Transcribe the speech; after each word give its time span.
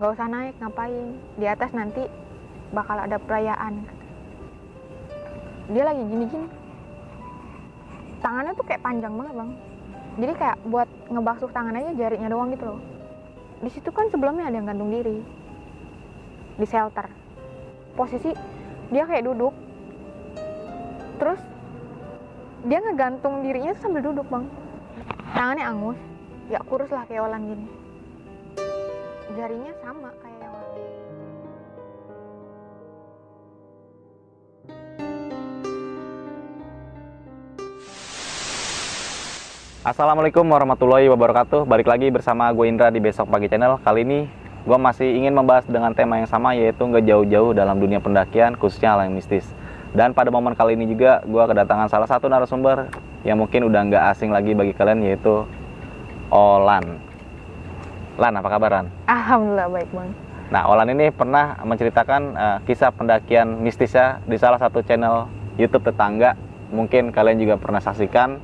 nggak 0.00 0.16
usah 0.16 0.32
naik 0.32 0.56
ngapain? 0.56 1.12
Di 1.36 1.44
atas 1.44 1.76
nanti 1.76 2.00
bakal 2.72 3.04
ada 3.04 3.20
perayaan. 3.20 3.84
Dia 5.68 5.84
lagi 5.84 6.00
gini-gini. 6.08 6.48
Tangannya 8.24 8.56
tuh 8.56 8.64
kayak 8.64 8.80
panjang 8.80 9.12
banget 9.12 9.34
bang. 9.36 9.50
Jadi 10.16 10.32
kayak 10.40 10.56
buat 10.64 10.88
ngebasuh 11.12 11.52
tangan 11.52 11.76
aja 11.76 11.92
jarinya 11.92 12.32
doang 12.32 12.48
gitu 12.48 12.64
loh. 12.64 12.80
Di 13.60 13.68
situ 13.68 13.92
kan 13.92 14.08
sebelumnya 14.08 14.48
ada 14.48 14.56
yang 14.56 14.72
gantung 14.72 14.88
diri. 14.88 15.20
Di 16.56 16.64
shelter. 16.64 17.04
Posisi 17.92 18.32
dia 18.88 19.04
kayak 19.04 19.28
duduk. 19.28 19.52
Terus 21.20 21.44
dia 22.64 22.80
ngegantung 22.80 23.44
dirinya 23.44 23.76
sambil 23.76 24.00
duduk 24.00 24.24
bang. 24.32 24.48
Tangannya 25.36 25.64
angus. 25.68 26.00
Ya 26.48 26.64
kurus 26.64 26.88
lah 26.88 27.04
kayak 27.04 27.28
olan 27.28 27.44
gini 27.44 27.79
jarinya 29.34 29.72
sama 29.78 30.10
kayak 30.18 30.38
yang 30.42 30.54
orang 30.54 30.74
Assalamualaikum 39.80 40.44
warahmatullahi 40.44 41.08
wabarakatuh. 41.08 41.64
Balik 41.64 41.88
lagi 41.88 42.12
bersama 42.12 42.52
gue 42.52 42.68
Indra 42.68 42.92
di 42.92 43.00
Besok 43.00 43.32
Pagi 43.32 43.48
Channel. 43.48 43.80
Kali 43.80 44.04
ini 44.04 44.28
gue 44.68 44.76
masih 44.76 45.08
ingin 45.16 45.32
membahas 45.32 45.64
dengan 45.64 45.96
tema 45.96 46.20
yang 46.20 46.28
sama 46.28 46.52
Yaitu 46.52 46.84
nggak 46.84 47.08
jauh-jauh 47.08 47.56
dalam 47.56 47.80
dunia 47.80 47.96
pendakian 47.96 48.60
khususnya 48.60 48.92
hal 48.92 49.08
yang 49.08 49.16
mistis. 49.16 49.48
Dan 49.96 50.12
pada 50.12 50.28
momen 50.28 50.52
kali 50.52 50.76
ini 50.76 50.84
juga 50.84 51.24
gue 51.24 51.44
kedatangan 51.48 51.90
salah 51.90 52.06
satu 52.06 52.30
narasumber 52.30 52.92
Yang 53.26 53.42
mungkin 53.42 53.60
udah 53.66 53.80
nggak 53.90 54.04
asing 54.14 54.30
lagi 54.30 54.54
bagi 54.54 54.70
kalian 54.70 55.02
yaitu 55.02 55.48
Olan 56.30 57.09
Lan 58.20 58.36
apa 58.36 58.48
kabaran? 58.52 58.86
alhamdulillah 59.08 59.68
baik 59.72 59.90
bang 59.96 60.10
Nah 60.50 60.66
Olan 60.68 60.92
ini 60.92 61.08
pernah 61.08 61.56
menceritakan 61.64 62.22
eh, 62.36 62.58
kisah 62.68 62.92
pendakian 62.92 63.64
mistisnya 63.64 64.20
di 64.28 64.36
salah 64.36 64.60
satu 64.60 64.84
channel 64.84 65.24
YouTube 65.56 65.88
tetangga 65.88 66.36
Mungkin 66.70 67.10
kalian 67.10 67.40
juga 67.40 67.56
pernah 67.58 67.82
saksikan 67.82 68.38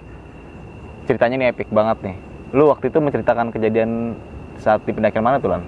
ceritanya 1.07 1.39
ini 1.39 1.47
epic 1.55 1.71
banget 1.71 2.03
nih. 2.03 2.17
Lu 2.51 2.67
waktu 2.67 2.91
itu 2.91 2.99
menceritakan 2.99 3.55
kejadian 3.55 4.19
saat 4.59 4.83
di 4.83 4.91
pendakian 4.91 5.23
mana 5.23 5.39
tuh 5.39 5.55
Lan? 5.55 5.63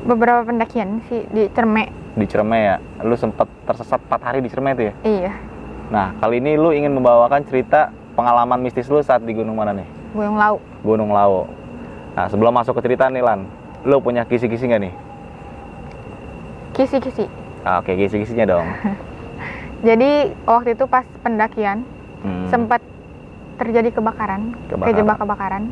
beberapa 0.00 0.48
pendakian 0.48 1.04
sih 1.12 1.28
di 1.28 1.44
Cerme 1.52 1.92
Di 2.16 2.24
Ciremai 2.24 2.60
ya. 2.64 2.76
Lu 3.04 3.14
sempat 3.20 3.46
tersesat 3.68 4.00
4 4.08 4.16
hari 4.24 4.38
di 4.40 4.48
Ciremai 4.48 4.72
itu 4.72 4.88
ya. 4.88 4.94
iya 5.04 5.32
Nah, 5.90 6.14
kali 6.22 6.38
ini 6.38 6.54
lu 6.54 6.70
ingin 6.70 6.94
membawakan 6.94 7.42
cerita 7.44 7.90
pengalaman 8.14 8.62
mistis 8.62 8.86
lu 8.88 9.02
saat 9.02 9.26
di 9.26 9.34
gunung 9.34 9.58
mana 9.58 9.74
nih? 9.74 9.88
Gunung 10.14 10.36
Lau 10.38 10.56
Gunung 10.80 11.10
Lawu. 11.12 11.44
Nah, 12.10 12.26
sebelum 12.26 12.50
masuk 12.50 12.74
ke 12.74 12.84
cerita 12.84 13.06
nih 13.06 13.22
Lan, 13.22 13.46
lu 13.82 13.98
punya 13.98 14.24
kisi-kisi 14.24 14.66
nggak 14.66 14.82
nih? 14.82 14.94
kisi-kisi 16.72 17.26
Ah, 17.60 17.78
Oke, 17.78 17.92
kisi-kisinya 17.94 18.46
dong. 18.48 18.66
jadi 19.88 20.10
waktu 20.42 20.72
itu 20.72 20.84
pas 20.86 21.04
pendakian 21.20 21.84
Hmm. 22.20 22.44
sempat 22.46 22.84
terjadi 23.56 23.96
kebakaran, 23.96 24.52
Kebakaran. 24.66 24.86
kejebak 24.86 25.16
kebakaran 25.16 25.64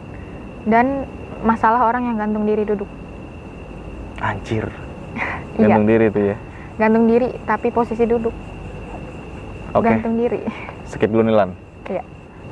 dan 0.65 1.05
masalah 1.39 1.85
orang 1.85 2.09
yang 2.09 2.17
gantung 2.17 2.45
diri 2.45 2.65
duduk 2.65 2.89
Anjir. 4.19 4.65
Iya. 5.55 5.69
Gantung 5.69 5.85
diri 5.85 6.07
tuh 6.09 6.23
ya. 6.25 6.37
gantung 6.79 7.05
diri 7.05 7.29
tapi 7.45 7.69
posisi 7.69 8.07
duduk 8.07 8.33
Oke. 9.71 9.85
gantung 9.85 10.15
diri 10.15 10.41
skip 10.85 11.11
dulu 11.11 11.27
nih 11.27 11.35
Lan. 11.35 11.51
Iya. 11.85 12.03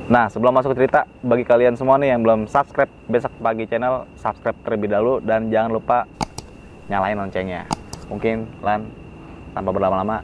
Nah, 0.07 0.31
sebelum 0.31 0.55
masuk 0.55 0.71
ke 0.71 0.87
cerita, 0.87 1.03
bagi 1.19 1.43
kalian 1.43 1.75
semua 1.75 1.99
nih 1.99 2.15
yang 2.15 2.23
belum 2.23 2.47
subscribe 2.47 2.87
Besok 3.11 3.43
Pagi 3.43 3.67
channel, 3.67 4.07
subscribe 4.15 4.55
terlebih 4.63 4.87
dahulu 4.87 5.19
dan 5.19 5.51
jangan 5.51 5.75
lupa 5.75 6.07
nyalain 6.87 7.19
loncengnya. 7.19 7.67
Mungkin 8.07 8.47
Lan, 8.63 8.87
tanpa 9.51 9.75
berlama-lama, 9.75 10.23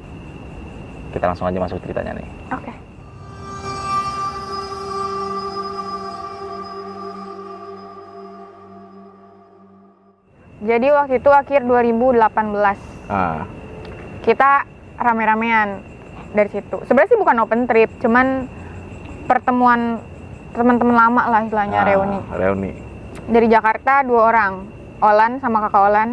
kita 1.12 1.28
langsung 1.28 1.52
aja 1.52 1.60
masuk 1.60 1.84
ke 1.84 1.92
ceritanya 1.92 2.16
nih. 2.16 2.28
oke 2.56 2.74
jadi 10.64 10.88
waktu 10.96 11.20
itu 11.20 11.28
akhir 11.28 11.68
2018 11.68 12.24
Ah, 13.12 13.44
kita 14.24 14.64
rame-ramean 14.96 15.84
dari 16.32 16.48
situ. 16.50 16.80
Sebenarnya 16.88 17.12
sih 17.12 17.20
bukan 17.20 17.36
open 17.44 17.68
trip, 17.68 17.92
cuman 18.00 18.48
pertemuan 19.26 20.00
teman-teman 20.54 20.96
lama 20.96 21.24
lah 21.30 21.42
istilahnya 21.44 21.80
ah, 21.82 21.88
reuni. 21.88 22.20
Reuni. 22.34 22.72
Dari 23.30 23.48
Jakarta 23.50 24.04
dua 24.06 24.30
orang, 24.30 24.54
Olan 25.02 25.42
sama 25.42 25.66
kakak 25.68 25.84
Olan. 25.90 26.10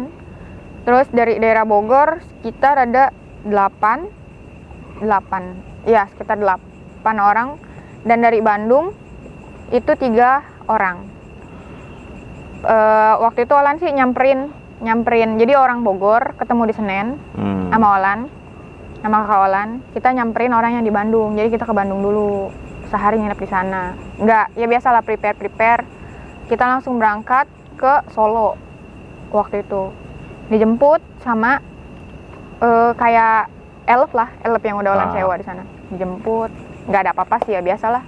Terus 0.81 1.05
dari 1.13 1.37
daerah 1.37 1.61
Bogor 1.61 2.25
sekitar 2.25 2.89
ada 2.89 3.13
8 3.45 5.05
8. 5.05 5.85
Iya, 5.85 6.09
sekitar 6.13 6.41
8 6.41 7.05
orang 7.21 7.57
dan 8.01 8.17
dari 8.25 8.41
Bandung 8.41 8.93
itu 9.69 9.91
tiga 9.93 10.41
orang. 10.65 11.05
Eh, 12.61 13.13
waktu 13.17 13.49
itu 13.49 13.53
Olan 13.57 13.81
sih 13.81 13.89
nyamperin 13.89 14.53
nyamperin 14.81 15.37
jadi 15.37 15.57
orang 15.57 15.81
Bogor 15.81 16.37
ketemu 16.37 16.69
di 16.69 16.73
Senen 16.77 17.07
Hmm. 17.33 17.73
sama 17.73 17.87
Olan 17.97 18.19
sama 19.01 19.25
kakak 19.25 19.41
Olan 19.49 19.69
kita 19.97 20.09
nyamperin 20.13 20.53
orang 20.53 20.77
yang 20.77 20.85
di 20.85 20.93
Bandung 20.93 21.33
jadi 21.33 21.49
kita 21.49 21.65
ke 21.65 21.73
Bandung 21.73 22.05
dulu 22.05 22.53
sehari 22.91 23.17
nginep 23.17 23.39
di 23.39 23.47
sana. 23.47 23.95
Nggak 24.17 24.45
ya 24.53 24.67
biasalah 24.67 25.01
prepare 25.01 25.33
prepare 25.33 25.81
kita 26.45 26.67
langsung 26.67 26.99
berangkat 26.99 27.47
ke 27.73 27.93
Solo 28.11 28.59
waktu 29.31 29.63
itu. 29.63 29.89
Dijemput 30.47 30.99
sama 31.19 31.63
eh, 32.59 32.91
kayak 32.93 33.47
elf 33.87 34.11
lah 34.11 34.29
elf 34.41 34.61
yang 34.61 34.77
udah 34.77 34.91
Olan 34.91 35.09
Ah. 35.09 35.13
sewa 35.15 35.33
di 35.33 35.45
sana. 35.47 35.63
Dijemput. 35.89 36.51
Nggak 36.85 37.01
ada 37.01 37.11
apa-apa 37.11 37.35
sih 37.41 37.55
ya 37.55 37.61
biasalah. 37.61 38.03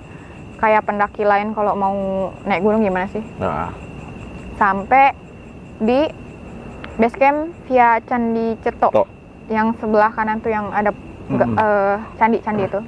Kayak 0.60 0.84
pendaki 0.84 1.24
lain 1.24 1.52
kalau 1.52 1.74
mau 1.74 1.96
naik 2.44 2.62
gunung 2.62 2.80
gimana 2.80 3.08
sih? 3.08 3.24
Nah, 3.36 3.72
sampai 4.56 5.12
di 5.78 6.08
base 6.94 7.18
camp 7.18 7.40
via 7.66 8.00
Candi 8.02 8.56
Ceto 8.62 8.88
Tok. 8.88 9.08
yang 9.50 9.76
sebelah 9.76 10.08
kanan 10.10 10.40
tuh 10.40 10.48
yang 10.50 10.70
ada 10.70 10.94
nggak, 11.26 11.50
Mm-mm. 11.50 11.60
eh, 11.60 11.96
candi-candi 12.16 12.64
itu. 12.64 12.80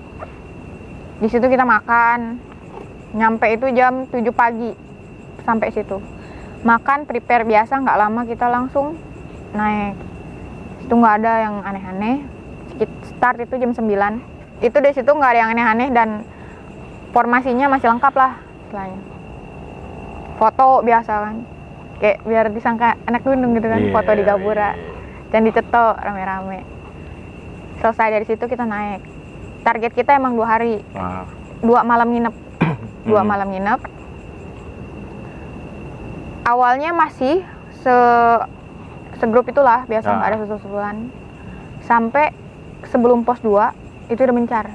Di 1.20 1.28
situ 1.32 1.46
kita 1.48 1.64
makan. 1.64 2.40
Nyampe 3.16 3.48
itu 3.56 3.72
jam 3.72 4.04
7 4.12 4.20
pagi 4.36 4.76
sampai 5.48 5.72
situ. 5.72 6.04
Makan 6.68 7.08
prepare 7.08 7.48
biasa 7.48 7.80
nggak 7.80 8.00
lama 8.00 8.22
kita 8.28 8.52
langsung 8.52 9.00
naik. 9.56 9.96
Itu 10.84 10.94
nggak 11.00 11.16
ada 11.24 11.34
yang 11.48 11.56
aneh-aneh. 11.64 12.28
Start 13.16 13.40
itu 13.40 13.56
jam 13.56 13.72
9. 13.72 14.20
Itu 14.60 14.78
dari 14.84 14.92
situ 14.92 15.08
nggak 15.08 15.32
ada 15.32 15.40
yang 15.40 15.52
aneh-aneh 15.56 15.90
dan 15.96 16.10
formasinya 17.16 17.72
masih 17.72 17.96
lengkap 17.96 18.14
lah 18.20 18.36
istilahnya. 18.68 19.00
Foto 20.36 20.84
biasa 20.84 21.14
kan. 21.24 21.36
Kayak 22.04 22.18
biar 22.28 22.46
disangka 22.52 23.00
anak 23.08 23.24
gunung 23.24 23.56
gitu 23.56 23.72
kan, 23.72 23.80
Iya, 23.80 23.96
foto 23.96 24.12
di 24.12 24.24
Gapura. 24.28 24.76
iya. 24.76 24.84
Dan 25.32 25.48
dicetok 25.48 25.96
rame-rame. 25.96 26.68
Selesai 27.80 28.12
dari 28.12 28.26
situ 28.28 28.44
kita 28.44 28.68
naik. 28.68 29.15
Target 29.66 29.98
kita 29.98 30.14
emang 30.14 30.38
dua 30.38 30.46
hari, 30.48 30.86
ah. 30.94 31.26
dua 31.58 31.82
malam 31.82 32.06
nginep, 32.06 32.36
dua 33.10 33.26
Hmm. 33.26 33.28
malam 33.28 33.50
nginep. 33.50 33.82
Awalnya 36.46 36.94
masih 36.94 37.42
se 37.74 37.96
segrup 39.18 39.50
itulah 39.50 39.90
biasa 39.90 40.06
nggak 40.06 40.22
Ah. 40.22 40.30
ada 40.30 40.38
susul-susulan. 40.38 41.10
Sampai 41.82 42.30
sebelum 42.86 43.26
pos 43.26 43.42
2 43.42 43.74
itu 44.06 44.22
udah 44.22 44.36
mencar. 44.36 44.66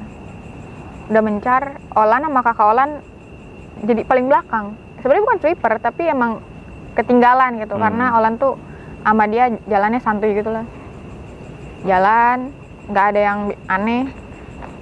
Udah 1.06 1.22
mencar, 1.22 1.62
Olan 1.94 2.22
sama 2.22 2.42
kakak 2.42 2.66
Olan 2.66 2.90
jadi 3.86 4.02
paling 4.02 4.26
belakang. 4.26 4.74
Sebenarnya 4.98 5.22
bukan 5.22 5.38
sweeper 5.38 5.72
tapi 5.78 6.02
emang 6.06 6.42
ketinggalan 6.94 7.62
gitu 7.62 7.78
Hmm. 7.78 7.82
karena 7.86 8.18
Olan 8.18 8.34
tuh 8.34 8.58
sama 9.06 9.30
dia 9.30 9.54
jalannya 9.70 10.02
santuy 10.02 10.34
gitu 10.34 10.50
lah. 10.50 10.66
Jalan, 11.82 12.50
nggak 12.90 13.04
ada 13.14 13.20
yang 13.22 13.38
aneh. 13.70 14.10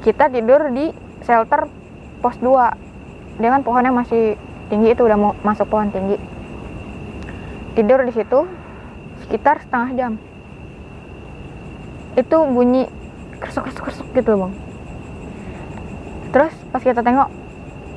Kita 0.02 0.30
tidur 0.30 0.70
di 0.70 0.90
shelter 1.26 1.66
pos 2.22 2.36
2. 2.38 3.38
Dia 3.42 3.48
kan 3.54 3.62
pohonnya 3.62 3.94
masih 3.94 4.34
tinggi 4.70 4.94
itu 4.94 5.02
udah 5.02 5.18
mau 5.18 5.32
masuk 5.42 5.66
pohon 5.70 5.90
tinggi. 5.90 6.18
Tidur 7.74 8.02
di 8.02 8.12
situ 8.14 8.46
sekitar 9.26 9.62
setengah 9.62 9.90
jam. 9.94 10.12
Itu 12.18 12.36
bunyi 12.50 12.86
kersuk 13.38 13.70
kersuk 13.70 13.84
kersuk 13.90 14.06
gitu 14.14 14.34
bang. 14.34 14.52
Terus 16.34 16.54
pas 16.74 16.82
kita 16.82 17.00
tengok, 17.00 17.30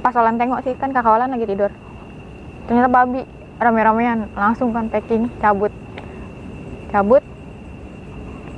pas 0.06 0.14
Olan 0.16 0.38
tengok 0.38 0.62
sih 0.64 0.74
kan 0.78 0.94
kakak 0.94 1.18
Olan 1.18 1.34
lagi 1.34 1.50
tidur. 1.50 1.74
Ternyata 2.70 2.88
babi 2.88 3.26
rame-ramean 3.62 4.26
langsung 4.34 4.74
kan 4.74 4.90
packing 4.90 5.30
cabut 5.38 5.70
cabut 6.90 7.22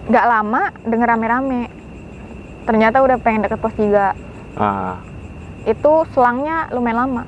nggak 0.07 0.25
lama 0.25 0.71
denger 0.87 1.07
rame-rame 1.11 1.67
ternyata 2.63 3.03
udah 3.03 3.17
pengen 3.19 3.45
deket 3.45 3.59
pos 3.59 3.75
3 3.75 4.15
Ah. 4.53 5.01
itu 5.65 6.05
selangnya 6.13 6.69
lumayan 6.69 7.09
lama 7.09 7.23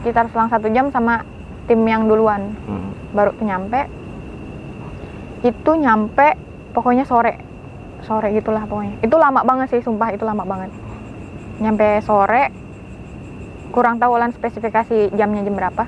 sekitar 0.00 0.32
selang 0.32 0.48
satu 0.48 0.72
jam 0.72 0.88
sama 0.88 1.28
tim 1.68 1.84
yang 1.84 2.08
duluan. 2.08 2.56
Hmm. 2.64 2.90
baru 3.12 3.36
nyampe 3.42 3.90
itu 5.42 5.70
nyampe 5.76 6.38
pokoknya 6.72 7.04
sore. 7.04 7.36
Sore 8.06 8.32
gitulah 8.32 8.64
pokoknya. 8.64 8.96
Itu 9.04 9.18
lama 9.20 9.44
banget 9.44 9.76
sih 9.76 9.82
sumpah 9.84 10.14
itu 10.14 10.24
lama 10.24 10.46
banget. 10.46 10.70
Nyampe 11.60 12.00
sore 12.00 12.48
kurang 13.74 14.00
tahu 14.00 14.14
Olan 14.16 14.32
spesifikasi 14.32 15.12
jamnya 15.14 15.44
jam 15.44 15.54
berapa. 15.58 15.84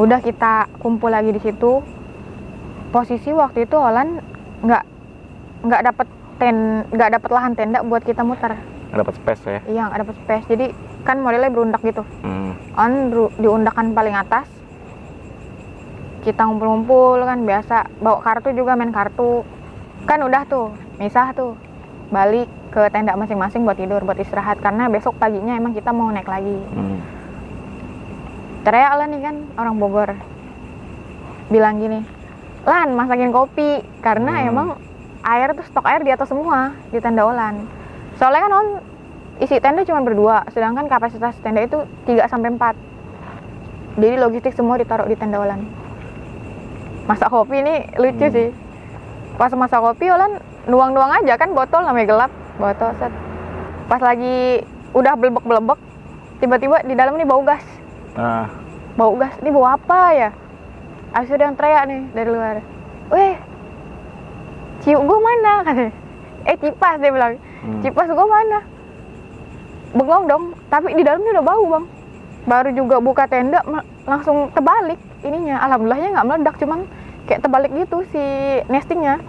Udah 0.00 0.20
kita 0.24 0.66
kumpul 0.80 1.12
lagi 1.12 1.30
di 1.30 1.40
situ. 1.44 1.84
Posisi 2.88 3.30
waktu 3.36 3.68
itu 3.68 3.76
Olan 3.76 4.24
nggak 4.64 4.84
nggak 5.68 5.82
dapet 5.92 6.08
ten 6.38 6.86
nggak 6.88 7.10
dapet 7.18 7.30
lahan 7.34 7.52
tenda 7.58 7.82
buat 7.82 8.06
kita 8.06 8.22
muter. 8.22 8.54
Nggak 8.88 8.98
dapat 9.04 9.14
space 9.20 9.42
ya. 9.44 9.60
iya 9.68 9.82
nggak 9.90 10.00
dapet 10.06 10.16
space. 10.24 10.46
Jadi 10.48 10.66
kan 11.02 11.20
modelnya 11.20 11.50
berundak 11.52 11.82
gitu. 11.82 12.02
Hmm. 12.22 12.54
on 12.78 13.10
diundakan 13.36 13.92
paling 13.92 14.14
atas. 14.14 14.46
Kita 16.22 16.46
ngumpul-ngumpul 16.46 17.20
kan 17.20 17.42
biasa. 17.42 17.76
Bawa 17.98 18.22
kartu 18.22 18.54
juga 18.54 18.78
main 18.78 18.94
kartu. 18.94 19.42
Kan 20.06 20.22
udah 20.22 20.46
tuh 20.46 20.72
misah 20.96 21.34
tuh. 21.34 21.58
Balik 22.08 22.48
ke 22.72 22.88
tenda 22.88 23.18
masing-masing 23.18 23.66
buat 23.66 23.76
tidur 23.76 24.00
buat 24.06 24.16
istirahat. 24.16 24.62
Karena 24.62 24.86
besok 24.88 25.18
paginya 25.18 25.58
emang 25.58 25.74
kita 25.74 25.90
mau 25.90 26.08
naik 26.08 26.30
lagi. 26.30 26.56
Hmm. 26.72 26.98
teriak 28.58 29.00
lah 29.00 29.06
nih 29.08 29.20
kan 29.22 29.36
orang 29.56 29.76
Bogor. 29.80 30.10
Bilang 31.48 31.80
gini 31.80 32.04
Lan 32.62 32.92
masakin 32.92 33.32
kopi. 33.32 33.82
Karena 34.00 34.38
Hmm. 34.38 34.48
emang 34.48 34.68
air 35.28 35.52
tuh 35.52 35.64
stok 35.68 35.84
air 35.84 36.00
di 36.00 36.10
atas 36.10 36.32
semua 36.32 36.72
di 36.88 36.98
tenda 36.98 37.28
Olan. 37.28 37.68
Soalnya 38.16 38.48
kan 38.48 38.52
on 38.52 38.66
isi 39.38 39.60
tenda 39.60 39.84
cuma 39.84 40.00
berdua 40.00 40.48
sedangkan 40.50 40.88
kapasitas 40.88 41.36
tenda 41.44 41.62
itu 41.62 41.84
3 42.08 42.26
sampai 42.26 42.50
4 42.56 42.74
jadi 43.98 44.16
logistik 44.18 44.54
semua 44.54 44.78
ditaruh 44.78 45.06
di 45.06 45.14
tenda 45.18 45.42
Olan. 45.42 45.62
Masak 47.04 47.28
kopi 47.28 47.60
ini 47.60 47.88
lucu 47.96 48.26
Hmm. 48.28 48.34
sih. 48.34 48.48
Pas 49.36 49.52
masak 49.54 49.80
kopi 49.80 50.08
Olan 50.08 50.40
nuang-nuang 50.66 51.22
aja 51.22 51.36
kan 51.36 51.52
botol 51.52 51.84
namanya 51.84 52.06
gelap 52.06 52.32
botol 52.56 52.90
set. 52.98 53.12
Pas 53.88 54.00
lagi 54.02 54.62
udah 54.92 55.14
belebek-belebek 55.16 55.80
tiba-tiba 56.38 56.76
di 56.84 56.94
dalam 56.94 57.16
ini 57.16 57.24
bau 57.24 57.40
gas. 57.42 57.64
Nah, 58.18 58.46
bau 58.94 59.14
gas 59.16 59.32
ini 59.40 59.50
bau 59.50 59.64
apa 59.64 60.00
ya? 60.12 60.30
Ada 61.08 61.40
yang 61.40 61.56
teriak 61.56 61.82
nih 61.88 62.02
dari 62.12 62.28
luar. 62.28 62.56
Weh 63.08 63.34
ciuk 64.88 65.02
gue 65.04 65.18
mana? 65.20 65.52
Katanya 65.68 65.92
eh 66.48 66.56
cipas 66.56 66.96
dia 66.96 67.12
bilang. 67.12 67.36
Hmm. 67.60 67.80
cipas 67.84 68.08
gue 68.08 68.26
mana? 68.26 68.58
Bengong 69.92 70.24
dong 70.24 70.44
tapi 70.72 70.96
di 70.96 71.04
dalamnya 71.04 71.36
udah 71.36 71.44
bau 71.44 71.64
bang. 71.68 71.84
Baru 72.48 72.70
juga 72.72 72.96
buka 73.04 73.28
tenda 73.28 73.60
langsung 74.08 74.48
terbalik 74.56 74.96
ininya. 75.20 75.60
Alhamdulillahnya 75.68 76.08
nggak 76.16 76.26
meledak 76.26 76.54
cuman 76.56 76.80
kayak 77.28 77.44
terbalik 77.44 77.70
gitu 77.76 78.00
si 78.08 78.24
nestingnya. 78.72 79.20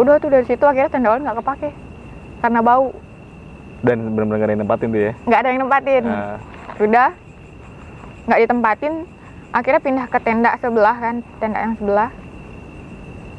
Udah 0.00 0.16
tuh 0.16 0.32
dari 0.32 0.48
situ 0.48 0.64
akhirnya 0.64 0.88
tenda 0.88 1.20
nggak 1.20 1.36
kepake 1.44 1.70
karena 2.40 2.60
bau. 2.64 2.96
Dan 3.84 4.16
benar-benar 4.16 4.40
nggak 4.40 4.48
ada 4.48 4.52
yang 4.56 4.62
nempatin 4.64 4.88
tuh 4.88 5.00
ya. 5.04 5.12
nggak 5.28 5.40
ada 5.44 5.48
yang 5.52 5.60
nempatin. 5.60 6.02
Nah, 6.08 6.36
udah. 6.80 7.10
Nggak 8.24 8.40
ditempatin. 8.40 8.94
Akhirnya 9.48 9.80
pindah 9.80 10.06
ke 10.08 10.18
tenda 10.20 10.50
sebelah 10.60 10.96
kan 10.96 11.14
tenda 11.40 11.58
yang 11.60 11.76
sebelah 11.76 12.08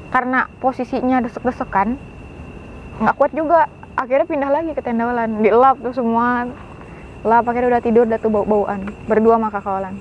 karena 0.09 0.49
posisinya 0.57 1.21
desek-desekan 1.21 1.97
nggak 2.99 3.15
kuat 3.15 3.31
juga 3.31 3.69
akhirnya 3.95 4.27
pindah 4.27 4.49
lagi 4.51 4.71
ke 4.73 4.81
tenda 4.81 5.07
Olan 5.07 5.39
dilap 5.39 5.79
tuh 5.79 5.93
semua 5.95 6.49
lap 7.23 7.45
akhirnya 7.45 7.77
udah 7.77 7.83
tidur 7.83 8.05
udah 8.09 8.19
tuh 8.19 8.31
bau-bauan 8.31 8.89
berdua 9.05 9.37
sama 9.37 9.49
kakak 9.53 9.75
Olan 9.79 9.95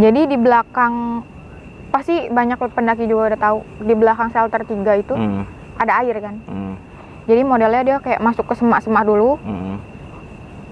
jadi 0.00 0.20
di 0.26 0.36
belakang 0.40 1.22
pasti 1.92 2.32
banyak 2.32 2.56
pendaki 2.56 3.04
juga 3.04 3.36
udah 3.36 3.40
tahu 3.40 3.58
di 3.84 3.94
belakang 3.94 4.32
shelter 4.32 4.64
3 4.64 5.02
itu 5.04 5.14
hmm. 5.14 5.42
ada 5.76 5.92
air 6.00 6.16
kan 6.24 6.40
Hmm. 6.48 6.74
jadi 7.28 7.44
modelnya 7.44 7.82
dia 7.84 7.96
kayak 8.00 8.24
masuk 8.24 8.48
ke 8.48 8.54
semak-semak 8.56 9.04
dulu 9.04 9.36
Hmm. 9.44 9.92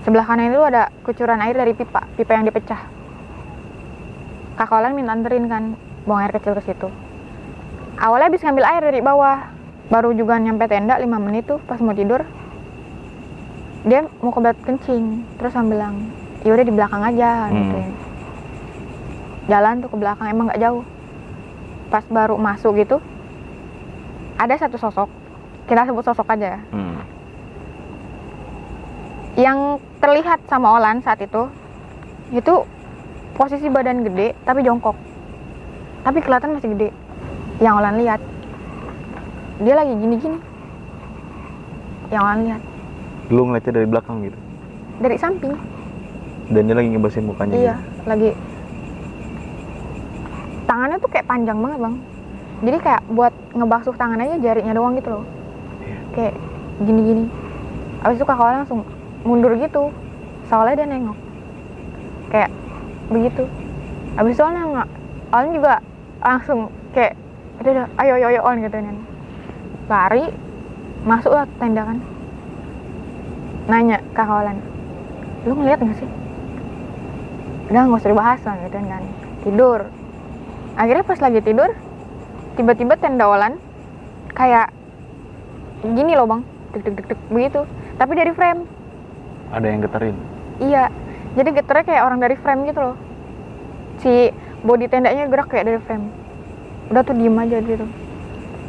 Sebelah 0.01 0.25
kanan 0.25 0.49
itu 0.49 0.61
ada 0.65 0.89
kucuran 1.05 1.45
air 1.45 1.53
dari 1.53 1.77
pipa, 1.77 2.09
pipa 2.17 2.33
yang 2.33 2.49
dipecah. 2.49 2.81
Kakak 4.57 4.81
Olan 4.81 4.97
minta 4.97 5.13
anterin 5.13 5.45
kan, 5.45 5.77
buang 6.09 6.25
air 6.25 6.33
kecil 6.33 6.57
ke 6.57 6.65
situ. 6.65 6.89
Awalnya 8.01 8.33
habis 8.33 8.41
ngambil 8.41 8.65
air 8.65 8.83
dari 8.83 9.01
bawah, 9.05 9.53
baru 9.93 10.17
juga 10.17 10.41
nyampe 10.41 10.65
tenda 10.65 10.97
5 10.97 11.05
menit 11.21 11.45
tuh 11.45 11.61
pas 11.69 11.77
mau 11.85 11.93
tidur. 11.93 12.25
Dia 13.85 14.09
mau 14.25 14.33
kebelet 14.33 14.57
kencing, 14.65 15.25
terus 15.37 15.53
sambil 15.53 15.77
bilang, 15.77 16.09
yaudah 16.41 16.65
di 16.65 16.73
belakang 16.73 17.03
aja 17.05 17.49
Hmm. 17.49 17.57
gitu. 17.57 17.79
Jalan 19.53 19.85
tuh 19.85 19.89
ke 19.93 19.97
belakang, 20.01 20.27
emang 20.33 20.49
nggak 20.49 20.63
jauh. 20.65 20.85
Pas 21.93 22.05
baru 22.09 22.41
masuk 22.41 22.81
gitu, 22.81 23.05
ada 24.41 24.57
satu 24.57 24.81
sosok, 24.81 25.09
kita 25.69 25.85
sebut 25.85 26.03
sosok 26.03 26.27
aja 26.33 26.57
ya 26.57 26.61
Hmm. 26.73 26.99
yang 29.39 29.59
terlihat 30.01 30.43
sama 30.49 30.75
Olan 30.75 31.01
saat 31.01 31.23
itu 31.23 31.47
itu 32.35 32.55
posisi 33.33 33.71
badan 33.71 34.03
gede 34.03 34.35
tapi 34.43 34.61
jongkok 34.61 34.99
tapi 36.03 36.19
kelihatan 36.19 36.59
masih 36.59 36.75
gede 36.75 36.89
yang 37.61 37.77
Olan 37.77 38.01
lihat. 38.01 38.21
Dia 39.61 39.75
lagi 39.77 39.93
gini-gini. 39.93 40.39
Yang 42.09 42.23
Olan 42.25 42.41
lihat. 42.49 42.63
Lu 43.31 43.47
ngeliatnya 43.47 43.73
dari 43.77 43.87
belakang 43.87 44.17
gitu. 44.27 44.39
dari 45.01 45.17
samping. 45.17 45.57
Dan 46.53 46.69
dia 46.69 46.77
lagi 46.77 46.93
ngebasin 46.93 47.25
mukanya. 47.25 47.57
iya 47.57 47.75
gitu. 47.81 48.05
lagi. 48.05 48.31
Tangannya 50.69 50.97
tuh 51.01 51.09
kayak 51.09 51.25
panjang 51.25 51.57
banget 51.57 51.79
bang. 51.81 51.95
Jadi 52.61 52.79
kayak 52.85 53.03
buat 53.09 53.33
ngebasuh 53.57 53.97
tangan 53.97 54.21
aja 54.21 54.37
jarinya 54.45 54.77
doang 54.77 54.93
gitu 55.01 55.09
loh. 55.09 55.25
Iya. 55.81 55.99
kayak 56.13 56.35
gini-gini. 56.85 57.25
Abis 58.05 58.21
itu 58.21 58.27
kakak 58.29 58.61
langsung 58.61 58.85
mundur 59.25 59.57
gitu. 59.57 59.89
Soalnya 60.53 60.85
dia 60.85 60.89
nengok. 60.93 61.19
Kayak 62.29 62.51
begitu. 63.09 63.45
Abis 64.21 64.37
itu 64.37 64.43
Olan 64.45 64.69
nggak 64.69 64.89
Olan 65.33 65.51
juga 65.57 65.73
langsung 66.21 66.69
kayak 66.93 67.17
udah 67.61 67.71
udah. 67.77 67.87
Ayo 68.01 68.13
ayo 68.17 68.27
ayo 68.33 68.41
Olan 68.43 68.65
gitu 68.65 68.77
kan 68.81 68.97
lari 69.91 70.31
masuk 71.03 71.35
lah 71.35 71.45
ke 71.51 71.55
tenda 71.59 71.83
kan. 71.83 71.99
Nanya 73.67 73.99
kakak 74.15 74.39
Olan. 74.47 74.59
Lu 75.45 75.59
ngeliat 75.59 75.83
nggak 75.83 75.99
sih? 75.99 76.09
Udah 77.75 77.83
nggak 77.91 78.01
usah 78.01 78.11
dibahas 78.15 78.41
lah 78.47 78.57
gitu 78.65 78.79
kan. 78.79 79.05
Tidur. 79.43 79.81
Akhirnya 80.79 81.05
pas 81.05 81.19
lagi 81.19 81.41
tidur 81.43 81.71
tiba-tiba 82.55 82.95
tenda 82.97 83.27
Olan 83.27 83.59
kayak 84.33 84.71
gini 85.83 86.15
loh 86.15 86.31
bang. 86.31 86.43
Deg 86.71 86.81
deg 86.87 86.95
deg 86.97 87.07
deg 87.11 87.21
begitu. 87.29 87.67
Tapi 87.99 88.13
dari 88.15 88.33
frame. 88.33 88.63
Ada 89.51 89.67
yang 89.67 89.83
getarin. 89.83 90.17
iya. 90.63 90.87
Jadi 91.31 91.51
getarnya 91.55 91.85
kayak 91.87 92.03
orang 92.07 92.19
dari 92.23 92.35
frame 92.39 92.63
gitu 92.71 92.81
loh. 92.83 92.97
Si 94.03 94.31
body 94.63 94.87
tendanya 94.87 95.27
gerak 95.27 95.51
kayak 95.51 95.67
dari 95.67 95.81
frame 95.83 96.30
udah 96.91 97.03
tuh 97.07 97.15
diem 97.15 97.39
aja 97.39 97.63
gitu. 97.63 97.87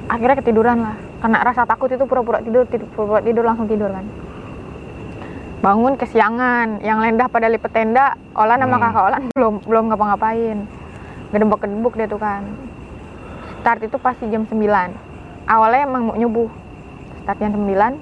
Akhirnya 0.05 0.37
ketiduran 0.37 0.77
lah. 0.85 0.95
Karena 1.21 1.37
rasa 1.41 1.65
takut 1.65 1.89
itu 1.89 2.05
pura-pura 2.05 2.41
tidur 2.41 2.69
pura-pura 2.93 3.21
tidur 3.25 3.41
langsung 3.41 3.65
tidur 3.65 3.89
kan. 3.89 4.05
Bangun 5.65 5.97
kesiangan. 5.97 6.85
Yang 6.85 6.97
lendah 7.01 7.27
pada 7.29 7.49
lipet 7.49 7.73
tenda 7.73 8.13
Olan 8.37 8.61
sama 8.61 8.77
Hmm. 8.77 8.83
kakak 8.85 9.03
Olan 9.09 9.21
belum 9.37 9.53
belum 9.65 9.83
ngapa-ngapain. 9.89 10.57
Gedebak-gedebuk 11.33 11.93
dia 11.97 12.05
tuh 12.05 12.21
kan. 12.21 12.45
Start 13.61 13.81
itu 13.85 13.97
pasti 14.01 14.25
jam 14.29 14.45
9 14.45 14.57
awalnya 15.49 15.81
emang 15.85 16.13
mau 16.13 16.15
nyubuh. 16.17 16.49
Start 17.25 17.41
jam 17.41 17.53
9 17.57 17.97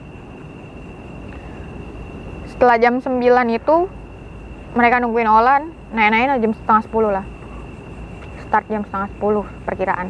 setelah 2.48 2.76
jam 2.76 3.00
9 3.00 3.24
itu 3.56 3.76
mereka 4.76 5.00
nungguin 5.00 5.32
Olan. 5.32 5.72
Naik-naik 5.90 6.44
jam 6.44 6.54
setengah 6.54 6.84
10 6.86 7.10
lah 7.10 7.26
start 8.50 8.66
jam 8.66 8.82
setengah 8.90 9.10
10 9.22 9.46
perkiraan. 9.70 10.08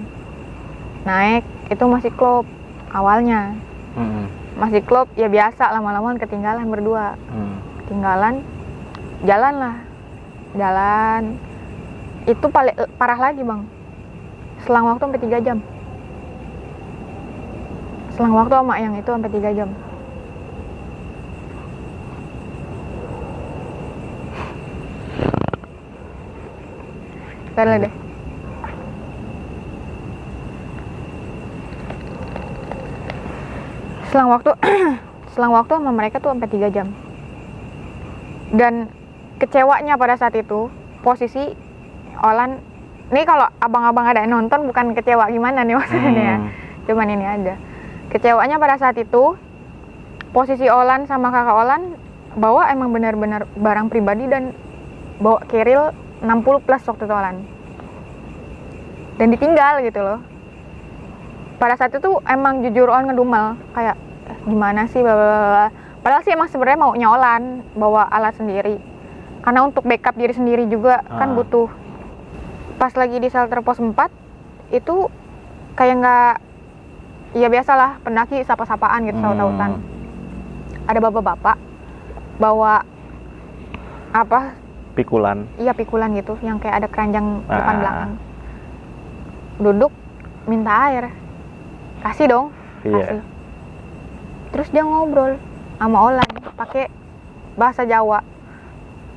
Naik 1.04 1.44
itu 1.68 1.84
masih 1.84 2.12
klub 2.16 2.48
awalnya. 2.96 3.54
Hmm. 4.00 4.32
masih 4.56 4.84
klub 4.86 5.08
ya 5.18 5.28
biasa 5.28 5.76
lama-lama 5.76 6.16
ketinggalan 6.16 6.72
berdua. 6.72 7.20
Hmm. 7.28 7.60
ketinggalan 7.84 8.40
jalan 9.28 9.54
lah 9.60 9.76
jalan. 10.56 11.36
Itu 12.24 12.48
paling 12.48 12.76
parah 12.96 13.20
lagi 13.20 13.44
bang. 13.44 13.68
Selang 14.64 14.88
waktu 14.88 15.04
sampai 15.04 15.20
3 15.20 15.46
jam. 15.46 15.58
Selang 18.16 18.36
waktu 18.36 18.56
sama 18.56 18.76
yang 18.80 18.96
itu 18.96 19.10
sampai 19.12 19.32
3 19.32 19.52
jam. 19.52 19.70
Bentar 27.60 27.76
deh 27.76 27.99
selang 34.10 34.30
waktu 34.34 34.52
selang 35.34 35.54
waktu 35.54 35.74
sama 35.78 35.92
mereka 35.94 36.18
tuh 36.18 36.34
sampai 36.34 36.50
3 36.50 36.76
jam 36.76 36.88
dan 38.54 38.90
kecewanya 39.38 39.96
pada 39.96 40.18
saat 40.18 40.34
itu 40.36 40.68
posisi 41.06 41.54
Olan 42.20 42.60
Ini 43.10 43.26
kalau 43.26 43.50
abang-abang 43.58 44.06
ada 44.06 44.22
yang 44.22 44.38
nonton 44.38 44.70
bukan 44.70 44.94
kecewa 44.94 45.34
gimana 45.34 45.66
nih 45.66 45.74
maksudnya 45.82 46.14
ya. 46.14 46.38
Hmm. 46.38 46.54
Cuman 46.86 47.10
ini 47.10 47.26
aja. 47.26 47.58
Kecewanya 48.14 48.62
pada 48.62 48.78
saat 48.78 49.02
itu 49.02 49.34
posisi 50.30 50.70
Olan 50.70 51.10
sama 51.10 51.34
kakak 51.34 51.58
Olan 51.58 51.98
bawa 52.38 52.70
emang 52.70 52.94
benar-benar 52.94 53.50
barang 53.58 53.90
pribadi 53.90 54.30
dan 54.30 54.54
bawa 55.18 55.42
keril 55.50 55.90
60 56.22 56.66
plus 56.70 56.86
waktu 56.86 57.04
itu 57.10 57.16
Olan. 57.18 57.38
Dan 59.18 59.34
ditinggal 59.34 59.82
gitu 59.82 60.06
loh. 60.06 60.22
Pada 61.60 61.76
saat 61.76 61.92
itu 61.92 62.24
emang 62.24 62.64
jujur 62.64 62.88
Olan 62.88 63.06
ngedumel 63.06 63.46
kayak 63.74 63.96
"Eh, 64.26 64.38
gimana 64.46 64.88
sih 64.88 65.04
bla 65.04 65.12
bla 65.12 65.26
bla, 65.26 65.40
bla." 65.46 65.68
Padahal 66.00 66.24
sih 66.24 66.32
emang 66.32 66.48
sebenarnya 66.48 66.80
mau 66.80 66.96
nyolan 66.96 67.44
bawa 67.76 68.08
alat 68.08 68.34
sendiri. 68.34 68.80
Karena 69.40 69.68
untuk 69.68 69.84
backup 69.84 70.16
diri 70.16 70.32
sendiri 70.32 70.64
juga 70.66 71.04
kan 71.06 71.30
Ah. 71.30 71.36
butuh. 71.36 71.68
Pas 72.76 72.96
lagi 72.96 73.20
di 73.20 73.28
shelter 73.28 73.60
pos 73.60 73.76
4 73.76 74.08
itu 74.72 75.12
kayak 75.76 75.96
nggak 75.98 76.34
ya 77.36 77.48
biasalah 77.48 78.00
pendaki 78.00 78.40
sapa-sapaan 78.42 79.04
gitu 79.04 79.20
saut-sautan 79.20 79.72
Hmm. 79.76 80.88
ada 80.88 81.00
bapak-bapak 81.00 81.58
bawa 82.38 82.82
apa 84.12 84.58
Pikulan. 84.92 85.46
iya 85.56 85.72
pikulan 85.72 86.10
gitu 86.14 86.34
yang 86.42 86.58
kayak 86.58 86.82
ada 86.82 86.88
keranjang 86.88 87.44
depan 87.44 87.70
Ah. 87.70 87.80
belakang 87.80 88.12
duduk 89.60 89.92
minta 90.46 90.74
air 90.90 91.14
kasih 92.02 92.28
dong 92.28 92.48
kasih 92.82 92.96
Iya. 92.96 93.20
terus 94.50 94.68
dia 94.72 94.84
ngobrol 94.84 95.36
sama 95.78 95.98
Olan 96.00 96.30
pakai 96.56 96.88
bahasa 97.56 97.84
Jawa 97.84 98.24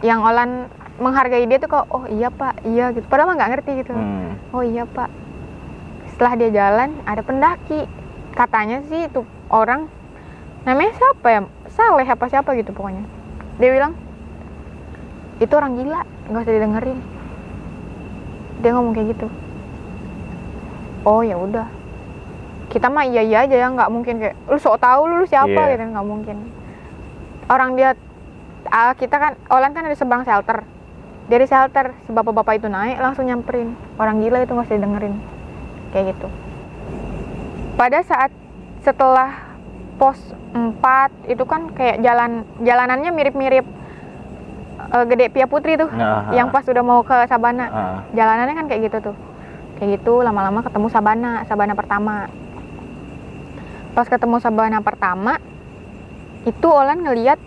yang 0.03 0.23
Olan 0.23 0.67
menghargai 0.99 1.47
dia 1.47 1.57
tuh 1.57 1.71
kok 1.71 1.87
oh 1.89 2.05
iya 2.07 2.29
pak 2.29 2.63
iya 2.63 2.91
gitu 2.91 3.07
padahal 3.07 3.33
mah 3.33 3.37
nggak 3.39 3.51
ngerti 3.55 3.71
gitu 3.81 3.93
Hmm. 3.95 4.35
Oh 4.53 4.61
iya 4.61 4.85
pak. 4.85 5.09
Setelah 6.13 6.37
dia 6.37 6.53
jalan 6.53 6.93
ada 7.09 7.25
pendaki. 7.25 7.89
Katanya 8.37 8.85
sih 8.85 9.09
itu 9.09 9.25
orang 9.49 9.89
namanya 10.63 10.93
siapa 10.93 11.27
ya? 11.27 11.41
Saleh 11.73 12.05
apa 12.05 12.29
siapa 12.29 12.53
gitu 12.53 12.77
pokoknya. 12.77 13.01
Dia 13.57 13.73
bilang 13.73 13.97
itu 15.41 15.53
orang 15.57 15.73
gila, 15.75 16.05
nggak 16.29 16.43
usah 16.45 16.53
didengerin. 16.53 16.99
Dia 18.61 18.71
ngomong 18.77 18.93
kayak 18.93 19.09
gitu. 19.17 19.27
Oh 21.03 21.25
ya 21.25 21.41
udah. 21.41 21.65
Kita 22.73 22.89
mah 22.89 23.05
iya 23.05 23.21
iya 23.21 23.45
aja 23.45 23.53
ya, 23.53 23.69
nggak 23.69 23.91
mungkin 23.93 24.17
kayak 24.17 24.35
lu 24.49 24.57
sok 24.57 24.81
tahu 24.81 25.05
lu, 25.05 25.15
lu 25.21 25.27
siapa? 25.29 25.53
Iya. 25.53 25.77
gitu 25.77 25.93
nggak 25.93 26.07
mungkin. 26.09 26.37
Orang 27.53 27.77
dia 27.77 27.93
ah, 28.73 28.97
kita 28.97 29.21
kan 29.21 29.33
Olan 29.53 29.77
kan 29.77 29.85
ada 29.85 29.93
seberang 29.93 30.25
shelter. 30.25 30.65
Dari 31.29 31.45
shelter 31.45 31.93
si 32.09 32.11
bapak-bapak 32.11 32.57
itu 32.57 32.73
naik 32.73 32.97
langsung 32.97 33.29
nyamperin. 33.29 33.77
Orang 34.01 34.25
gila 34.25 34.41
itu 34.41 34.57
nggak 34.57 34.67
usah 34.73 34.81
dengerin 34.81 35.15
kayak 35.93 36.17
gitu. 36.17 36.29
Pada 37.77 38.01
saat 38.01 38.33
setelah 38.81 39.37
pos 40.01 40.19
4 40.53 41.29
itu 41.29 41.45
kan 41.45 41.69
kayak 41.77 42.01
jalan 42.01 42.49
jalanannya 42.65 43.11
mirip-mirip 43.13 43.65
eh, 44.97 45.05
Gede 45.13 45.29
Pia 45.29 45.47
Putri 45.47 45.77
tuh 45.77 45.89
Nah, 45.93 46.33
yang 46.33 46.49
pas 46.49 46.65
udah 46.65 46.85
mau 46.85 47.05
ke 47.05 47.29
Sabana. 47.29 47.65
Ah. 47.69 47.99
jalanannya 48.17 48.55
kan 48.57 48.67
kayak 48.73 48.89
gitu 48.89 49.13
tuh. 49.13 49.17
Kayak 49.77 50.01
gitu 50.01 50.25
lama-lama 50.25 50.65
ketemu 50.65 50.89
Sabana 50.89 51.45
Sabana 51.45 51.77
pertama 51.77 52.33
pas 53.93 54.09
ketemu 54.09 54.41
Sabana 54.41 54.81
pertama 54.81 55.37
itu 56.49 56.67
Olan 56.67 57.05
ngeliat 57.05 57.39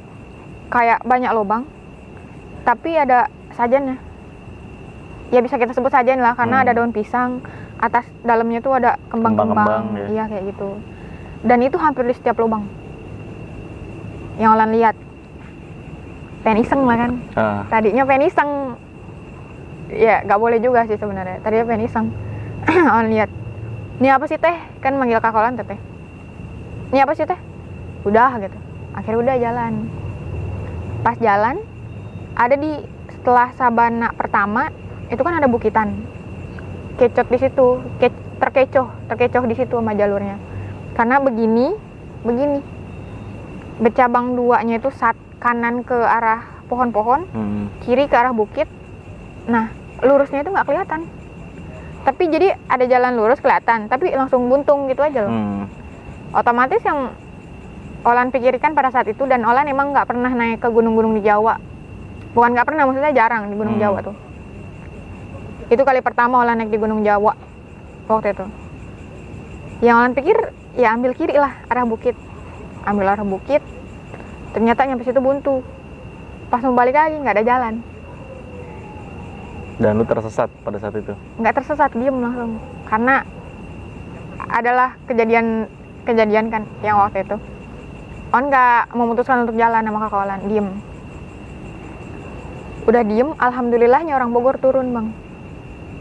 kayak 0.69 1.01
banyak 1.03 1.31
lubang 1.33 1.65
tapi 2.65 2.97
ada 2.97 3.29
sajannya 3.53 3.97
ya 5.33 5.41
bisa 5.41 5.57
kita 5.57 5.73
sebut 5.73 5.89
sajan 5.89 6.21
lah 6.21 6.37
karena 6.37 6.61
Hmm. 6.61 6.63
ada 6.69 6.71
daun 6.77 6.93
pisang 6.93 7.41
atas 7.81 8.05
dalamnya 8.21 8.61
tuh 8.61 8.77
ada 8.77 8.95
kembang-kembang 9.11 9.99
ya. 9.99 10.05
iya 10.07 10.23
kayak 10.31 10.55
gitu. 10.55 10.79
Dan 11.45 11.59
itu 11.61 11.75
hampir 11.77 12.07
di 12.07 12.15
setiap 12.15 12.39
lubang 12.39 12.65
yang 14.39 14.55
Olan 14.55 14.71
lihat. 14.71 14.95
Pengen 16.45 16.61
iseng 16.61 16.81
lah 16.85 16.97
kan. 16.97 17.11
Ah. 17.35 17.61
tadinya 17.67 18.05
pengen 18.05 18.29
iseng. 18.29 18.51
Ya 19.91 20.21
nggak 20.23 20.39
boleh 20.39 20.57
juga 20.61 20.85
sih 20.87 20.97
sebenarnya. 20.97 21.41
Tadinya 21.41 21.65
pengen 21.67 21.83
iseng. 21.83 22.05
On 22.97 23.05
lihat 23.11 23.29
ini 23.99 24.07
apa 24.09 24.25
sih 24.29 24.39
teh? 24.39 24.55
Kan 24.79 24.95
manggil 24.95 25.19
kakak 25.19 25.41
Olan 25.41 25.57
teteh 25.57 25.77
ini 26.89 26.99
apa 26.99 27.13
sih 27.13 27.23
teh 27.23 27.39
udah 28.03 28.37
gitu 28.37 28.57
akhirnya 28.93 29.19
udah 29.19 29.35
jalan 29.37 29.73
pas 31.01 31.17
jalan 31.17 31.55
ada 32.33 32.55
di 32.55 32.71
setelah 33.11 33.49
Sabana 33.53 34.09
pertama 34.11 34.69
itu 35.07 35.21
kan 35.21 35.37
ada 35.37 35.47
bukitan 35.47 35.93
kecot 36.95 37.27
di 37.27 37.37
situ 37.37 37.67
ke- 37.97 38.23
terkecoh 38.35 38.87
terkecoh 39.07 39.43
di 39.43 39.55
situ 39.55 39.73
sama 39.73 39.93
jalurnya 39.93 40.37
karena 40.93 41.19
begini 41.19 41.75
begini 42.21 42.59
bercabang 43.77 44.33
duanya 44.33 44.79
itu 44.79 44.87
saat 44.89 45.15
kanan 45.37 45.83
ke 45.83 45.93
arah 45.93 46.41
pohon-pohon 46.65 47.27
Hmm. 47.27 47.67
kiri 47.83 48.07
ke 48.07 48.15
arah 48.15 48.31
bukit. 48.31 48.65
Nah, 49.45 49.69
lurusnya 50.01 50.41
itu 50.41 50.49
nggak 50.49 50.65
kelihatan. 50.65 51.05
Tapi 52.01 52.23
jadi 52.25 52.57
ada 52.65 52.85
jalan 52.85 53.13
lurus 53.13 53.37
kelihatan, 53.37 53.85
tapi 53.85 54.09
langsung 54.09 54.47
buntung 54.47 54.87
gitu 54.87 55.03
aja 55.03 55.21
loh. 55.21 55.29
Hmm. 55.29 55.61
Otomatis 56.34 56.82
yang 56.82 57.13
Olan 58.05 58.29
pikirkan 58.29 58.77
pada 58.77 58.94
saat 58.94 59.10
itu 59.10 59.25
dan 59.25 59.41
Olan 59.41 59.65
emang 59.65 59.89
nggak 59.89 60.05
pernah 60.05 60.29
naik 60.29 60.62
ke 60.62 60.70
gunung-gunung 60.70 61.17
di 61.17 61.25
Jawa. 61.25 61.58
Bukan 62.38 62.53
nggak 62.53 62.67
pernah, 62.70 62.86
maksudnya 62.86 63.10
jarang 63.17 63.50
di 63.50 63.58
Gunung 63.58 63.82
Hmm. 63.82 63.84
Jawa 63.84 63.98
tuh. 64.05 64.15
Itu 65.74 65.82
kali 65.82 66.05
pertama 66.05 66.46
Olan 66.46 66.62
naik 66.62 66.70
di 66.70 66.77
Gunung 66.77 67.01
Jawa 67.01 67.34
waktu 68.05 68.38
itu. 68.38 68.46
Yang 69.82 69.96
Olan 69.98 70.13
pikir 70.13 70.38
ya 70.77 70.94
ambil 70.94 71.17
kiri 71.17 71.34
lah 71.34 71.58
arah 71.65 71.82
bukit. 71.89 72.13
Ambil 72.86 73.10
arah 73.10 73.25
bukit. 73.25 73.65
Ternyata 74.53 74.86
nyampe 74.86 75.01
situ 75.01 75.17
buntu. 75.17 75.65
Pas 76.53 76.62
mau 76.62 76.77
balik 76.77 76.94
lagi 76.94 77.17
nggak 77.17 77.41
ada 77.41 77.46
jalan. 77.48 77.74
Dan 79.82 79.98
lu 79.98 80.05
tersesat 80.05 80.48
pada 80.62 80.77
saat 80.77 80.94
itu. 80.94 81.12
nggak 81.41 81.58
tersesat 81.58 81.89
diem 81.98 82.15
langsung 82.22 82.62
karena 82.86 83.25
adalah 84.46 84.94
kejadian 85.10 85.67
kejadian 86.05 86.53
kan 86.53 86.63
yang 86.85 87.01
waktu 87.01 87.25
itu. 87.25 87.38
On 88.33 88.43
nggak 88.45 88.93
memutuskan 88.93 89.45
untuk 89.45 89.57
jalan 89.57 89.85
sama 89.85 90.00
kakak 90.05 90.21
Olan 90.25 90.41
diem. 90.45 90.67
Udah 92.85 93.01
diem 93.01 93.29
alhamdulillahnya 93.38 94.13
orang 94.13 94.29
Bogor 94.29 94.62
turun 94.62 94.93
bang. 94.93 95.07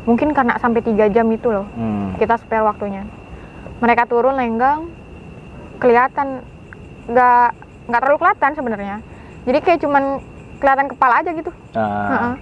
Mungkin 0.04 0.36
karena 0.36 0.60
sampai 0.60 0.84
tiga 0.84 1.08
jam 1.08 1.24
itu 1.32 1.48
loh 1.48 1.64
Hmm. 1.72 2.12
kita 2.20 2.36
spare 2.36 2.60
waktunya. 2.60 3.08
Mereka 3.80 4.04
turun 4.04 4.36
lenggang 4.36 4.92
kelihatan 5.80 6.44
nggak 7.08 7.48
nggak 7.88 8.00
terlalu 8.00 8.18
kelihatan 8.20 8.52
sebenarnya. 8.52 8.96
Jadi 9.48 9.58
kayak 9.64 9.80
cuman 9.80 10.04
kelihatan 10.60 10.86
kepala 10.92 11.20
aja 11.24 11.30
gitu. 11.32 11.52
Ah. 11.76 12.36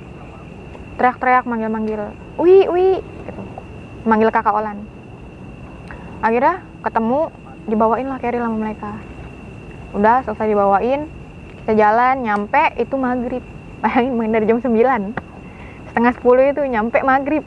Teriak-teriak 0.98 1.46
manggil-manggil 1.46 2.02
wi 2.38 2.66
wi 2.66 2.88
gitu. 3.26 3.42
Manggil 4.06 4.30
kakak 4.34 4.54
Olan. 4.54 4.82
Akhirnya 6.22 6.62
ketemu 6.82 7.30
dibawain 7.66 8.06
lah 8.10 8.18
keril 8.18 8.42
sama 8.42 8.56
mereka. 8.58 8.98
Udah 9.94 10.24
selesai 10.26 10.50
dibawain 10.50 11.06
kita 11.62 11.78
jalan 11.78 12.26
nyampe 12.26 12.62
itu 12.80 12.94
maghrib. 12.98 13.44
Bayangin 13.82 14.14
main 14.14 14.30
dari 14.30 14.46
jam 14.46 14.58
9 14.62 14.70
setengah 15.90 16.12
10 16.18 16.52
itu 16.54 16.62
nyampe 16.70 16.98
maghrib. 17.04 17.44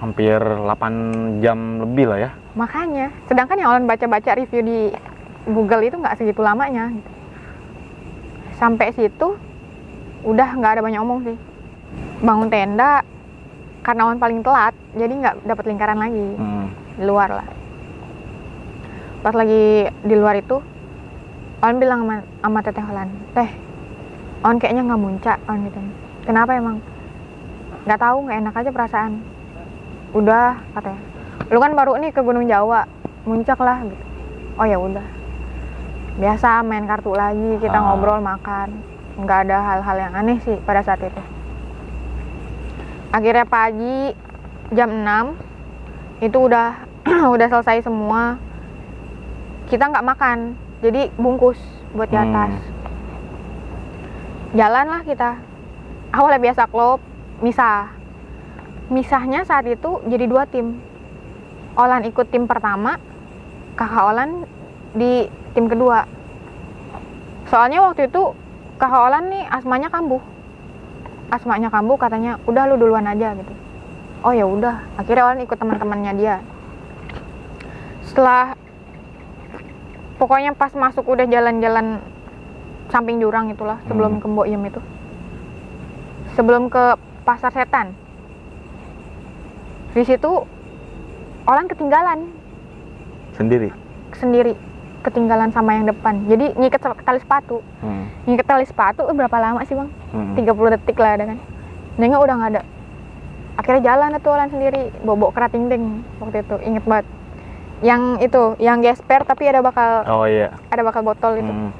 Hampir 0.00 0.40
8 0.40 1.44
jam 1.44 1.84
lebih 1.84 2.08
lah 2.08 2.18
ya. 2.20 2.30
makanya 2.50 3.14
sedangkan 3.30 3.62
yang 3.62 3.70
Olan 3.70 3.86
baca-baca 3.86 4.34
review 4.34 4.66
di 4.66 4.78
Google 5.46 5.86
itu 5.86 5.96
nggak 5.96 6.18
segitu 6.18 6.42
lamanya. 6.42 6.90
Sampai 8.58 8.90
situ 8.90 9.38
udah 10.26 10.48
nggak 10.58 10.72
ada 10.78 10.82
banyak 10.82 11.00
omong 11.00 11.20
sih. 11.30 11.36
Bangun 12.20 12.50
tenda 12.50 13.06
karena 13.86 14.02
Olan 14.08 14.18
paling 14.18 14.40
telat 14.42 14.74
jadi 14.98 15.12
nggak 15.14 15.34
dapat 15.46 15.64
lingkaran 15.68 15.98
lagi. 16.00 16.28
Hmm. 16.36 16.66
di 17.00 17.08
luar 17.08 17.32
lah 17.32 17.59
pas 19.20 19.34
lagi 19.36 19.88
di 20.04 20.14
luar 20.16 20.40
itu 20.40 20.60
On 21.60 21.76
bilang 21.76 22.08
sama, 22.08 22.24
sama 22.40 22.58
teteh 22.64 22.84
Olan 22.88 23.08
teh 23.36 23.50
On 24.40 24.56
kayaknya 24.56 24.88
nggak 24.88 25.00
muncak 25.00 25.38
On 25.44 25.60
gitu. 25.68 25.80
Kenapa 26.24 26.56
emang? 26.56 26.80
Nggak 27.84 28.00
tahu 28.00 28.16
nggak 28.24 28.38
enak 28.40 28.54
aja 28.56 28.70
perasaan. 28.72 29.12
Udah 30.16 30.56
katanya. 30.72 31.00
Lu 31.52 31.60
kan 31.60 31.76
baru 31.76 32.00
nih 32.00 32.10
ke 32.16 32.24
Gunung 32.24 32.48
Jawa 32.48 32.88
muncak 33.28 33.60
lah 33.60 33.84
gitu. 33.84 34.04
Oh 34.56 34.64
ya 34.64 34.80
udah. 34.80 35.04
Biasa 36.16 36.64
main 36.64 36.88
kartu 36.88 37.12
lagi 37.12 37.60
kita 37.60 37.76
Ah. 37.76 37.92
ngobrol 37.92 38.24
makan. 38.24 38.72
Nggak 39.20 39.38
ada 39.44 39.56
hal-hal 39.60 39.96
yang 40.00 40.12
aneh 40.16 40.40
sih 40.40 40.56
pada 40.64 40.80
saat 40.80 41.04
itu. 41.04 41.20
Akhirnya 43.12 43.44
pagi 43.44 44.16
jam 44.72 44.88
6 45.04 45.36
itu 46.24 46.38
udah 46.40 46.80
udah 47.36 47.46
selesai 47.52 47.84
semua 47.84 48.40
kita 49.70 49.86
nggak 49.86 50.02
makan 50.02 50.38
jadi 50.82 51.14
bungkus 51.14 51.56
buat 51.94 52.10
di 52.10 52.18
Hmm. 52.18 52.26
atas. 52.34 52.52
Jalan 54.50 54.86
lah 54.90 55.02
kita. 55.06 55.38
Awalnya 56.10 56.42
biasa 56.42 56.62
klop 56.66 56.98
misah. 57.38 57.94
Misahnya 58.90 59.46
saat 59.46 59.70
itu 59.70 60.02
jadi 60.10 60.26
dua 60.26 60.42
tim. 60.50 60.82
Olan 61.78 62.02
ikut 62.02 62.26
tim 62.34 62.50
pertama 62.50 62.98
kakak 63.78 64.10
Olan 64.10 64.42
di 64.98 65.30
tim 65.54 65.70
kedua. 65.70 66.02
Soalnya 67.46 67.86
waktu 67.86 68.10
itu 68.10 68.34
kakak 68.82 69.06
Olan 69.06 69.30
nih 69.30 69.46
asmanya 69.46 69.86
kambuh. 69.86 70.18
Asmanya 71.30 71.70
kambuh 71.70 71.94
katanya 71.94 72.42
udah 72.50 72.66
lu 72.66 72.74
duluan 72.74 73.06
aja 73.06 73.38
gitu. 73.38 73.54
Oh 74.26 74.34
ya 74.34 74.50
udah. 74.50 74.82
Akhirnya 74.98 75.30
Olan 75.30 75.46
ikut 75.46 75.54
teman-temannya 75.54 76.12
dia. 76.18 76.36
Setelah 78.02 78.58
pokoknya 80.20 80.52
pas 80.52 80.68
masuk 80.70 81.08
udah 81.08 81.24
jalan-jalan 81.24 82.04
samping 82.86 83.16
jurang 83.16 83.48
itulah 83.48 83.80
sebelum 83.82 84.12
Hmm. 84.14 84.20
ke 84.20 84.26
Mbok 84.28 84.46
Yem 84.46 84.62
itu. 84.62 84.80
Sebelum 86.30 86.68
ke 86.68 86.94
pasar 87.24 87.48
setan. 87.50 87.96
Di 89.90 90.04
situ 90.04 90.44
orang 91.44 91.66
ketinggalan. 91.66 92.28
Sendiri. 93.32 93.72
sendiri. 94.12 94.52
Ketinggalan 95.00 95.48
sama 95.48 95.72
yang 95.72 95.88
depan. 95.88 96.28
Jadi 96.28 96.52
ngiket 96.54 96.76
se- 96.78 97.02
tali 97.02 97.18
sepatu. 97.18 97.64
Hmm. 97.80 98.04
ngiket 98.22 98.44
tali 98.44 98.66
sepatu 98.68 99.08
eh, 99.08 99.16
berapa 99.16 99.32
lama 99.32 99.64
sih 99.64 99.72
bang? 99.72 99.88
Hmm. 100.12 100.36
30 100.36 100.44
detik 100.70 101.00
lah 101.00 101.16
ada 101.16 101.24
kan. 101.24 101.38
Nengok 101.96 102.20
udah 102.20 102.34
nggak 102.36 102.52
ada. 102.52 102.62
Akhirnya 103.56 103.82
jalan 103.86 104.18
tuh 104.18 104.30
Olan 104.30 104.50
sendiri. 104.50 104.92
Bobok 105.00 105.32
kerating 105.32 105.66
ding 105.66 105.84
waktu 106.18 106.44
itu. 106.44 106.56
Inget 106.60 106.84
banget 106.84 107.06
yang 107.80 108.20
itu 108.20 108.60
yang 108.60 108.84
gesper 108.84 109.24
tapi 109.24 109.48
ada 109.48 109.64
bakal 109.64 110.04
Oh 110.04 110.28
iya. 110.28 110.52
ada 110.68 110.82
bakal 110.84 111.00
botol 111.00 111.40
itu. 111.40 111.48
Hmm. 111.48 111.72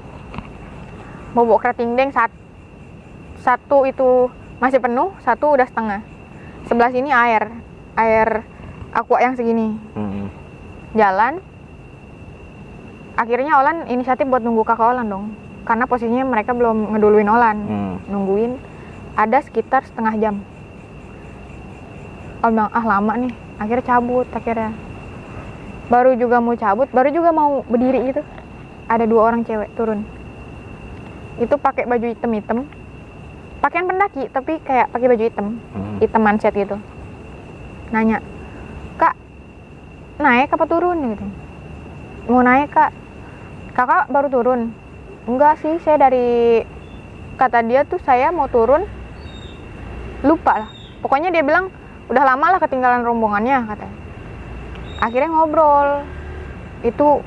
bobok 1.30 1.62
kerating 1.62 1.94
ding 1.94 2.10
saat 2.10 2.32
satu 3.38 3.86
itu 3.86 4.26
masih 4.58 4.82
penuh 4.82 5.12
satu 5.22 5.54
udah 5.54 5.68
setengah. 5.68 6.00
Sebelah 6.66 6.90
sini 6.90 7.12
air 7.12 7.52
air 7.94 8.42
aqua 8.96 9.20
yang 9.20 9.36
segini. 9.36 9.76
Hmm. 9.94 10.26
jalan. 10.96 11.38
Akhirnya 13.20 13.60
Olan 13.60 13.84
inisiatif 13.84 14.24
buat 14.24 14.40
nunggu 14.40 14.64
kakak 14.64 14.96
Olan 14.96 15.06
dong. 15.06 15.36
Karena 15.68 15.84
posisinya 15.84 16.24
mereka 16.24 16.56
belum 16.56 16.96
ngeduluin 16.96 17.28
Olan. 17.28 17.58
Hmm. 17.68 17.94
nungguin 18.08 18.56
ada 19.14 19.38
sekitar 19.44 19.84
setengah 19.84 20.16
jam. 20.16 20.34
Olan 22.40 22.56
bilang 22.56 22.72
ah 22.72 22.84
lama 22.84 23.12
nih. 23.20 23.32
Akhirnya 23.60 23.84
cabut 23.84 24.26
akhirnya 24.32 24.72
baru 25.90 26.14
juga 26.14 26.38
mau 26.38 26.54
cabut 26.54 26.86
baru 26.94 27.10
juga 27.10 27.34
mau 27.34 27.66
berdiri 27.66 28.14
gitu. 28.14 28.22
Ada 28.86 29.04
dua 29.10 29.34
orang 29.34 29.42
cewek 29.42 29.74
turun. 29.74 30.06
Itu 31.42 31.58
pakai 31.58 31.84
baju 31.90 32.06
hitam 32.06 32.30
hitam 32.32 32.58
pakaian 33.60 33.84
pendaki 33.84 34.30
tapi 34.32 34.56
kayak 34.62 34.88
pakai 34.94 35.06
baju 35.10 35.24
hitam. 35.26 35.46
Hmm. 35.74 35.96
hitam 35.98 36.22
manset 36.22 36.54
gitu. 36.54 36.78
Nanya 37.90 38.22
kak 38.96 39.18
naik 40.22 40.54
apa 40.54 40.64
turun? 40.70 40.98
Gitu 41.12 41.26
mau 42.30 42.46
naik 42.46 42.70
kak. 42.70 42.94
Kakak 43.74 44.10
baru 44.10 44.28
turun. 44.30 44.60
Enggak 45.26 45.58
sih 45.62 45.78
saya 45.82 46.10
dari 46.10 46.62
kata 47.38 47.66
dia 47.66 47.82
tuh 47.82 47.98
saya 48.02 48.30
mau 48.30 48.46
turun. 48.46 48.86
Lupa 50.22 50.66
lah. 50.66 50.70
Pokoknya 51.02 51.34
dia 51.34 51.42
bilang 51.42 51.72
udah 52.10 52.24
lama 52.26 52.58
lah 52.58 52.60
ketinggalan 52.60 53.06
rombongannya 53.06 53.70
katanya 53.70 53.99
akhirnya 55.00 55.32
ngobrol. 55.32 56.04
Itu 56.84 57.24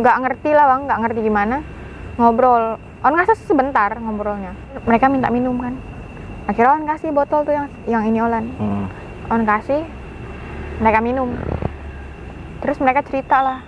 nggak 0.00 0.16
ngerti 0.26 0.50
lah 0.56 0.64
bang. 0.74 0.80
Nggak 0.88 1.00
ngerti 1.06 1.20
gimana. 1.20 1.56
Ngobrol. 2.16 2.80
On 3.00 3.12
ngasih 3.16 3.36
sebentar 3.44 3.92
ngobrolnya. 3.96 4.56
Mereka 4.84 5.08
minta 5.12 5.28
minum 5.28 5.56
kan. 5.60 5.76
Akhirnya 6.48 6.76
on 6.76 6.84
kasih 6.88 7.14
botol 7.14 7.46
tuh 7.46 7.54
yang 7.54 7.66
yang 7.86 8.02
ini 8.08 8.18
olan. 8.18 8.48
Hmm. 8.56 8.86
on 9.30 9.46
kasih 9.46 9.86
mereka 10.82 10.98
minum. 10.98 11.30
Terus 12.60 12.76
mereka 12.82 13.06
cerita 13.06 13.40
lah 13.40 13.60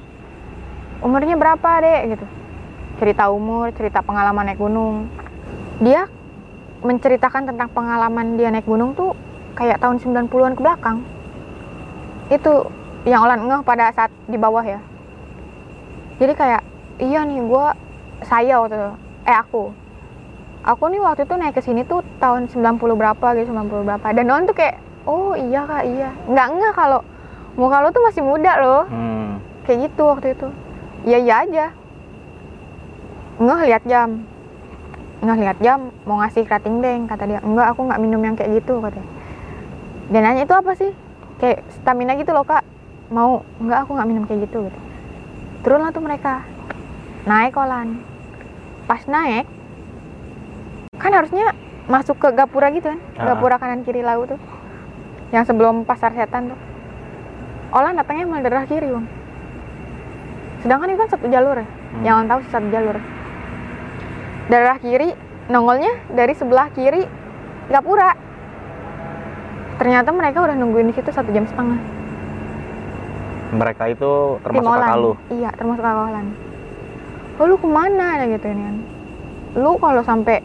umurnya 1.02 1.34
berapa 1.36 1.70
dek? 1.82 2.00
Gitu. 2.16 2.26
Cerita 3.02 3.28
umur 3.30 3.70
cerita 3.74 4.00
pengalaman 4.00 4.50
naik 4.50 4.58
gunung. 4.58 5.10
Dia 5.82 6.06
menceritakan 6.82 7.46
tentang 7.46 7.70
pengalaman 7.70 8.38
dia 8.38 8.50
naik 8.50 8.66
gunung 8.66 8.94
tuh 8.98 9.14
kayak 9.54 9.78
tahun 9.82 10.02
90-an 10.02 10.54
ke 10.58 10.62
belakang. 10.62 10.98
Itu 12.30 12.70
yang 13.02 13.26
olan 13.26 13.40
ngeh 13.50 13.60
pada 13.66 13.90
saat 13.90 14.10
di 14.30 14.38
bawah 14.38 14.62
ya. 14.62 14.78
Jadi 16.22 16.32
kayak 16.38 16.62
iya 17.02 17.26
nih 17.26 17.42
gua 17.42 17.74
saya 18.22 18.62
waktu 18.62 18.78
itu 18.78 18.90
eh 19.26 19.36
aku. 19.36 19.74
Aku 20.62 20.84
nih 20.86 21.02
waktu 21.02 21.26
itu 21.26 21.34
naik 21.34 21.58
ke 21.58 21.62
sini 21.62 21.82
tuh 21.82 22.06
tahun 22.22 22.46
90 22.46 22.78
berapa 22.78 23.26
gitu 23.34 23.50
90 23.50 23.82
berapa. 23.82 24.06
Dan 24.14 24.30
on 24.30 24.46
tuh 24.46 24.54
kayak 24.54 24.78
oh 25.10 25.34
iya 25.34 25.66
kak 25.66 25.82
iya. 25.90 26.10
Nggak 26.30 26.46
nggak 26.54 26.72
kalau 26.78 27.00
muka 27.58 27.82
lo 27.82 27.90
tuh 27.90 28.02
masih 28.06 28.22
muda 28.22 28.52
loh. 28.62 28.86
Hmm. 28.86 29.42
kayak 29.66 29.90
gitu 29.90 30.02
waktu 30.06 30.38
itu. 30.38 30.48
Iya 31.02 31.18
iya 31.18 31.34
aja. 31.42 31.66
Nggak 33.42 33.58
lihat 33.66 33.82
jam. 33.90 34.10
Nggak 35.22 35.38
lihat 35.42 35.58
jam 35.58 35.78
mau 36.06 36.22
ngasih 36.22 36.46
kerating 36.46 36.78
deng 36.78 37.10
kata 37.10 37.26
dia. 37.26 37.40
Enggak 37.42 37.74
aku 37.74 37.82
nggak 37.90 37.98
minum 37.98 38.22
yang 38.22 38.38
kayak 38.38 38.62
gitu 38.62 38.78
katanya 38.78 39.10
dia 40.12 40.20
nanya 40.20 40.44
itu 40.44 40.54
apa 40.54 40.72
sih? 40.76 40.92
Kayak 41.40 41.64
stamina 41.72 42.14
gitu 42.14 42.30
loh 42.36 42.46
kak 42.46 42.62
mau 43.12 43.44
enggak 43.60 43.84
aku 43.84 43.90
nggak 43.92 44.08
minum 44.08 44.24
kayak 44.24 44.48
gitu 44.48 44.66
gitu. 44.66 44.80
Turunlah 45.62 45.92
tuh 45.92 46.02
mereka. 46.02 46.42
Naik 47.28 47.54
kolan. 47.54 48.00
Pas 48.88 49.04
naik 49.06 49.46
kan 50.98 51.10
harusnya 51.10 51.50
masuk 51.90 52.14
ke 52.18 52.30
gapura 52.30 52.70
gitu 52.70 52.94
kan? 52.94 53.00
Ah. 53.18 53.34
gapura 53.34 53.60
kanan 53.60 53.84
kiri 53.84 54.00
laut 54.00 54.32
tuh. 54.32 54.40
Yang 55.30 55.52
sebelum 55.52 55.84
pasar 55.84 56.16
setan 56.16 56.50
tuh. 56.50 56.58
Olan 57.76 58.00
datangnya 58.00 58.26
malah 58.26 58.42
darah 58.42 58.66
kiri 58.66 58.88
bang 58.88 59.06
sedangkan 60.62 60.94
itu 60.94 60.98
kan 61.02 61.10
satu 61.10 61.26
jalur 61.26 61.58
ya. 61.58 61.66
Hmm. 61.66 62.02
yang 62.06 62.30
tahu 62.30 62.38
satu 62.46 62.70
jalur. 62.70 62.96
Darah 64.46 64.78
kiri 64.78 65.10
nongolnya 65.50 65.90
dari 66.14 66.38
sebelah 66.38 66.70
kiri 66.70 67.02
gapura. 67.66 68.14
Ternyata 69.82 70.14
mereka 70.14 70.38
udah 70.46 70.54
nungguin 70.54 70.86
di 70.86 70.94
situ 70.94 71.10
satu 71.10 71.34
jam 71.34 71.42
setengah 71.50 72.01
Mereka 73.52 73.84
itu 73.92 74.40
termasuk 74.40 74.64
Tim 74.64 74.72
Olan. 74.72 74.88
kakak 74.88 74.96
lu. 74.96 75.12
Iya, 75.28 75.50
termasuk 75.52 75.84
kakak 75.84 76.04
Olan. 76.08 76.26
Oh, 77.36 77.44
lu 77.48 77.56
ke 77.60 77.68
mana 77.68 78.06
ada 78.16 78.24
gitu 78.28 78.46
ini 78.48 78.62
kan. 78.64 78.76
Lu 79.60 79.70
kalau 79.76 80.00
sampai 80.00 80.40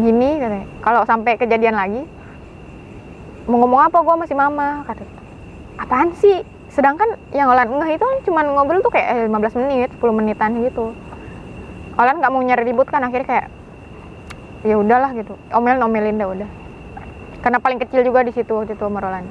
gini 0.00 0.40
katanya, 0.40 0.66
kalau 0.80 1.02
sampai 1.04 1.32
kejadian 1.36 1.76
lagi 1.76 2.02
mau 3.48 3.64
ngomong 3.64 3.92
apa 3.92 4.00
gua 4.00 4.16
masih 4.16 4.36
mama 4.36 4.84
kata. 4.88 5.04
Apaan 5.76 6.16
sih? 6.16 6.40
Sedangkan 6.72 7.20
yang 7.36 7.52
Olan 7.52 7.68
enggak 7.68 8.00
itu 8.00 8.06
cuma 8.28 8.40
ngobrol 8.44 8.80
tuh 8.80 8.92
kayak 8.96 9.28
eh, 9.28 9.28
15 9.28 9.60
menit, 9.60 9.90
10 10.00 10.08
menitan 10.16 10.56
gitu. 10.64 10.96
Olan 12.00 12.16
nggak 12.16 12.32
mau 12.32 12.40
nyari 12.40 12.64
ribut 12.64 12.88
kan 12.88 13.04
akhirnya 13.04 13.28
kayak 13.28 13.46
ya 14.64 14.80
udahlah 14.80 15.12
gitu. 15.12 15.36
Omelin 15.52 15.84
omelin 15.84 16.16
dah 16.16 16.28
udah. 16.32 16.50
Karena 17.44 17.60
paling 17.60 17.76
kecil 17.76 18.08
juga 18.08 18.24
di 18.24 18.32
situ 18.32 18.56
waktu 18.56 18.72
itu 18.72 18.84
Olan. 18.88 19.24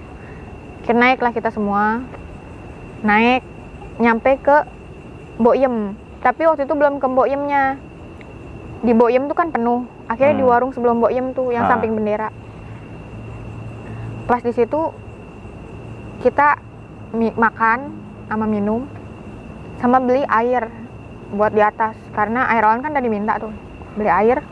Akhirnya 0.85 1.13
naiklah 1.13 1.33
kita 1.35 1.51
semua 1.51 1.99
naik 3.03 3.41
nyampe 3.97 4.37
ke 4.41 4.57
Boyem 5.37 5.93
tapi 6.21 6.43
waktu 6.49 6.65
itu 6.65 6.73
belum 6.73 6.97
ke 6.97 7.07
Boyemnya 7.07 7.77
di 8.81 8.93
Boyem 8.93 9.29
tuh 9.29 9.37
kan 9.37 9.49
penuh. 9.53 9.87
Akhirnya 10.11 10.35
di 10.37 10.43
Hmm. 10.45 10.51
warung 10.51 10.71
sebelum 10.73 10.99
Boyem 10.99 11.31
tuh 11.31 11.55
yang 11.55 11.65
Ah. 11.65 11.77
samping 11.77 11.95
bendera. 11.95 12.29
Pas 14.27 14.43
di 14.43 14.51
situ 14.51 14.91
kita 16.19 16.59
makan 17.15 17.79
sama 18.27 18.43
minum 18.43 18.83
sama 19.79 20.03
beli 20.03 20.25
air 20.27 20.67
buat 21.31 21.53
di 21.53 21.61
atas. 21.63 21.95
Karena 22.11 22.49
air 22.51 22.65
on 22.65 22.83
kan 22.83 22.91
tadi 22.91 23.07
minta 23.07 23.39
tuh 23.39 23.53
beli 23.95 24.09
air. 24.11 24.43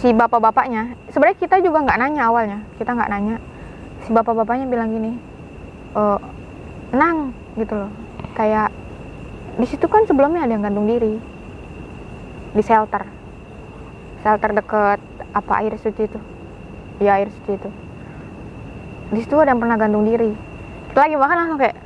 Si 0.00 0.10
bapak-bapaknya 0.10 0.96
sebenarnya 1.12 1.38
kita 1.38 1.56
juga 1.60 1.84
nggak 1.84 1.98
nanya 2.00 2.22
awalnya 2.26 2.58
kita 2.80 2.90
nggak 2.96 3.10
nanya. 3.12 3.36
Si 4.02 4.10
bapak-bapaknya 4.10 4.66
bilang 4.66 4.90
gini 4.90 5.29
"Eh, 5.90 6.18
nang 6.94 7.34
gitu 7.58 7.74
loh 7.74 7.90
kayak 8.38 8.70
di 9.58 9.66
situ 9.66 9.86
kan 9.90 10.06
sebelumnya 10.06 10.46
ada 10.46 10.54
yang 10.54 10.62
gantung 10.62 10.86
diri 10.86 11.18
di 12.54 12.62
shelter 12.62 13.06
shelter 14.22 14.50
deket 14.54 14.98
apa 15.34 15.52
air 15.62 15.74
suci 15.78 16.06
itu 16.06 16.18
ya 17.02 17.18
air 17.18 17.30
suci 17.30 17.58
itu 17.58 17.70
di 19.10 19.20
situ 19.22 19.34
ada 19.38 19.54
yang 19.54 19.60
pernah 19.62 19.78
gantung 19.78 20.06
diri 20.06 20.30
kita 20.90 20.98
lagi 21.06 21.14
makan 21.18 21.36
langsung 21.38 21.58
kayak 21.58 21.76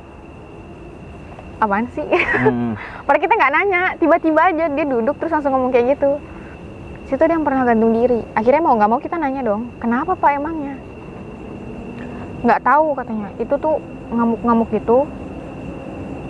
apaan 1.61 1.87
sih 1.93 2.05
Hmm. 2.05 2.73
Padahal 3.07 3.21
kita 3.25 3.33
nggak 3.37 3.53
nanya, 3.53 3.81
tiba-tiba 3.97 4.41
aja 4.51 4.65
dia 4.69 4.85
duduk 4.85 5.15
terus 5.17 5.31
langsung 5.33 5.55
ngomong 5.55 5.71
kayak 5.71 5.97
gitu. 5.97 6.19
Situ 7.07 7.21
ada 7.21 7.37
yang 7.37 7.45
pernah 7.47 7.63
gantung 7.63 7.95
diri. 7.95 8.21
Akhirnya 8.35 8.61
mau 8.65 8.75
nggak 8.75 8.89
mau 8.91 8.99
kita 8.99 9.15
nanya 9.15 9.41
dong, 9.45 9.71
kenapa 9.79 10.17
pak 10.19 10.35
emangnya? 10.35 10.75
Nggak 12.43 12.59
tahu 12.65 12.87
katanya. 12.97 13.29
Itu 13.39 13.55
tuh 13.55 13.77
ngamuk-ngamuk 14.07 14.69
gitu. 14.69 15.05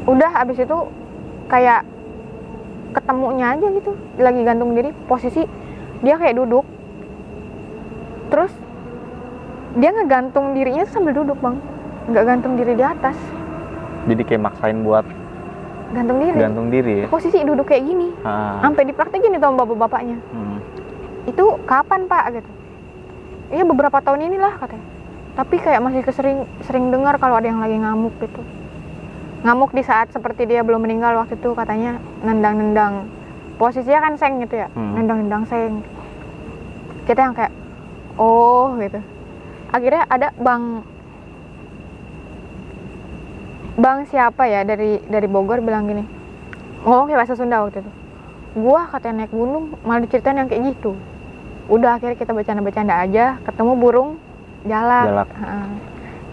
Udah 0.06 0.32
abis 0.38 0.60
itu 0.60 0.78
kayak 1.46 1.84
ketemunya 2.92 3.52
aja 3.52 3.68
gitu, 3.70 3.92
lagi 4.16 4.42
gantung 4.42 4.72
diri. 4.72 4.94
Posisi 5.06 5.44
dia 6.00 6.16
kayak 6.16 6.38
duduk. 6.38 6.64
Terus 8.28 8.52
dia 9.76 9.92
ngegantung 9.92 10.56
dirinya 10.56 10.88
sambil 10.88 11.12
duduk 11.14 11.36
bang 11.38 11.60
nggak 12.08 12.24
gantung 12.24 12.56
diri 12.56 12.74
di 12.74 12.86
atas 12.86 13.18
Jadi 14.08 14.22
kayak 14.24 14.42
maksain 14.42 14.80
buat 14.82 15.04
gantung 15.92 16.18
diri 16.18 16.38
gantung 16.38 16.68
diri 16.70 16.94
ya. 17.04 17.08
posisi 17.08 17.44
duduk 17.44 17.68
kayak 17.68 17.84
gini 17.84 18.08
Ah. 18.22 18.64
sampai 18.64 18.88
dipraktekin 18.88 19.36
itu 19.36 19.44
sama 19.44 19.68
bapak-bapaknya 19.68 20.18
Hmm. 20.32 20.58
itu 21.26 21.44
kapan 21.66 22.08
pak 22.08 22.24
gitu 22.34 22.52
iya 23.52 23.64
beberapa 23.64 24.00
tahun 24.00 24.24
inilah 24.24 24.54
katanya 24.56 24.88
tapi 25.36 25.60
kayak 25.60 25.84
masih 25.84 26.02
kesering 26.02 26.48
sering 26.64 26.96
dengar 26.96 27.20
kalau 27.20 27.36
ada 27.36 27.52
yang 27.52 27.60
lagi 27.60 27.76
ngamuk 27.76 28.16
gitu. 28.24 28.40
Ngamuk 29.44 29.76
di 29.76 29.84
saat 29.84 30.10
seperti 30.16 30.48
dia 30.48 30.64
belum 30.64 30.82
meninggal 30.88 31.20
waktu 31.20 31.36
itu 31.36 31.52
katanya 31.52 32.00
nendang-nendang. 32.24 33.12
Posisinya 33.60 34.00
kan 34.00 34.14
seng 34.16 34.40
gitu 34.40 34.56
ya 34.64 34.72
Hmm. 34.72 34.96
nendang-nendang 34.96 35.44
seng. 35.46 35.84
Kita 37.04 37.20
yang 37.20 37.36
kayak 37.36 37.52
oh 38.16 38.80
gitu. 38.80 39.00
Akhirnya 39.76 40.08
ada 40.08 40.32
bang 40.40 40.82
bang 43.76 44.08
siapa 44.08 44.48
ya 44.48 44.64
dari 44.64 45.04
dari 45.04 45.28
Bogor 45.28 45.60
bilang 45.60 45.84
gini 45.84 46.08
ngomong 46.88 47.12
kayak 47.12 47.28
bahasa 47.28 47.36
Sunda 47.36 47.60
waktu 47.60 47.84
itu. 47.84 47.92
Gua 48.56 48.88
katanya 48.88 49.28
naik 49.28 49.36
gunung 49.36 49.76
malah 49.84 50.00
diceritain 50.00 50.40
yang 50.40 50.48
kayak 50.48 50.64
gitu. 50.74 50.96
Udah 51.68 52.00
akhirnya 52.00 52.16
kita 52.16 52.32
bercanda-bercanda 52.32 52.96
aja 53.04 53.36
ketemu 53.44 53.74
burung 53.76 54.10
jalak, 54.66 55.06
Jalak. 55.08 55.30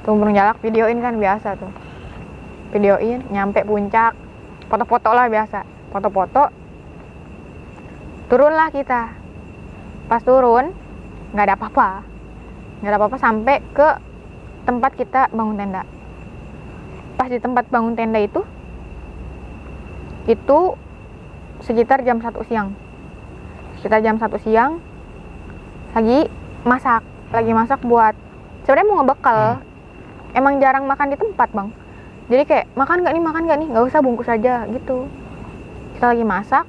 Burung 0.03 0.35
jalak 0.35 0.59
videoin 0.65 0.99
kan 0.99 1.15
biasa 1.21 1.55
tuh. 1.61 1.71
Videoin 2.75 3.23
nyampe 3.31 3.63
puncak. 3.63 4.17
Foto-foto 4.67 5.13
lah 5.13 5.29
biasa. 5.29 5.63
Foto-foto 5.93 6.49
turunlah 8.33 8.73
kita. 8.73 9.13
Pas 10.09 10.25
turun 10.25 10.73
nggak 11.37 11.47
ada 11.47 11.55
apa-apa. 11.55 11.89
Nggak 12.83 12.91
ada 12.91 12.99
apa-apa 12.99 13.17
sampai 13.21 13.57
ke 13.77 13.89
tempat 14.67 14.93
kita 14.97 15.31
bangun 15.31 15.61
tenda. 15.61 15.83
Pas 17.21 17.29
di 17.29 17.39
tempat 17.39 17.69
bangun 17.69 17.95
tenda 17.95 18.19
itu 18.19 18.43
itu 20.27 20.59
sekitar 21.63 22.03
jam 22.03 22.19
1 22.19 22.33
siang. 22.49 22.75
Sekitar 23.79 24.01
jam 24.03 24.19
1 24.19 24.27
siang 24.43 24.81
lagi 25.93 26.27
masak 26.65 27.12
lagi 27.33 27.53
masak 27.57 27.81
buat 27.81 28.13
sebenarnya 28.69 28.87
mau 28.87 28.97
ngebekal. 29.01 29.65
Emang 30.33 30.61
jarang 30.61 30.85
makan 30.85 31.13
di 31.13 31.17
tempat 31.17 31.49
bang. 31.53 31.69
Jadi 32.29 32.43
kayak 32.49 32.67
makan 32.77 33.05
nggak 33.05 33.13
nih 33.13 33.25
makan 33.25 33.43
nggak 33.49 33.59
nih? 33.61 33.69
Nggak 33.73 33.85
usah 33.89 34.01
bungkus 34.01 34.29
aja 34.29 34.65
gitu. 34.69 35.09
Kita 35.97 36.13
lagi 36.13 36.25
masak 36.25 36.65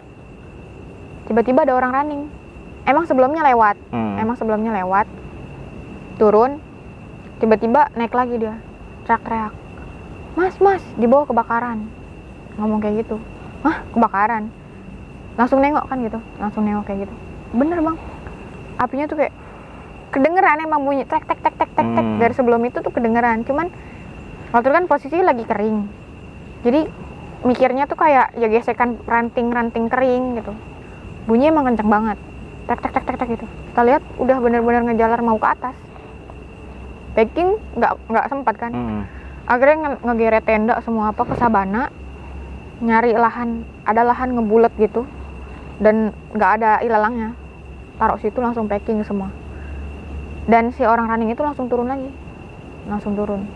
tiba-tiba 1.27 1.63
ada 1.67 1.75
orang 1.75 1.91
running. 1.91 2.23
Emang 2.83 3.07
sebelumnya 3.07 3.43
lewat. 3.47 3.79
Hmm. 3.91 4.19
emang 4.19 4.35
sebelumnya 4.39 4.71
lewat. 4.83 5.07
Turun 6.19 6.59
tiba-tiba 7.39 7.91
naik 7.95 8.15
lagi 8.15 8.39
dia. 8.39 8.55
Teriak-teriak 9.03 9.53
mas 10.33 10.57
mas 10.57 10.83
di 10.95 11.05
bawah 11.05 11.27
kebakaran. 11.27 11.85
Ngomong 12.57 12.79
kayak 12.81 13.05
gitu 13.05 13.19
Hah 13.63 13.83
kebakaran? 13.91 14.49
Langsung 15.39 15.59
nengok 15.59 15.85
kan 15.87 15.97
gitu 16.03 16.19
langsung 16.39 16.63
nengok 16.63 16.87
kayak 16.87 17.07
gitu. 17.07 17.15
Bener 17.55 17.79
bang. 17.79 17.97
Apinya 18.79 19.05
tuh 19.07 19.17
kayak 19.23 19.33
kedengeran 20.13 20.61
emang 20.61 20.85
bunyi 20.85 21.09
tek 21.09 21.25
tek 21.25 21.41
tek 21.41 21.57
tek 21.57 21.69
tek 21.73 21.87
tek. 21.89 22.05
Hmm. 22.05 22.21
dari 22.21 22.33
sebelum 22.37 22.61
itu 22.69 22.85
tuh 22.85 22.93
kedengeran 22.93 23.41
cuman 23.41 23.73
waktu 24.53 24.69
itu 24.69 24.75
kan 24.77 24.85
posisi 24.85 25.17
lagi 25.25 25.41
kering. 25.41 25.89
Jadi 26.61 26.81
mikirnya 27.43 27.89
tuh 27.89 27.97
kayak 27.97 28.37
ya 28.37 28.47
gesekan 28.47 29.01
ranting-ranting 29.09 29.89
kering 29.89 30.37
gitu. 30.37 30.53
Bunyi 31.25 31.49
emang 31.49 31.65
kenceng 31.73 31.89
banget. 31.89 32.17
Tek 32.69 32.79
tek 32.79 32.93
tek 32.93 33.03
tek 33.09 33.15
tek 33.17 33.27
gitu. 33.33 33.45
Kita 33.73 33.81
lihat 33.81 34.03
udah 34.21 34.37
bener-bener 34.37 34.85
ngejalar 34.93 35.19
mau 35.25 35.41
ke 35.41 35.49
atas. 35.49 35.75
Packing 37.17 37.57
nggak 37.81 37.91
nggak 38.07 38.25
sempat 38.29 38.55
kan. 38.61 38.73
Hmm. 38.73 39.03
akhirnya 39.43 39.75
nge 39.75 39.91
ngegeret 40.07 40.43
tenda 40.47 40.79
semua 40.87 41.11
apa 41.11 41.27
ke 41.27 41.35
sabana 41.35 41.91
nyari 42.79 43.11
lahan 43.11 43.67
ada 43.83 44.07
lahan 44.07 44.31
ngebulet 44.37 44.71
gitu. 44.77 45.09
Dan 45.81 46.13
nggak 46.37 46.51
ada 46.61 46.71
ilalangnya. 46.85 47.33
Taruh 47.97 48.21
situ 48.21 48.39
langsung 48.39 48.71
packing 48.71 49.03
semua 49.03 49.42
dan 50.43 50.75
si 50.75 50.83
orang 50.83 51.07
running 51.07 51.31
itu 51.31 51.39
langsung 51.39 51.71
turun 51.71 51.87
lagi. 51.87 52.11
Langsung 52.87 53.15
turun. 53.15 53.47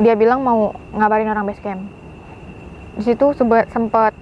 Dia 0.00 0.16
bilang 0.16 0.40
mau 0.40 0.72
ngabarin 0.96 1.28
orang 1.28 1.44
base 1.44 1.60
camp. 1.60 1.84
Di 2.96 3.12
situ 3.12 3.36
sempet 3.36 4.16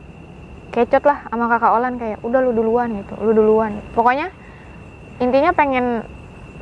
kecot 0.71 1.03
lah 1.03 1.27
sama 1.31 1.51
kakak 1.51 1.73
Olan 1.75 1.95
kayak 1.99 2.19
udah 2.27 2.41
lu 2.43 2.51
duluan 2.55 2.91
gitu. 2.99 3.15
Lu 3.23 3.31
duluan. 3.31 3.79
Pokoknya 3.95 4.35
intinya 5.23 5.55
pengen 5.55 6.03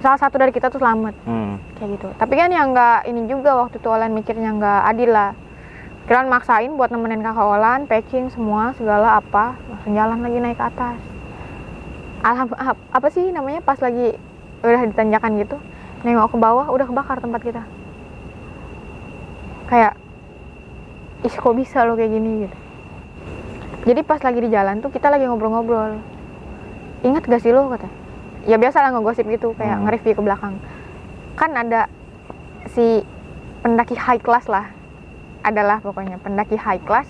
salah 0.05 0.21
satu 0.21 0.37
dari 0.37 0.53
kita 0.53 0.69
tuh 0.69 0.81
selamat. 0.81 1.17
Hmm. 1.25 1.57
kayak 1.81 1.95
gitu. 1.97 2.09
Tapi 2.19 2.35
kan 2.37 2.51
yang 2.53 2.75
nggak 2.75 3.07
ini 3.09 3.25
juga 3.31 3.57
waktu 3.57 3.81
itu 3.81 3.88
Olan 3.88 4.12
mikirnya 4.12 4.51
nggak 4.53 4.81
adil 4.93 5.11
lah. 5.14 5.33
Kirain 6.05 6.29
maksain 6.29 6.73
buat 6.77 6.93
nemenin 6.93 7.25
kakak 7.25 7.49
Olan 7.49 7.88
packing 7.88 8.29
semua 8.29 8.77
segala 8.77 9.21
apa 9.21 9.57
langsung 9.73 9.93
jalan 9.93 10.21
lagi 10.25 10.38
naik 10.41 10.57
ke 10.57 10.64
atas 10.64 11.17
Alham, 12.22 12.50
ap- 12.54 12.85
apa 12.90 13.09
sih 13.09 13.31
namanya 13.31 13.62
pas 13.62 13.78
lagi 13.78 14.18
udah 14.59 14.83
di 14.83 14.94
tanjakan 14.94 15.38
gitu 15.38 15.57
nengok 16.02 16.35
ke 16.35 16.38
bawah 16.38 16.66
udah 16.70 16.87
kebakar 16.87 17.18
tempat 17.18 17.40
kita. 17.42 17.62
Kayak 19.70 19.94
ih 21.22 21.35
kok 21.35 21.54
bisa 21.54 21.83
lo 21.87 21.94
kayak 21.94 22.11
gini? 22.11 22.46
gitu. 22.46 22.57
Jadi 23.88 24.00
pas 24.02 24.20
lagi 24.22 24.38
di 24.42 24.50
jalan 24.50 24.83
tuh 24.83 24.90
kita 24.90 25.11
lagi 25.11 25.26
ngobrol-ngobrol. 25.26 25.98
Ingat 27.07 27.26
gak 27.26 27.42
sih 27.42 27.54
lo? 27.54 27.70
kata. 27.70 27.87
Ya 28.46 28.59
biasa 28.59 28.83
lah 28.83 28.90
ngegosip 28.94 29.26
gitu 29.28 29.54
kayak 29.54 29.78
Hmm. 29.78 29.85
nge-review 29.87 30.14
ke 30.18 30.22
belakang. 30.22 30.54
Kan 31.38 31.54
ada 31.54 31.87
si 32.70 33.02
pendaki 33.62 33.94
high 33.94 34.22
class 34.22 34.46
lah. 34.46 34.66
Adalah 35.42 35.78
pokoknya 35.78 36.18
pendaki 36.18 36.59
high 36.59 36.83
class 36.83 37.07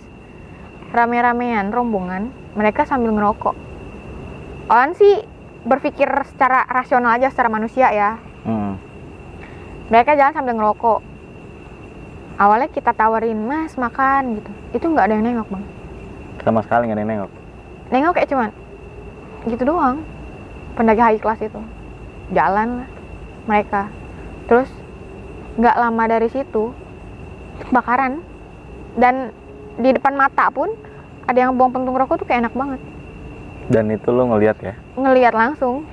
rame-ramean 0.88 1.68
rombongan 1.68 2.32
mereka 2.56 2.88
sambil 2.88 3.12
ngerokok 3.12 3.67
Olan 4.68 4.92
sih 4.92 5.24
berpikir 5.64 6.04
secara 6.28 6.68
rasional 6.68 7.16
aja 7.16 7.33
secara 7.33 7.48
manusia 7.48 7.88
ya. 7.88 8.20
Hmm. 8.44 8.76
mereka 9.88 10.12
jalan 10.12 10.37
sambil 10.37 10.52
ngerokok. 10.61 11.00
Awalnya 12.37 12.68
kita 12.68 12.92
tawarin 12.92 13.48
mas 13.48 13.72
makan 13.81 14.37
gitu. 14.37 14.50
Itu 14.76 14.85
nggak 14.92 15.09
ada 15.09 15.14
yang 15.16 15.24
nengok 15.24 15.48
bang. 15.48 15.64
Sama 16.44 16.61
sekali 16.61 16.88
nggak 16.88 16.96
ada 17.00 17.02
yang 17.02 17.12
nengok. 17.16 17.33
nengok 17.88 18.12
kayak 18.12 18.28
cuman 18.28 18.50
gitu 19.48 19.62
doang. 19.64 20.04
Pendaki 20.76 21.00
high 21.00 21.20
class 21.20 21.40
itu. 21.40 21.61
Jalan 22.37 22.85
lah 22.85 22.88
mereka. 23.48 23.88
Terus 24.52 24.68
nggak 25.57 25.76
lama 25.81 26.04
dari 26.04 26.28
situ 26.28 26.76
kebakaran. 27.64 28.20
Dan 29.00 29.33
di 29.81 29.96
depan 29.96 30.12
mata 30.12 30.52
pun 30.52 30.68
ada 31.24 31.38
yang 31.40 31.57
buang 31.57 31.72
puntung 31.72 31.96
rokok 31.96 32.20
tuh 32.20 32.28
kayak 32.28 32.44
enak 32.44 32.52
banget 32.52 32.81
Dan 33.68 33.92
itu 33.92 34.09
lo 34.09 34.24
ngeliat 34.33 34.57
ya. 34.64 34.74
ngelihat 34.96 35.37
langsung. 35.37 35.85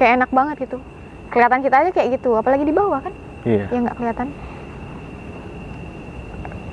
Kayak 0.00 0.24
enak 0.24 0.30
banget 0.32 0.56
gitu. 0.64 0.78
Kelihatan 1.28 1.60
kita 1.60 1.76
aja 1.84 1.90
kayak 1.92 2.08
gitu 2.16 2.32
apalagi 2.32 2.64
di 2.64 2.72
bawah 2.72 3.04
kan? 3.04 3.12
Iya. 3.44 3.68
ya 3.68 3.78
nggak 3.84 3.96
kelihatan. 4.00 4.28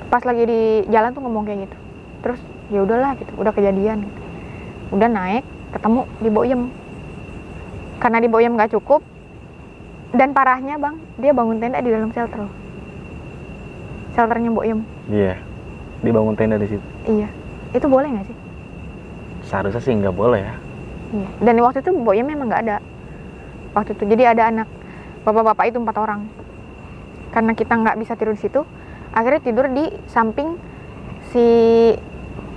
Pas 0.08 0.22
lagi 0.24 0.44
di 0.48 0.60
jalan 0.88 1.12
tuh 1.12 1.20
ngomong 1.20 1.44
kayak 1.44 1.68
gitu. 1.68 1.76
Terus 2.24 2.40
ya 2.72 2.80
udahlah 2.80 3.12
gitu. 3.20 3.32
Udah 3.36 3.52
kejadian. 3.52 4.08
Gitu. 4.08 4.20
udah 4.86 5.10
naik 5.10 5.42
ketemu 5.74 6.00
di 6.22 6.30
Boyem. 6.30 6.62
Karena 7.98 8.18
di 8.22 8.28
Boyem 8.30 8.54
nggak 8.54 8.70
cukup 8.78 9.02
dan 10.14 10.30
parahnya 10.30 10.78
bang 10.78 10.94
dia 11.18 11.34
bangun 11.34 11.58
tenda 11.58 11.82
di 11.82 11.90
dalam 11.90 12.14
shelter. 12.14 12.46
Shelternya 14.14 14.54
Boyem. 14.54 14.86
Iya. 15.10 15.36
Dibangun 16.00 16.38
tenda 16.38 16.56
di 16.56 16.70
situ. 16.70 16.86
iya. 17.10 17.26
Itu 17.74 17.90
boleh 17.90 18.08
nggak 18.08 18.26
sih 18.30 18.45
Seharusnya 19.46 19.82
sih 19.82 19.94
nggak 19.94 20.14
boleh 20.14 20.42
ya. 20.42 20.54
Iya. 21.14 21.28
Dan 21.42 21.54
waktu 21.62 21.78
itu 21.80 21.90
Boyem 21.94 22.26
memang 22.26 22.50
nggak 22.50 22.62
ada. 22.66 22.78
Waktu 23.72 23.94
itu 23.94 24.02
jadi 24.10 24.34
ada 24.34 24.50
anak 24.50 24.68
bapak-bapak 25.22 25.70
itu 25.70 25.78
empat 25.78 25.96
orang. 26.02 26.26
Karena 27.30 27.52
kita 27.54 27.74
nggak 27.78 27.96
bisa 28.00 28.12
tidur 28.18 28.34
di 28.34 28.42
situ, 28.42 28.60
akhirnya 29.14 29.40
tidur 29.42 29.66
di 29.70 29.84
samping 30.10 30.58
si 31.30 31.46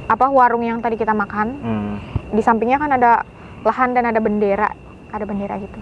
apa 0.09 0.25
warung 0.33 0.65
yang 0.65 0.81
tadi 0.81 0.97
kita 0.97 1.13
makan. 1.13 1.47
Hmm. 1.61 1.93
Di 2.33 2.41
sampingnya 2.41 2.81
kan 2.81 2.93
ada 2.97 3.21
lahan 3.61 3.93
dan 3.93 4.09
ada 4.09 4.17
bendera, 4.17 4.69
ada 5.13 5.25
bendera 5.25 5.61
gitu. 5.61 5.79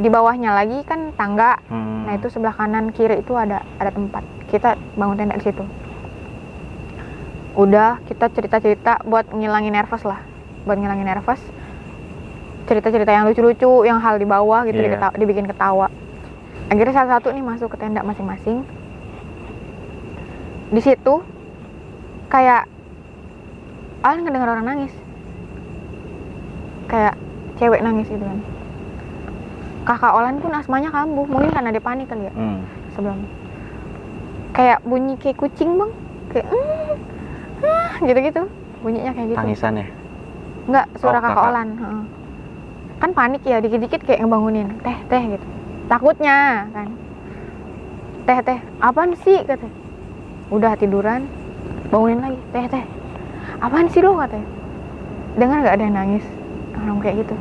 Di 0.00 0.08
bawahnya 0.08 0.52
lagi 0.52 0.84
kan 0.84 1.16
tangga. 1.16 1.56
Hmm. 1.68 2.08
Nah 2.08 2.12
itu 2.16 2.28
sebelah 2.28 2.56
kanan 2.56 2.92
kiri 2.92 3.24
itu 3.24 3.32
ada 3.36 3.64
ada 3.80 3.88
tempat. 3.88 4.24
Kita 4.52 4.76
bangun 4.96 5.16
tenda 5.16 5.36
di 5.40 5.44
situ. 5.46 5.64
Udah 7.58 7.98
kita 8.06 8.30
cerita-cerita 8.30 9.02
buat 9.02 9.26
ngilangin 9.30 9.74
nervous 9.74 10.06
lah, 10.06 10.22
buat 10.64 10.78
ngilangin 10.78 11.06
nervous. 11.06 11.40
Cerita-cerita 12.70 13.10
yang 13.10 13.26
lucu-lucu, 13.26 13.82
yang 13.82 13.98
hal 13.98 14.16
di 14.16 14.26
bawah 14.26 14.62
gitu 14.62 14.78
Iya. 14.78 14.94
diketawa- 14.94 15.16
dibikin 15.18 15.46
ketawa. 15.50 15.90
Akhirnya 16.70 16.94
salah 16.94 17.18
satu 17.18 17.34
nih 17.34 17.42
masuk 17.42 17.74
ke 17.74 17.76
tenda 17.82 18.06
masing-masing. 18.06 18.62
Di 20.70 20.80
situ 20.80 21.14
kayak 22.30 22.70
Alan 24.00 24.22
ngedenger 24.22 24.48
orang 24.48 24.64
nangis. 24.64 24.94
Kayak 26.86 27.18
cewek 27.58 27.82
nangis 27.82 28.06
gitu 28.06 28.22
kan. 28.22 28.40
kakak 29.80 30.12
Olan 30.12 30.38
pun 30.38 30.52
asmanya 30.54 30.92
kambuh 30.92 31.24
mungkin 31.24 31.50
karena 31.50 31.72
dia 31.72 31.82
panik 31.82 32.06
kali 32.06 32.28
ya 32.28 32.32
Hmm. 32.36 32.62
sebelum 32.94 33.18
kayak 34.52 34.78
bunyi 34.84 35.16
kayak 35.16 35.40
kucing 35.40 35.80
bang 35.80 35.90
kayak 36.30 36.46
"Mm, 36.46 36.60
ah," 36.60 36.94
gitu-gitu 38.00 38.42
bunyinya 38.80 39.12
kayak 39.12 39.28
gitu 39.32 39.38
Tangisan 39.38 39.74
ya? 39.76 39.86
Enggak, 40.68 40.86
suara 40.96 41.18
Oh, 41.18 41.22
kakak. 41.24 41.44
Olan. 41.50 41.68
Kan 43.00 43.10
panik 43.16 43.42
ya, 43.42 43.58
dikit-dikit 43.58 44.00
kayak 44.04 44.20
ngebangunin. 44.22 44.68
Teh, 44.80 44.96
teh 45.08 45.22
gitu. 45.34 45.46
Takutnya 45.88 46.68
kan. 46.70 46.88
Teh, 48.28 48.38
teh. 48.44 48.58
Apaan 48.78 49.16
sih 49.18 49.40
katanya. 49.42 49.72
Udah 50.48 50.72
tiduran, 50.76 51.26
bangunin 51.88 52.20
lagi. 52.20 52.38
Teh, 52.52 52.64
teh. 52.68 52.84
Apaan 53.58 53.88
sih 53.88 54.00
lo 54.00 54.14
katanya. 54.16 54.48
Dengar 55.36 55.56
nggak 55.64 55.74
ada 55.74 55.84
yang 55.84 55.96
nangis. 55.96 56.24
Orang 56.76 57.00
kayak 57.00 57.24
gitu. 57.24 57.34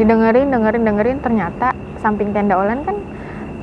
Didengerin, 0.00 0.48
dengerin, 0.48 0.82
dengerin. 0.84 1.18
Ternyata 1.20 1.76
samping 2.00 2.32
tenda 2.32 2.56
Olan 2.56 2.82
kan 2.82 2.96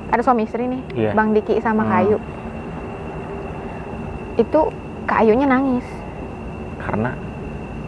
ada 0.10 0.22
suami 0.22 0.46
istri 0.46 0.66
nih. 0.66 0.82
Iya. 0.96 1.12
Bang 1.14 1.34
Diki 1.34 1.58
sama 1.60 1.84
Hmm. 1.84 1.92
Kayu. 1.92 2.18
Itu 4.38 4.62
Kayunya 5.10 5.50
nangis. 5.50 5.86
Karena? 6.78 7.18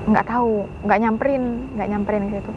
Nggak 0.10 0.26
tahu 0.26 0.66
nggak 0.82 1.00
nyamperin 1.06 1.44
nggak 1.78 1.90
nyamperin 1.94 2.24
ke 2.28 2.42
situ. 2.42 2.54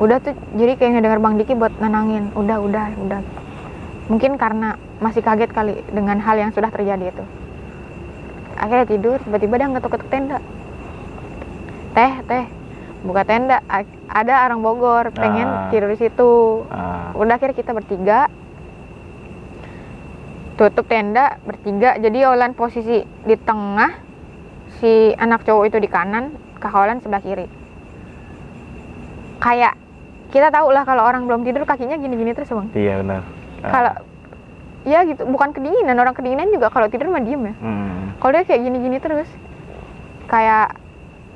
Udah 0.00 0.16
tuh 0.18 0.32
jadi 0.56 0.72
kayak 0.74 0.98
ngedenger 0.98 1.20
bang 1.20 1.34
Diki 1.36 1.54
buat 1.54 1.76
nenangin 1.78 2.32
udah 2.32 2.56
udah 2.58 2.86
udah. 2.98 3.20
Mungkin 4.08 4.40
karena 4.40 4.80
masih 4.98 5.20
kaget 5.20 5.52
kali 5.52 5.84
dengan 5.92 6.18
hal 6.24 6.40
yang 6.40 6.50
sudah 6.56 6.72
terjadi 6.72 7.12
itu. 7.12 7.24
Akhirnya 8.56 8.88
tidur 8.88 9.20
tiba-tiba 9.20 9.60
dia 9.60 9.68
ngetuk-ketuk 9.68 10.08
tenda. 10.08 10.38
Teh 11.92 12.12
teh 12.24 12.44
buka 13.04 13.22
tenda 13.28 13.60
ada 14.08 14.34
orang 14.48 14.64
Bogor 14.64 15.12
pengen 15.12 15.46
Ah. 15.46 15.68
tidur 15.68 15.92
di 15.92 15.98
situ. 16.00 16.64
Ah, 16.72 17.12
udah 17.12 17.36
akhirnya 17.36 17.54
kita 17.54 17.76
bertiga 17.76 18.32
tutup 20.54 20.86
tenda 20.86 21.38
bertiga 21.42 21.98
jadi 21.98 22.30
Olan 22.30 22.54
posisi 22.54 23.02
di 23.02 23.34
tengah 23.34 23.90
si 24.78 25.10
anak 25.18 25.42
cowok 25.42 25.64
itu 25.70 25.78
di 25.82 25.88
kanan 25.90 26.34
kakak 26.62 26.78
Olan 26.78 26.98
sebelah 27.02 27.22
kiri. 27.22 27.46
Kayak 29.42 29.74
kita 30.30 30.48
tahu 30.54 30.70
lah 30.70 30.86
kalau 30.86 31.02
orang 31.04 31.26
belum 31.26 31.42
tidur 31.42 31.66
kakinya 31.66 31.98
gini-gini 31.98 32.32
terus 32.32 32.50
bang. 32.50 32.70
Iya 32.74 32.94
benar. 33.02 33.22
Ah, 33.66 33.70
kalau 33.70 33.92
ya 34.86 34.98
gitu 35.08 35.22
bukan 35.26 35.50
kedinginan 35.50 35.96
orang 35.98 36.14
kedinginan 36.14 36.48
juga 36.54 36.70
kalau 36.70 36.86
tidur 36.86 37.10
mah 37.10 37.22
diem 37.24 37.50
ya. 37.50 37.54
Hmm. 37.58 38.14
kalau 38.20 38.30
dia 38.36 38.44
kayak 38.46 38.62
gini-gini 38.62 38.98
terus 39.00 39.28
kayak 40.30 40.78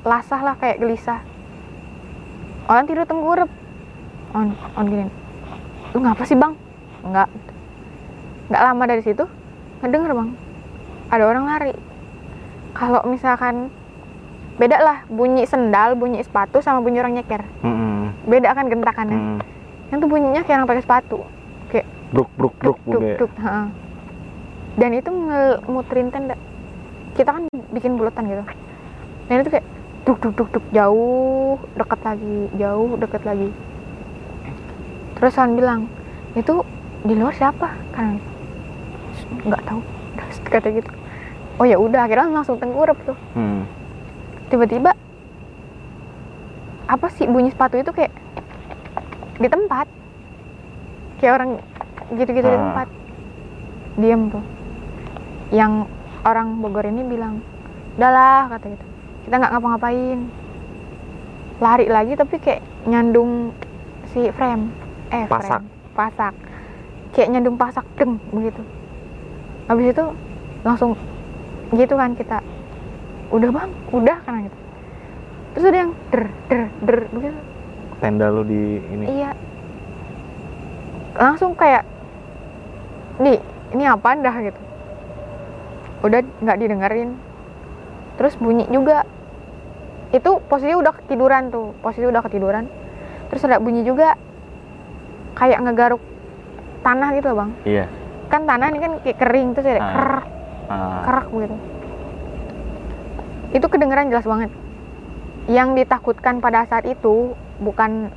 lasah 0.07 0.41
lah 0.41 0.55
kayak 0.55 0.79
gelisah. 0.79 1.19
Orang 2.71 2.87
tidur 2.87 3.03
tengkurap 3.03 3.51
on 4.31 4.55
on 4.79 4.85
gini. 4.87 5.05
Lu 5.91 5.99
ngapa 5.99 6.23
sih 6.23 6.39
bang? 6.39 6.55
Enggak 7.03 7.27
nggak 8.49 8.63
lama 8.65 8.83
dari 8.89 9.01
situ 9.05 9.23
ngedenger 9.79 10.11
bang. 10.13 10.29
Ada 11.09 11.23
orang 11.25 11.45
lari. 11.45 11.73
Kalau 12.73 13.01
misalkan 13.05 13.69
beda 14.59 14.77
lah 14.83 14.97
bunyi 15.07 15.47
sendal 15.47 15.95
bunyi 15.95 16.19
sepatu 16.21 16.59
sama 16.59 16.83
bunyi 16.83 16.99
orang 16.99 17.15
nyeker. 17.15 17.41
Hmm. 17.63 18.11
beda 18.29 18.53
kan 18.53 18.69
gentakannya. 18.69 19.17
Hmm. 19.17 19.39
yang 19.89 19.97
tuh 20.05 20.09
bunyinya 20.09 20.41
kayak 20.45 20.61
orang 20.61 20.69
pakai 20.69 20.85
sepatu. 20.85 21.17
Kayak 21.73 21.87
Bruk 22.13 22.29
bruk 22.37 22.53
bruk 22.61 22.77
gitu 22.85 22.97
ya. 23.01 23.17
duk 23.17 23.33
heeh. 23.37 23.65
dan 24.77 24.91
itu 24.93 25.09
ngemuterin 25.09 26.09
tenda. 26.09 26.35
Kita 27.17 27.29
kan 27.33 27.43
bikin 27.73 27.97
bulutan 27.97 28.25
gitu. 28.29 28.43
Dan 29.29 29.41
itu 29.41 29.49
kayak 29.49 29.65
duk 30.05 30.17
duk 30.21 30.33
duk 30.37 30.49
duk 30.53 30.65
jauh 30.73 31.57
deket 31.77 31.99
lagi 32.05 32.37
jauh 32.57 32.89
deket 32.97 33.21
lagi. 33.25 33.49
Terus 35.17 35.33
Han 35.37 35.57
bilang 35.57 35.89
itu 36.33 36.61
di 37.03 37.13
luar 37.17 37.33
siapa? 37.33 37.73
Kan 37.93 38.17
nggak 39.41 39.61
tahu. 39.63 39.81
Kata 40.53 40.67
gitu. 40.69 40.89
Oh 41.55 41.65
ya 41.65 41.75
udah 41.75 42.05
akhirnya 42.05 42.31
langsung 42.31 42.57
tengkurap 42.57 42.95
tuh. 43.03 43.17
Hmm. 43.33 43.67
tiba-tiba 44.49 44.97
apa 46.89 47.05
sih 47.13 47.29
bunyi 47.29 47.53
sepatu 47.53 47.77
itu 47.77 47.91
kayak 47.91 48.09
di 49.37 49.45
tempat. 49.45 49.85
Kayak 51.19 51.33
orang 51.35 51.49
gitu-gitu 52.11 52.43
di 52.43 52.49
Ah. 52.49 52.63
tempat. 52.63 52.87
Diam 53.95 54.33
tuh. 54.33 54.41
Yang 55.51 55.85
orang 56.23 56.57
Bogor 56.57 56.81
ini 56.83 57.03
bilang 57.03 57.45
udahlah 57.93 58.49
kata 58.49 58.65
gitu. 58.69 58.85
Kita 59.27 59.37
nggak 59.37 59.51
ngapa-ngapain. 59.53 60.19
Lari 61.59 61.85
lagi 61.85 62.15
tapi 62.15 62.39
kayak 62.39 62.63
nyandung 62.87 63.53
si 64.07 64.31
frame. 64.31 64.71
Eh 65.11 65.27
Pasak. 65.27 65.61
frame. 65.61 65.67
Pasak. 65.93 66.33
Kayak 67.11 67.29
nyandung 67.31 67.57
pasak 67.59 67.85
deng 67.93 68.17
begitu 68.31 68.61
habis 69.69 69.93
itu 69.93 70.05
langsung 70.65 70.97
gitu 71.77 71.93
kan 71.93 72.17
kita 72.17 72.41
udah 73.29 73.49
bang 73.53 73.71
udah 73.93 74.17
kan 74.25 74.49
gitu. 74.49 74.57
Terus 75.53 75.65
ada 75.69 75.77
yang 75.85 75.91
der 76.09 76.23
der 76.49 76.61
der 76.81 76.99
begitu. 77.13 77.39
Tenda 78.01 78.33
lu 78.33 78.41
di 78.41 78.81
ini. 78.81 79.05
iya. 79.05 79.31
Langsung 81.13 81.53
kayak 81.53 81.85
nih 83.21 83.37
ini 83.77 83.83
apa 83.85 84.17
dah? 84.17 84.35
gitu. 84.41 84.61
Udah 86.01 86.19
nggak 86.41 86.57
didengerin. 86.57 87.09
Terus 88.17 88.33
bunyi 88.41 88.65
juga. 88.73 89.05
Itu 90.09 90.41
posisi 90.49 90.73
udah 90.73 90.89
ketiduran 91.05 91.53
tuh 91.53 91.77
posisi 91.85 92.09
udah 92.09 92.25
ketiduran. 92.25 92.65
Terus 93.29 93.45
ada 93.45 93.61
bunyi 93.61 93.85
juga 93.85 94.17
kayak 95.37 95.61
ngegaruk 95.61 96.01
tanah 96.81 97.13
gitu 97.13 97.37
bang. 97.37 97.51
Iya. 97.69 97.85
Kan 98.29 98.45
tanah 98.45 98.67
ini 98.69 98.79
kan 98.79 98.91
kayak 99.01 99.17
kering 99.17 99.47
terus 99.51 99.67
ada 99.67 99.79
Ah. 99.79 99.91
kerak 99.91 100.25
Ah. 100.69 101.01
kerak 101.03 101.27
begitu 101.29 101.57
itu 103.49 103.65
kedengeran 103.65 104.13
jelas 104.13 104.29
banget. 104.29 104.51
Yang 105.49 105.81
ditakutkan 105.81 106.37
pada 106.37 106.69
saat 106.69 106.85
itu 106.85 107.33
bukan 107.57 108.13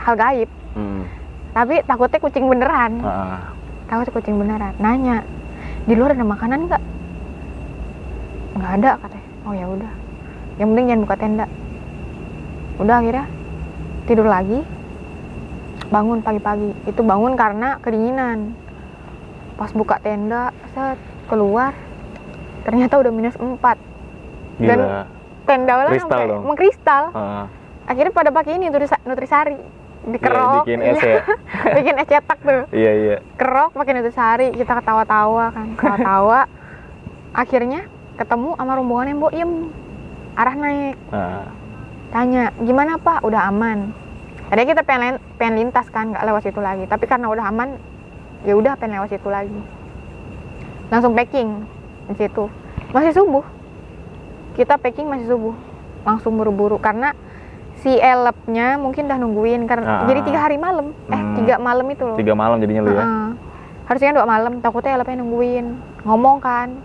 hal 0.00 0.14
gaib 0.16 0.48
Hmm. 0.72 1.04
tapi 1.52 1.84
takutnya 1.84 2.16
kucing 2.16 2.48
beneran. 2.48 3.04
Ah. 3.04 3.52
takut 3.84 4.08
kucing 4.10 4.40
beneran. 4.40 4.72
Nanya 4.80 5.20
di 5.84 5.92
luar 5.92 6.16
ada 6.16 6.24
makanan 6.24 6.64
nggak? 6.64 6.82
Nggak 8.56 8.72
ada 8.80 8.90
katanya. 8.98 9.28
Oh 9.44 9.52
ya 9.52 9.66
udah. 9.68 9.92
Yang 10.56 10.68
penting 10.70 10.86
jangan 10.86 11.02
buka 11.04 11.16
tenda. 11.16 11.46
Udah 12.80 12.94
akhirnya 12.96 13.26
tidur 14.06 14.24
lagi 14.24 14.58
bangun 15.90 16.24
pagi-pagi. 16.24 16.70
Itu 16.86 17.04
bangun 17.04 17.36
karena 17.36 17.76
kedinginan 17.76 18.56
pas 19.60 19.70
buka 19.70 20.00
tenda 20.00 20.48
set 20.72 20.96
keluar 21.28 21.76
ternyata 22.62 22.96
udah 22.96 23.12
minus 23.12 23.36
4 23.36 23.60
Dan 24.58 24.76
Gila. 24.78 25.04
tenda 25.42 25.72
orang 25.74 25.92
Kristal 25.92 26.08
sampai 26.10 26.26
dong. 26.26 26.42
mengkristal 26.42 27.02
Ah. 27.12 27.44
akhirnya 27.84 28.08
pada 28.10 28.30
pakai 28.30 28.56
ini 28.56 28.64
nutrisa- 28.66 29.02
nutrisari 29.02 29.60
dikerok 30.02 30.64
bikin 30.64 30.80
es 30.80 30.96
ya. 30.98 31.20
bikin 31.76 31.94
es 31.94 32.08
cetak 32.08 32.38
tuh 32.40 32.62
iya 32.70 32.92
iya. 32.94 33.16
kerok 33.36 33.72
pakai 33.74 33.92
nutrisari 33.94 34.48
kita 34.50 34.72
ketawa-tawa 34.74 35.44
kan 35.50 35.66
ketawa-tawa 35.74 36.40
akhirnya 37.32 37.84
ketemu 38.16 38.50
sama 38.54 38.72
rombongan 38.74 39.06
yang 39.08 39.20
boim 39.20 39.50
arah 40.34 40.54
naik 40.54 40.96
Ah. 41.10 41.44
tanya 42.08 42.48
gimana 42.58 42.96
pak 42.96 43.20
udah 43.20 43.44
aman 43.46 43.92
tadi 44.46 44.62
kita 44.66 44.82
pengen 44.82 45.20
pengen 45.36 45.56
lintas 45.58 45.84
kan 45.88 46.10
nggak 46.10 46.24
lewat 46.24 46.42
situ 46.42 46.58
lagi 46.58 46.84
tapi 46.84 47.04
karena 47.04 47.28
udah 47.28 47.44
aman 47.44 47.76
ya 48.42 48.54
udah 48.54 48.72
pengen 48.74 48.98
lewat 48.98 49.10
situ 49.10 49.28
lagi 49.28 49.60
langsung 50.88 51.12
packing 51.12 51.64
di 52.08 52.16
situ 52.16 52.44
masih 52.90 53.12
subuh 53.12 53.44
kita 54.52 54.76
packing 54.76 55.06
masih 55.06 55.28
subuh 55.28 55.54
langsung 56.02 56.34
buru-buru 56.34 56.76
karena 56.76 57.12
si 57.76 57.92
elepnya 57.94 58.76
mungkin 58.76 59.06
udah 59.06 59.18
nungguin 59.18 59.64
karena 59.64 60.04
Ah. 60.04 60.04
jadi 60.04 60.20
tiga 60.22 60.40
hari 60.42 60.56
malam 60.56 60.92
eh 61.06 61.16
Hmm. 61.16 61.36
tiga 61.36 61.56
malam 61.56 61.86
itu 61.86 62.04
loh 62.04 62.16
Tiga 62.16 62.34
malam 62.34 62.56
jadinya 62.58 62.82
lu 62.82 62.92
ya. 62.92 63.00
Heeh. 63.00 63.28
Harusnya 63.86 64.14
dua 64.14 64.22
malam, 64.24 64.62
takutnya 64.62 64.94
LP 64.94 65.18
nungguin. 65.18 65.66
Ngomong 66.06 66.38
kan, 66.38 66.78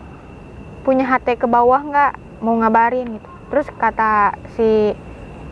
punya 0.82 1.06
HT 1.06 1.38
ke 1.38 1.46
bawah 1.46 1.78
nggak? 1.78 2.18
Mau 2.42 2.58
ngabarin 2.58 3.06
gitu. 3.12 3.30
Terus 3.46 3.70
kata 3.72 4.34
si 4.58 4.90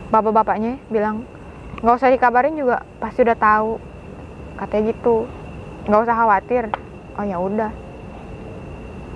bapak-bapaknya 0.09 0.81
bilang, 0.89 1.29
nggak 1.77 1.93
usah 1.93 2.09
dikabarin 2.09 2.57
juga, 2.57 2.81
pasti 2.97 3.21
udah 3.21 3.37
tahu. 3.37 3.77
Katanya 4.57 4.83
gitu, 4.89 5.29
nggak 5.83 6.01
usah 6.01 6.15
khawatir. 6.15 6.63
Oh 7.13 7.23
ya 7.23 7.37
udah, 7.37 7.69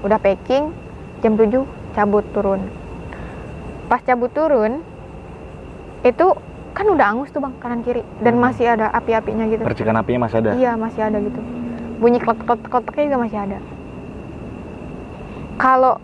udah 0.04 0.20
packing, 0.20 0.70
jam 1.20 1.34
7 1.34 1.66
cabut 1.92 2.26
turun. 2.30 2.62
Pas 3.88 4.04
cabut 4.04 4.30
turun, 4.30 4.84
itu 6.04 6.26
kan 6.72 6.86
udah 6.86 7.06
angus 7.10 7.34
tuh 7.34 7.42
bang 7.42 7.58
kanan 7.58 7.82
kiri 7.82 8.06
dan 8.22 8.38
Hmm. 8.38 8.44
masih 8.44 8.70
ada 8.70 8.94
api-apinya 8.94 9.50
gitu. 9.50 9.66
Percikan 9.66 9.98
apinya 9.98 10.30
masih 10.30 10.38
ada. 10.40 10.52
Iya 10.54 10.78
masih 10.78 11.02
ada 11.02 11.18
gitu. 11.18 11.40
Bunyi 11.98 12.22
kletek-kleteknya 12.22 13.04
juga 13.10 13.18
masih 13.18 13.40
ada. 13.42 13.58
Kalau 15.58 15.98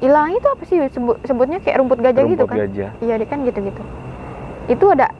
hilang 0.00 0.32
itu 0.32 0.48
apa 0.48 0.62
sih 0.64 0.78
sebut, 0.88 1.20
sebutnya 1.22 1.60
kayak 1.60 1.76
rumput 1.78 2.00
gajah 2.00 2.24
gitu 2.24 2.44
Rumput 2.44 2.48
kan? 2.48 2.58
gajah. 2.64 2.90
Iya 2.98 3.14
dia 3.20 3.28
kan 3.28 3.38
gitu-gitu. 3.44 3.82
Itu 4.72 4.84
ada 4.88 5.12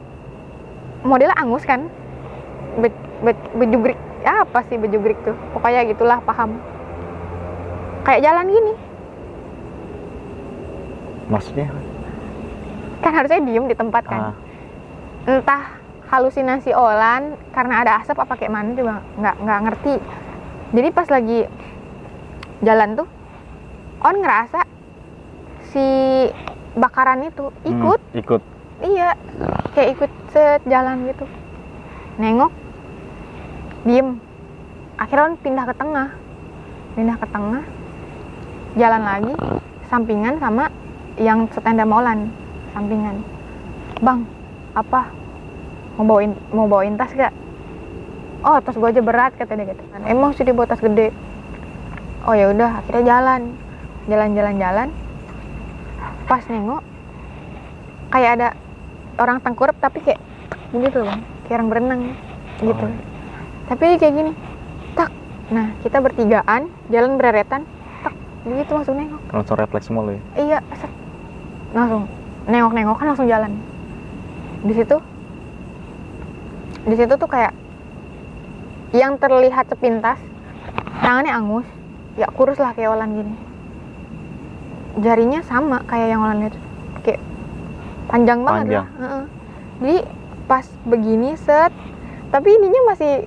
modelnya 1.05 1.37
angus 1.37 1.61
kan? 1.61 1.85
be, 2.75 2.91
be- 3.23 3.51
bejugrik 3.55 3.95
ya 3.95 4.14
apa 4.25 4.59
sih 4.65 4.81
bejugrik 4.81 5.17
tuh? 5.21 5.37
Pokoknya 5.53 5.85
gitulah 5.85 6.19
paham. 6.25 6.57
Kayak 8.05 8.21
jalan 8.25 8.45
gini. 8.49 8.73
Maksudnya? 11.29 11.69
kan 13.05 13.13
harusnya 13.13 13.41
diem 13.45 13.69
di 13.69 13.77
tempat 13.77 14.03
kan. 14.09 14.33
Ah, 14.33 14.35
entah 15.29 15.77
halusinasi 16.09 16.73
Olan 16.73 17.37
karena 17.53 17.85
ada 17.85 17.91
asap 18.01 18.17
apa 18.17 18.33
kayak 18.33 18.49
mana 18.49 18.73
juga 18.73 19.05
nggak 19.21 19.35
nggak 19.45 19.59
ngerti. 19.69 19.95
Jadi 20.73 20.87
pas 20.89 21.07
lagi 21.13 21.39
jalan 22.65 22.97
tuh 22.97 23.07
On 24.01 24.15
ngerasa 24.17 24.65
si 25.69 25.85
bakaran 26.73 27.29
itu 27.29 27.45
hmm, 27.49 27.69
ikut. 27.69 28.01
ikut. 28.25 28.41
iya 28.83 29.13
kayak 29.77 29.89
ikut 29.97 30.11
set 30.33 30.61
jalan 30.65 31.05
gitu. 31.05 31.25
Nengok 32.17 32.64
diem. 33.85 34.17
Akhirnya 34.97 35.31
On 35.31 35.35
pindah 35.37 35.65
ke 35.69 35.73
tengah. 35.77 36.09
Pindah 36.97 37.17
ke 37.21 37.27
tengah. 37.29 37.63
Jalan 38.75 39.03
lagi. 39.05 39.33
Sampingan 39.87 40.41
sama 40.41 40.73
yang 41.15 41.47
setenda 41.53 41.85
Molan 41.87 42.33
sampingan. 42.75 43.23
Bang 44.03 44.27
apa? 44.75 45.07
Mau 45.95 46.03
bawain 46.03 46.35
mau 46.51 46.67
bawain 46.67 46.99
tas 46.99 47.13
gak? 47.15 47.31
Oh 48.43 48.59
tas 48.59 48.75
gua 48.75 48.91
aja 48.91 48.99
berat 48.99 49.31
kata 49.39 49.55
dia 49.55 49.71
gitu 49.71 49.83
kan. 49.93 50.03
Emang 50.03 50.35
sih 50.35 50.43
dia 50.43 50.51
bawa 50.51 50.67
tas 50.67 50.83
gede. 50.83 51.15
Oh 52.27 52.35
ya 52.35 52.51
udah 52.51 52.83
akhirnya 52.83 53.03
jalan. 53.15 53.41
Jalan 54.11 54.29
jalan 54.35 54.55
jalan. 54.59 54.87
Pas 56.27 56.43
nengok 56.49 56.83
kayak 58.11 58.31
ada 58.41 58.49
orang 59.21 59.39
tengkurap 59.39 59.77
tapi 59.79 60.03
kayak 60.03 60.19
begitu 60.75 61.05
bang. 61.05 61.21
Kayak 61.47 61.55
orang 61.61 61.69
berenang 61.71 62.01
gitu. 62.59 62.85
Oh. 62.89 63.14
Tapi 63.65 63.97
kayak 63.97 64.13
gini 64.13 64.31
tak. 64.93 65.09
Nah 65.49 65.73
kita 65.81 65.97
bertigaan 65.99 66.69
jalan 66.89 67.17
bereretan 67.17 67.65
tak. 68.01 68.13
Begitu 68.45 68.71
langsung 68.71 68.95
nengok. 68.97 69.21
Langsung 69.33 69.55
refleks 69.57 69.85
semua 69.89 70.05
lu 70.05 70.11
ya. 70.13 70.21
iya 70.37 70.59
set. 70.77 70.91
langsung. 71.73 72.05
Nengok 72.45 72.73
nengok 72.77 72.95
kan 73.01 73.05
langsung 73.09 73.25
jalan. 73.25 73.51
Di 74.61 74.73
situ 74.73 74.97
di 76.85 76.93
situ 76.93 77.13
tuh 77.17 77.25
kayak 77.25 77.53
yang 78.93 79.17
terlihat 79.17 79.65
sepintas 79.65 80.21
tangannya 81.01 81.33
angus 81.33 81.65
ya 82.15 82.29
kurus 82.29 82.61
lah 82.61 82.71
kayak 82.77 82.93
Olan 82.93 83.11
gini. 83.17 83.35
Jarinya 85.01 85.41
sama 85.41 85.81
kayak 85.89 86.07
yang 86.13 86.21
Olan 86.21 86.45
lihat. 86.45 86.55
Kayak 87.01 87.21
panjang 88.07 88.39
banget 88.45 88.63
Panjang. 88.69 88.85
lah. 88.85 88.87
Heeh. 89.01 89.23
jadi 89.81 89.97
pas 90.45 90.65
begini 90.85 91.33
set. 91.35 91.73
Tapi 92.29 92.49
ininya 92.51 92.93
masih 92.93 93.25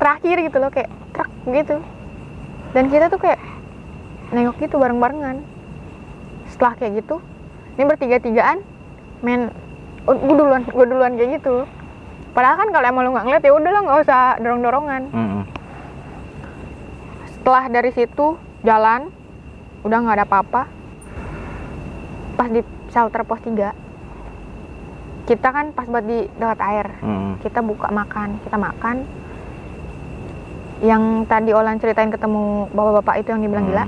terakhir 0.00 0.36
gitu 0.44 0.56
loh 0.58 0.70
kayak 0.70 0.90
truk 1.14 1.30
gitu. 1.50 1.76
Dan 2.74 2.90
kita 2.90 3.06
tuh 3.06 3.20
kayak 3.22 3.40
nengok 4.34 4.58
gitu 4.58 4.76
bareng-barengan. 4.78 5.42
Setelah 6.50 6.74
kayak 6.78 7.02
gitu 7.02 7.22
ini 7.74 7.84
bertiga-tigaan 7.90 8.62
main 9.24 9.50
gue 10.04 10.36
duluan 10.36 10.62
gue 10.62 10.86
duluan 10.86 11.12
kayak 11.18 11.40
gitu. 11.40 11.66
Padahal 12.34 12.58
kan 12.58 12.68
kalau 12.74 12.86
emang 12.90 13.02
lu 13.06 13.10
nggak 13.14 13.26
ngeliat 13.30 13.44
ya 13.46 13.52
udahlah 13.54 13.80
nggak 13.86 14.00
usah 14.06 14.22
dorong-dorongan. 14.42 15.02
Mm-mm. 15.10 15.42
setelah 17.38 17.68
dari 17.68 17.92
situ 17.92 18.40
jalan 18.64 19.12
udah 19.84 19.98
nggak 20.00 20.16
ada 20.18 20.26
apa-apa. 20.26 20.62
Pas 22.34 22.48
di 22.50 22.64
shelter 22.90 23.22
pos 23.22 23.38
3 23.42 23.84
kita 25.24 25.48
kan 25.56 25.72
pas 25.72 25.88
buat 25.88 26.04
di 26.04 26.28
dekat 26.36 26.60
air. 26.60 26.86
Mm-mm. 27.00 27.40
kita 27.40 27.64
buka 27.64 27.88
makan 27.88 28.36
kita 28.44 28.56
makan 28.60 29.08
yang 30.84 31.24
tadi 31.24 31.56
Olan 31.56 31.80
ceritain 31.80 32.12
ketemu 32.12 32.68
bapak-bapak 32.76 33.24
itu 33.24 33.32
yang 33.32 33.40
dibilang 33.40 33.64
Hmm. 33.64 33.72
gila 33.72 33.86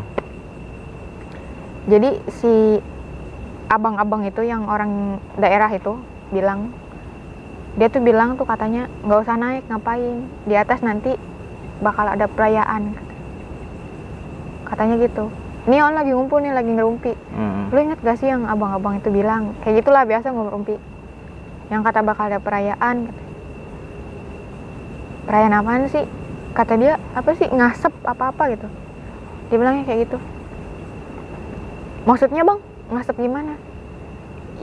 jadi 1.87 2.11
si 2.43 2.83
abang-abang 3.71 4.27
itu 4.27 4.43
yang 4.43 4.67
orang 4.67 5.23
daerah 5.39 5.71
itu 5.71 5.95
bilang 6.35 6.75
dia 7.77 7.93
tuh 7.93 8.01
bilang 8.01 8.41
tuh 8.41 8.49
katanya 8.49 8.89
nggak 9.05 9.21
usah 9.21 9.37
naik 9.37 9.69
ngapain? 9.69 10.25
Di 10.49 10.57
atas 10.57 10.81
nanti 10.81 11.13
bakal 11.85 12.09
ada 12.09 12.25
perayaan. 12.25 12.97
Katanya 14.65 14.97
gitu. 14.97 15.29
Ini 15.69 15.85
on 15.85 15.93
lagi 15.93 16.11
ngumpul 16.17 16.41
nih 16.41 16.57
lagi 16.57 16.73
ngerumpi. 16.73 17.13
Mm-mm. 17.13 17.75
lu 17.75 17.79
inget 17.83 17.99
gak 18.01 18.17
sih 18.23 18.31
yang 18.31 18.49
abang-abang 18.49 18.97
itu 18.97 19.13
bilang? 19.13 19.53
Kayak 19.61 19.83
gitulah 19.83 20.09
biasa 20.09 20.33
ngerumpi. 20.33 20.79
Yang 21.69 21.83
kata 21.85 22.01
bakal 22.01 22.25
ada 22.33 22.39
perayaan. 22.41 23.13
Perayaan 25.27 25.59
apaan 25.59 25.85
sih 25.91 26.07
kata 26.57 26.73
dia 26.81 26.97
apa 27.13 27.37
sih 27.37 27.45
ngasep 27.53 27.93
apa-apa 28.09 28.57
gitu. 28.57 28.67
Dia 29.53 29.57
bilangnya 29.61 29.85
kayak 29.85 30.09
gitu. 30.09 30.19
Maksudnya 32.09 32.43
bang 32.49 32.59
ngasep 32.97 33.17
gimana? 33.21 33.61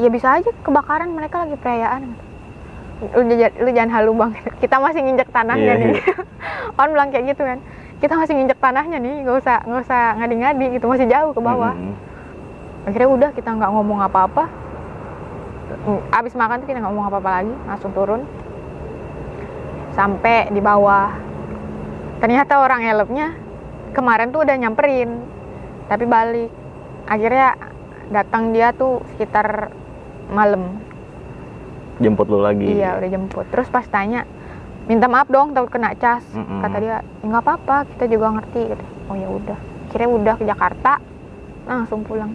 Ya 0.01 0.09
bisa 0.09 0.33
aja 0.33 0.49
kebakaran 0.65 1.13
mereka 1.13 1.45
lagi 1.45 1.53
perayaan. 1.61 2.17
Lu, 3.13 3.21
lu 3.37 3.69
jangan 3.69 3.91
halu 4.01 4.11
bang. 4.17 4.31
Kita 4.63 4.81
masih 4.81 5.05
nginjek 5.05 5.29
tanahnya 5.29 5.73
Iya, 5.77 5.85
nih. 5.85 6.01
on 6.81 6.89
bilang 6.97 7.13
kayak 7.13 7.37
gitu 7.37 7.45
kan. 7.45 7.61
Kita 8.01 8.17
masih 8.17 8.33
nginjek 8.41 8.57
tanahnya 8.57 8.97
nih 8.97 9.15
nggak 9.21 9.37
usah 9.45 9.57
nggak 9.63 9.81
usah 9.85 10.03
ngadi-ngadi 10.17 10.65
gitu 10.81 10.85
masih 10.89 11.05
jauh 11.05 11.31
ke 11.31 11.41
bawah. 11.45 11.77
Mm-mm. 11.77 12.11
akhirnya 12.83 13.09
udah 13.15 13.29
kita 13.31 13.47
nggak 13.53 13.71
ngomong 13.71 13.99
apa-apa. 14.03 14.43
Mm, 15.87 16.01
abis 16.11 16.33
makan 16.35 16.59
tuh 16.59 16.67
kita 16.67 16.83
nggak 16.83 16.91
ngomong 16.91 17.07
apa-apa 17.07 17.29
lagi 17.39 17.53
langsung 17.69 17.91
turun. 17.95 18.27
Sampai 19.93 20.49
di 20.51 20.59
bawah 20.59 21.32
ternyata 22.23 22.63
orang 22.63 22.87
elopnya 22.87 23.35
kemarin 23.91 24.31
tuh 24.31 24.47
udah 24.47 24.55
nyamperin 24.55 25.11
tapi 25.91 26.07
balik. 26.07 26.47
Akhirnya 27.03 27.59
datang 28.07 28.55
dia 28.55 28.71
tuh 28.71 29.03
sekitar 29.11 29.75
malam. 30.31 30.79
Jemput 31.99 32.31
lu 32.31 32.39
lagi. 32.39 32.79
iya 32.79 32.95
udah 32.95 33.09
jemput. 33.11 33.43
Terus 33.51 33.67
pas 33.67 33.83
tanya 33.83 34.23
minta 34.87 35.11
maaf 35.11 35.27
dong 35.27 35.51
takut 35.51 35.67
kena 35.67 35.91
cas. 35.99 36.23
Mm-mm. 36.31 36.63
kata 36.63 36.77
dia 36.79 36.89
"Ya, 36.89 36.97
nggak 37.27 37.43
apa-apa 37.43 37.75
kita 37.91 38.07
juga 38.07 38.39
ngerti. 38.39 38.71
Gitu. 38.71 38.85
Oh 39.11 39.19
ya 39.19 39.27
udah. 39.27 39.59
Akhirnya 39.91 40.09
udah 40.09 40.33
ke 40.39 40.43
Jakarta 40.47 40.91
langsung 41.67 42.07
pulang. 42.07 42.31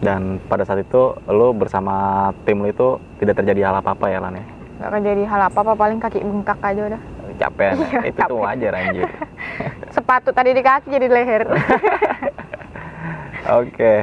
Dan 0.00 0.40
pada 0.48 0.64
saat 0.64 0.80
itu 0.80 1.12
lu 1.28 1.52
bersama 1.52 2.28
tim 2.48 2.64
lu 2.64 2.72
itu 2.72 2.88
tidak 3.20 3.36
terjadi 3.44 3.68
hal 3.68 3.84
apa-apa 3.84 4.08
ya 4.08 4.18
Lan 4.20 4.40
ya? 4.40 4.44
nggak 4.76 5.02
jadi 5.08 5.22
hal 5.24 5.40
apa-apa 5.48 5.72
paling 5.72 5.96
kaki 5.96 6.20
bengkak 6.20 6.60
aja 6.60 6.82
udah 6.84 7.02
Capek. 7.36 7.72
Iya, 7.74 8.00
itu 8.06 8.18
tuh 8.18 8.36
capek. 8.36 8.42
wajar 8.42 8.72
anjir. 8.74 9.08
sepatu 9.96 10.30
tadi 10.30 10.50
di 10.50 10.60
kaki 10.60 10.88
jadi 10.88 11.06
leher 11.06 11.42
Oke. 13.56 13.94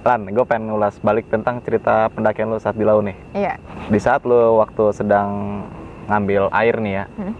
Lan, 0.00 0.24
gue 0.24 0.44
pengen 0.44 0.70
ngulas 0.70 0.96
balik 0.98 1.26
tentang 1.26 1.58
cerita 1.60 2.08
pendakian 2.08 2.48
lu 2.48 2.56
saat 2.56 2.74
di 2.74 2.82
laut 2.82 3.02
nih. 3.02 3.16
iya 3.34 3.54
Di 3.86 3.98
saat 3.98 4.22
lu 4.22 4.56
waktu 4.56 4.92
sedang 4.92 5.62
ngambil 6.06 6.48
air 6.50 6.76
nih 6.76 6.94
ya, 6.94 7.04
Hmm. 7.10 7.34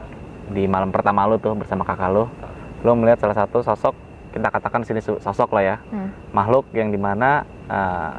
di 0.48 0.64
malam 0.64 0.88
pertama 0.88 1.24
lu 1.24 1.36
tuh 1.36 1.54
bersama 1.54 1.80
kakak 1.82 2.10
lu, 2.10 2.24
lu 2.78 2.90
melihat 2.94 3.20
salah 3.20 3.36
satu 3.36 3.62
sosok, 3.62 3.94
kita 4.30 4.48
katakan 4.48 4.82
sini 4.82 5.00
sosok 5.00 5.48
lah 5.50 5.64
ya, 5.64 5.76
Hmm. 5.88 6.12
makhluk 6.30 6.68
yang 6.72 6.88
di 6.88 6.98
mana 6.98 7.42
eh, 7.66 8.12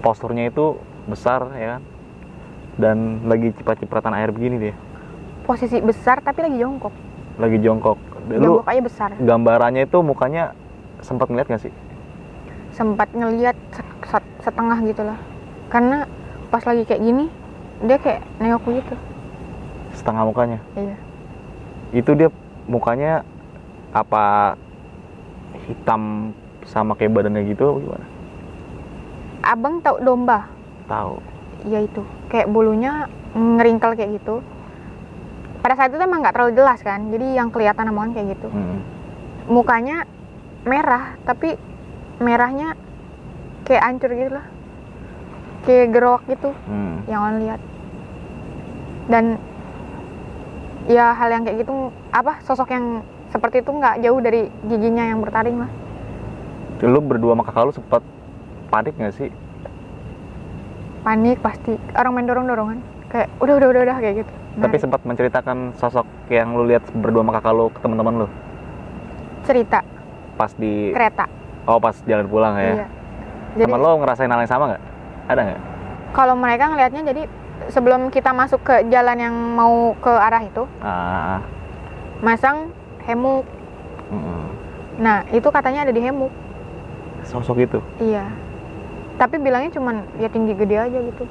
posturnya 0.00 0.46
itu 0.46 0.76
besar 1.06 1.48
ya 1.52 1.78
kan, 1.78 1.82
dan 2.76 2.96
lagi 3.24 3.52
ciprat-cipratan 3.52 4.12
air 4.12 4.28
begini 4.28 4.56
dia, 4.60 4.74
posisi 5.42 5.80
besar 5.80 6.20
tapi 6.20 6.44
lagi 6.44 6.56
jongkok 6.56 6.92
lagi 7.36 7.56
jongkok. 7.58 7.98
Lu 8.28 8.60
jongkok 8.60 8.68
aja 8.68 8.82
besar 8.82 9.08
gambarannya 9.14 9.84
itu 9.84 9.98
mukanya 10.00 10.52
sempat 10.98 11.28
ngeliat 11.28 11.48
gak 11.48 11.62
sih? 11.62 11.74
sempat 12.70 13.08
ngeliat 13.10 13.56
se- 13.70 13.88
se- 14.06 14.32
setengah 14.42 14.76
gitu 14.84 15.00
lah 15.00 15.16
karena 15.66 16.04
pas 16.46 16.60
lagi 16.60 16.84
kayak 16.84 17.00
gini 17.00 17.24
dia 17.80 17.96
kayak 17.96 18.20
nengok 18.36 18.68
gitu 18.70 18.94
Setengah 19.92 20.28
mukanya. 20.28 20.60
iya 20.76 20.96
itu 21.90 22.12
dia 22.12 22.28
mukanya 22.64 23.24
apa 23.90 24.56
hitam 25.64 26.32
sama 26.62 26.92
kayak 26.92 27.16
badannya 27.16 27.48
gitu 27.48 27.80
gimana? 27.80 28.04
abang 29.40 29.80
tahu 29.80 29.96
domba 30.02 30.44
Tahu. 30.84 31.16
Iya 31.66 31.82
itu. 31.82 32.02
Kayak 32.30 32.48
bulunya 32.48 33.10
ngeringkel 33.34 33.98
kayak 33.98 34.22
gitu. 34.22 34.40
Pada 35.60 35.74
saat 35.74 35.90
itu 35.90 35.98
emang 35.98 36.22
nggak 36.22 36.34
terlalu 36.34 36.54
jelas 36.54 36.78
kan. 36.80 37.10
Jadi 37.10 37.26
yang 37.36 37.50
kelihatan 37.50 37.90
amongan 37.90 38.14
kayak 38.14 38.38
gitu. 38.38 38.48
Hmm. 38.50 38.80
mukanya 39.46 40.02
merah 40.66 41.14
tapi 41.22 41.54
merahnya 42.18 42.74
kayak 43.62 43.82
hancur 43.82 44.10
gitu 44.10 44.34
lah. 44.34 44.46
Kayak 45.62 45.94
gerok 45.94 46.22
gitu 46.26 46.50
Hmm. 46.66 47.06
yang 47.06 47.22
on 47.22 47.38
lihat. 47.38 47.60
Dan 49.06 49.38
ya 50.90 51.14
hal 51.14 51.30
yang 51.30 51.42
kayak 51.46 51.62
gitu 51.62 51.94
apa 52.10 52.42
sosok 52.42 52.74
yang 52.74 53.06
seperti 53.30 53.62
itu 53.62 53.70
nggak 53.70 54.02
jauh 54.02 54.18
dari 54.18 54.50
giginya 54.66 55.06
yang 55.06 55.22
bertaring 55.22 55.62
lah. 55.62 55.70
Lu 56.82 56.98
berdua 56.98 57.38
sama 57.38 57.46
kakak 57.46 57.62
lu 57.66 57.72
sempat 57.74 58.02
panik 58.70 58.98
gak 58.98 59.14
sih? 59.14 59.30
Panik 61.06 61.38
pasti 61.38 61.78
orang 61.94 62.12
main 62.12 62.26
dorong 62.26 62.50
dorongan 62.50 62.78
kayak 63.06 63.30
udah 63.38 63.54
udah 63.54 63.68
udah 63.70 63.82
udah 63.86 63.96
kayak 64.02 64.14
gitu 64.20 64.32
Tapi 64.56 64.76
sempat 64.76 65.04
menceritakan 65.04 65.76
sosok 65.76 66.02
yang 66.26 66.56
lu 66.56 66.64
lihat 66.64 66.82
berdua 66.90 67.22
sama 67.22 67.32
kakak 67.38 67.52
lu 67.52 67.70
ke 67.70 67.78
teman-teman 67.78 68.14
lu 68.24 68.28
cerita 69.44 69.86
pas 70.34 70.50
di 70.50 70.90
kereta. 70.90 71.30
oh 71.64 71.78
pas 71.78 71.94
jalan 72.02 72.26
pulang 72.26 72.54
ya. 72.56 72.64
Iya. 72.74 72.86
Jadi 73.54 73.62
Temen 73.64 73.78
lo 73.78 73.90
ngerasain 73.96 74.26
hal 74.26 74.40
yang 74.42 74.50
sama 74.50 74.64
nggak? 74.68 74.82
Ada 75.26 75.40
nggak? 75.42 75.60
kalau 76.12 76.34
mereka 76.34 76.64
ngelihatnya 76.66 77.02
jadi 77.04 77.22
sebelum 77.68 78.08
kita 78.08 78.32
masuk 78.32 78.60
ke 78.60 78.74
jalan 78.88 79.18
yang 79.18 79.34
mau 79.52 79.92
ke 79.96 80.10
arah 80.10 80.40
itu 80.40 80.64
Ah, 80.80 81.38
masang 82.18 82.72
hemuk. 83.04 83.44
mm-mm. 84.08 84.42
Nah 84.96 85.22
itu 85.30 85.46
katanya 85.46 85.84
ada 85.84 85.92
di 85.92 86.00
hemuk. 86.00 86.32
sosok 87.22 87.60
itu. 87.60 87.78
Iya. 87.98 88.26
Tapi 89.16 89.36
bilangnya 89.40 89.72
cuman 89.72 90.04
ya 90.20 90.28
tinggi 90.28 90.52
gede 90.52 90.76
aja 90.76 90.98
gitu. 91.00 91.24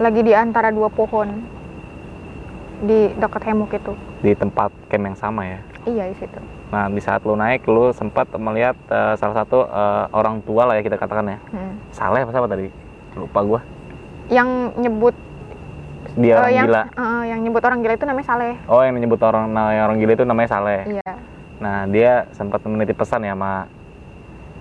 Lagi 0.00 0.20
di 0.20 0.32
antara 0.32 0.72
dua 0.72 0.88
pohon 0.88 1.28
di 2.84 3.08
dekat 3.16 3.42
hemuk 3.48 3.72
itu. 3.72 3.92
di 4.16 4.32
tempat 4.32 4.72
camp 4.88 5.04
yang 5.06 5.16
sama 5.16 5.44
ya. 5.44 5.60
Iya 5.86 6.04
di 6.10 6.16
situ. 6.18 6.40
Nah 6.72 6.88
di 6.88 6.98
saat 6.98 7.22
lu 7.22 7.36
naik 7.36 7.68
lu 7.68 7.92
sempat 7.92 8.26
melihat 8.34 8.74
eh, 8.90 9.14
salah 9.20 9.44
satu 9.44 9.68
eh, 9.68 10.04
orang 10.10 10.40
tua 10.42 10.66
lah 10.66 10.74
ya 10.74 10.82
kita 10.82 10.96
katakan 10.96 11.36
ya. 11.36 11.38
Hmm. 11.52 11.76
Saleh 11.92 12.24
apa 12.24 12.32
siapa 12.32 12.48
tadi? 12.48 12.68
Lupa 13.14 13.40
gua. 13.44 13.60
Yang 14.32 14.48
nyebut 14.80 15.14
Dia 16.16 16.32
eh, 16.32 16.38
orang 16.40 16.52
yang 16.52 16.66
gila. 16.66 16.82
eh, 16.82 17.22
yang 17.28 17.40
nyebut 17.44 17.62
orang 17.62 17.78
gila 17.84 17.94
itu 17.94 18.06
namanya 18.08 18.26
Saleh. 18.26 18.54
Oh 18.66 18.80
yang 18.82 18.94
menyebut 18.96 19.20
orang 19.20 19.44
nah, 19.52 19.70
yang 19.70 19.84
orang 19.86 19.98
gila 20.00 20.12
itu 20.16 20.24
namanya 20.26 20.48
Saleh. 20.50 20.80
Iya. 20.90 21.12
Nah 21.60 21.76
dia 21.86 22.12
sempat 22.34 22.60
menitip 22.66 22.96
pesan 22.98 23.22
ya 23.22 23.36
sama 23.36 23.68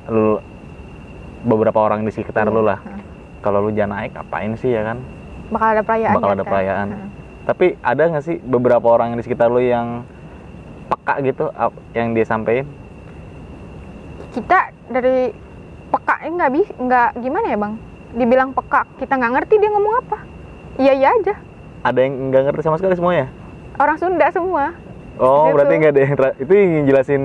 lu 0.06 0.38
beberapa 1.46 1.78
orang 1.80 2.02
di 2.02 2.12
sekitar 2.12 2.44
Iya. 2.44 2.52
lu 2.52 2.62
lah. 2.62 2.82
Heeh. 2.82 3.02
Kalau 3.40 3.62
lu 3.62 3.70
jangan 3.70 4.02
naik 4.02 4.18
apain 4.18 4.58
sih 4.58 4.74
ya 4.74 4.82
kan? 4.84 4.98
Bakal 5.48 5.68
ada 5.72 5.84
perayaan. 5.86 6.16
Bakal 6.18 6.26
ya 6.26 6.34
ada 6.34 6.42
kan? 6.42 6.50
perayaan. 6.50 6.88
Heeh. 6.90 7.10
Tapi 7.46 7.66
ada 7.80 8.02
nggak 8.10 8.26
sih 8.26 8.36
beberapa 8.42 8.88
orang 8.90 9.14
yang 9.14 9.18
di 9.22 9.24
sekitar 9.24 9.48
lu 9.48 9.62
yang 9.62 10.02
peka 10.88 11.22
gitu 11.22 11.46
yang 11.94 12.12
dia 12.12 12.26
sampein? 12.26 12.66
Kita 14.32 14.60
dari 14.90 15.30
peka 15.88 16.16
ini 16.22 16.34
nggak 16.36 16.52
bisa 16.52 16.72
nggak 16.76 17.10
gimana 17.22 17.46
ya 17.46 17.58
bang? 17.58 17.74
Dibilang 18.12 18.50
peka 18.52 18.90
kita 18.98 19.14
nggak 19.14 19.34
ngerti 19.38 19.56
dia 19.56 19.70
ngomong 19.70 19.94
apa. 20.02 20.18
Iya 20.76 20.94
iya 20.94 21.10
aja. 21.14 21.36
Ada 21.86 22.00
yang 22.02 22.34
nggak 22.34 22.44
ngerti 22.50 22.62
sama 22.62 22.78
sekali 22.82 22.98
semuanya? 22.98 23.30
Orang 23.78 23.96
Sunda 23.96 24.28
semua. 24.30 24.74
Oh, 25.16 25.48
Gitu. 25.48 25.54
berarti 25.56 25.74
nggak 25.78 25.92
ada 25.94 26.02
yang 26.02 26.14
itu 26.42 26.54
yang 26.54 26.86
jelasin 26.90 27.24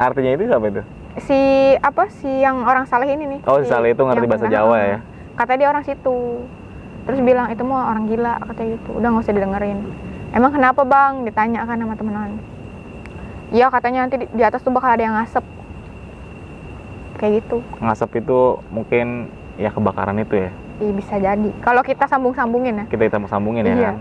artinya 0.00 0.30
itu 0.32 0.42
apa 0.48 0.66
itu? 0.66 0.82
Si 1.20 1.40
apa 1.76 2.08
si 2.08 2.28
yang 2.40 2.64
orang 2.64 2.88
Saleh 2.88 3.12
ini 3.12 3.36
nih? 3.36 3.40
Oh, 3.44 3.60
si 3.60 3.68
Saleh 3.68 3.92
itu 3.92 4.00
ngerti 4.00 4.24
bahasa 4.24 4.48
Jawa 4.48 4.76
ya? 4.80 4.98
Katanya 5.36 5.58
dia 5.60 5.68
orang 5.68 5.84
situ. 5.84 6.16
Terus 7.04 7.18
bilang 7.20 7.52
itu 7.52 7.60
mau 7.66 7.84
orang 7.84 8.08
gila 8.08 8.40
katanya 8.40 8.80
gitu. 8.80 8.90
Udah 8.96 9.08
nggak 9.12 9.24
usah 9.26 9.34
didengerin. 9.36 9.78
Emang 10.32 10.50
kenapa 10.54 10.80
bang? 10.88 11.28
Ditanya 11.28 11.68
kan 11.68 11.76
sama 11.76 11.94
temenan. 11.98 12.40
Iya 13.52 13.68
katanya 13.68 14.08
nanti 14.08 14.24
di, 14.24 14.26
di 14.32 14.42
atas 14.42 14.64
tuh 14.64 14.72
bakal 14.72 14.96
ada 14.96 15.04
yang 15.04 15.12
ngasep. 15.20 15.44
Kayak 17.20 17.44
gitu. 17.44 17.60
Ngasep 17.84 18.10
itu 18.16 18.38
mungkin 18.72 19.28
ya 19.60 19.68
kebakaran 19.68 20.16
itu 20.16 20.48
ya. 20.48 20.50
Iya 20.80 20.92
bisa 20.96 21.14
jadi. 21.20 21.50
Kalau 21.60 21.84
kita 21.84 22.08
sambung-sambungin 22.08 22.74
ya. 22.80 22.84
Kita 22.88 23.04
kita 23.04 23.20
mau 23.20 23.28
sambungin 23.28 23.68
ya 23.68 23.76
Iya. 23.76 23.84
kan. 23.92 23.96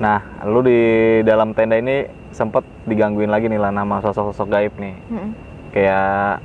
Nah, 0.00 0.18
lu 0.46 0.62
di 0.62 0.80
dalam 1.26 1.52
tenda 1.52 1.76
ini 1.76 2.06
sempet 2.30 2.62
digangguin 2.86 3.28
lagi 3.28 3.50
nih 3.50 3.58
lah 3.58 3.74
nama 3.74 3.98
sosok-sosok 4.00 4.46
gaib 4.48 4.72
nih. 4.78 4.94
Mm-mm. 5.10 5.49
Kayak 5.70 6.42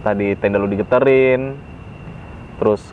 tadi 0.00 0.36
tenda 0.36 0.56
lu 0.56 0.66
digeterin, 0.66 1.56
terus 2.56 2.92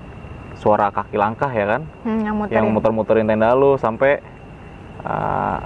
suara 0.55 0.89
kaki 0.89 1.15
langkah 1.15 1.47
ya 1.47 1.65
kan, 1.67 1.81
Hmm, 2.01 2.19
yang 2.21 2.35
muterin. 2.35 2.55
yang 2.57 2.67
muter-muterin 2.71 3.25
tenda 3.25 3.51
lu 3.51 3.75
sampai 3.75 4.19
uh, 5.03 5.59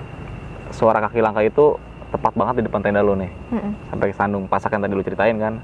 suara 0.69 0.99
kaki 1.01 1.19
langkah 1.19 1.41
itu 1.41 1.77
tepat 2.09 2.33
banget 2.33 2.53
di 2.59 2.63
depan 2.65 2.81
tenda 2.81 2.99
lu 2.99 3.15
nih. 3.15 3.31
Mm-mm. 3.49 3.71
sampai 3.87 4.05
ke 4.09 4.15
Sandung 4.15 4.45
Pasak 4.45 4.69
yang 4.69 4.83
tadi 4.83 4.93
lu 4.93 5.01
ceritain 5.01 5.37
kan. 5.37 5.61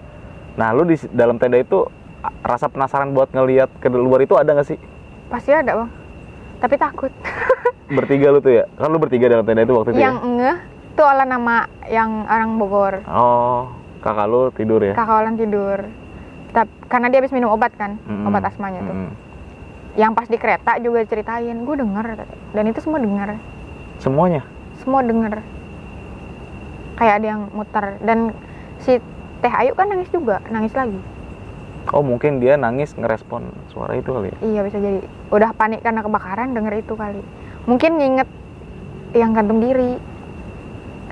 Nah, 0.55 0.71
lu 0.71 0.83
di 0.83 0.95
dalam 1.11 1.38
tenda 1.38 1.57
itu 1.57 1.85
rasa 2.41 2.65
penasaran 2.65 3.11
buat 3.11 3.29
ngelihat 3.29 3.69
ke 3.77 3.89
luar 3.89 4.21
itu 4.21 4.33
ada 4.33 4.51
nggak 4.51 4.67
sih? 4.67 4.79
Pasti 5.27 5.51
ada 5.51 5.75
bang. 5.75 5.89
Tapi 6.57 6.75
takut. 6.75 7.11
Bertiga 7.89 8.31
lu 8.31 8.39
tuh 8.39 8.53
ya? 8.53 8.63
Kan 8.73 8.89
lu 8.89 8.97
bertiga 8.97 9.29
dalam 9.29 9.43
tenda 9.43 9.61
itu 9.61 9.71
waktu 9.71 9.91
itu 9.91 10.01
yang 10.01 10.17
ya? 10.35 10.55
tuh 10.91 11.05
olah 11.05 11.23
nama 11.23 11.55
yang 11.85 12.25
orang 12.25 12.57
Bogor. 12.57 12.99
Oh, 13.05 13.69
kakak 13.99 14.27
lu 14.27 14.49
tidur 14.51 14.81
ya? 14.81 14.93
Kakak 14.93 15.15
Olan 15.21 15.35
tidur. 15.35 15.79
Tapi 16.51 16.71
karena 16.87 17.07
dia 17.07 17.19
habis 17.19 17.33
minum 17.33 17.51
obat 17.51 17.75
kan, 17.75 17.99
Mm-mm. 18.03 18.25
obat 18.25 18.43
asmanya 18.45 18.81
tuh. 18.81 18.95
Mm-mm. 18.95 19.11
Yang 19.97 20.11
pas 20.13 20.27
di 20.29 20.37
kereta 20.37 20.71
juga 20.77 21.01
ceritain, 21.03 21.57
gue 21.57 21.75
denger 21.75 22.07
dan 22.53 22.63
itu 22.65 22.79
semua 22.79 23.01
denger, 23.01 23.41
Semuanya? 23.97 24.45
semua 24.77 25.01
denger. 25.01 25.41
Kayak 26.97 27.13
ada 27.17 27.27
yang 27.27 27.41
muter 27.49 27.85
dan 28.01 28.29
si 28.81 29.01
Teh 29.37 29.53
Ayu 29.53 29.73
kan 29.73 29.89
nangis 29.89 30.09
juga, 30.09 30.41
nangis 30.49 30.73
lagi. 30.73 30.97
Oh, 31.93 32.03
mungkin 32.03 32.37
dia 32.37 32.57
nangis 32.57 32.93
ngerespon 32.93 33.47
suara 33.71 33.95
itu 33.95 34.11
kali 34.11 34.29
ya? 34.33 34.37
Iya 34.43 34.59
bisa 34.65 34.77
jadi. 34.77 34.99
Udah 35.29 35.49
panik 35.53 35.81
karena 35.81 36.03
kebakaran 36.03 36.51
denger 36.51 36.73
itu 36.77 36.93
kali. 36.93 37.21
Mungkin 37.63 37.91
nginget 37.95 38.29
yang 39.15 39.31
gantung 39.31 39.61
diri. 39.61 39.95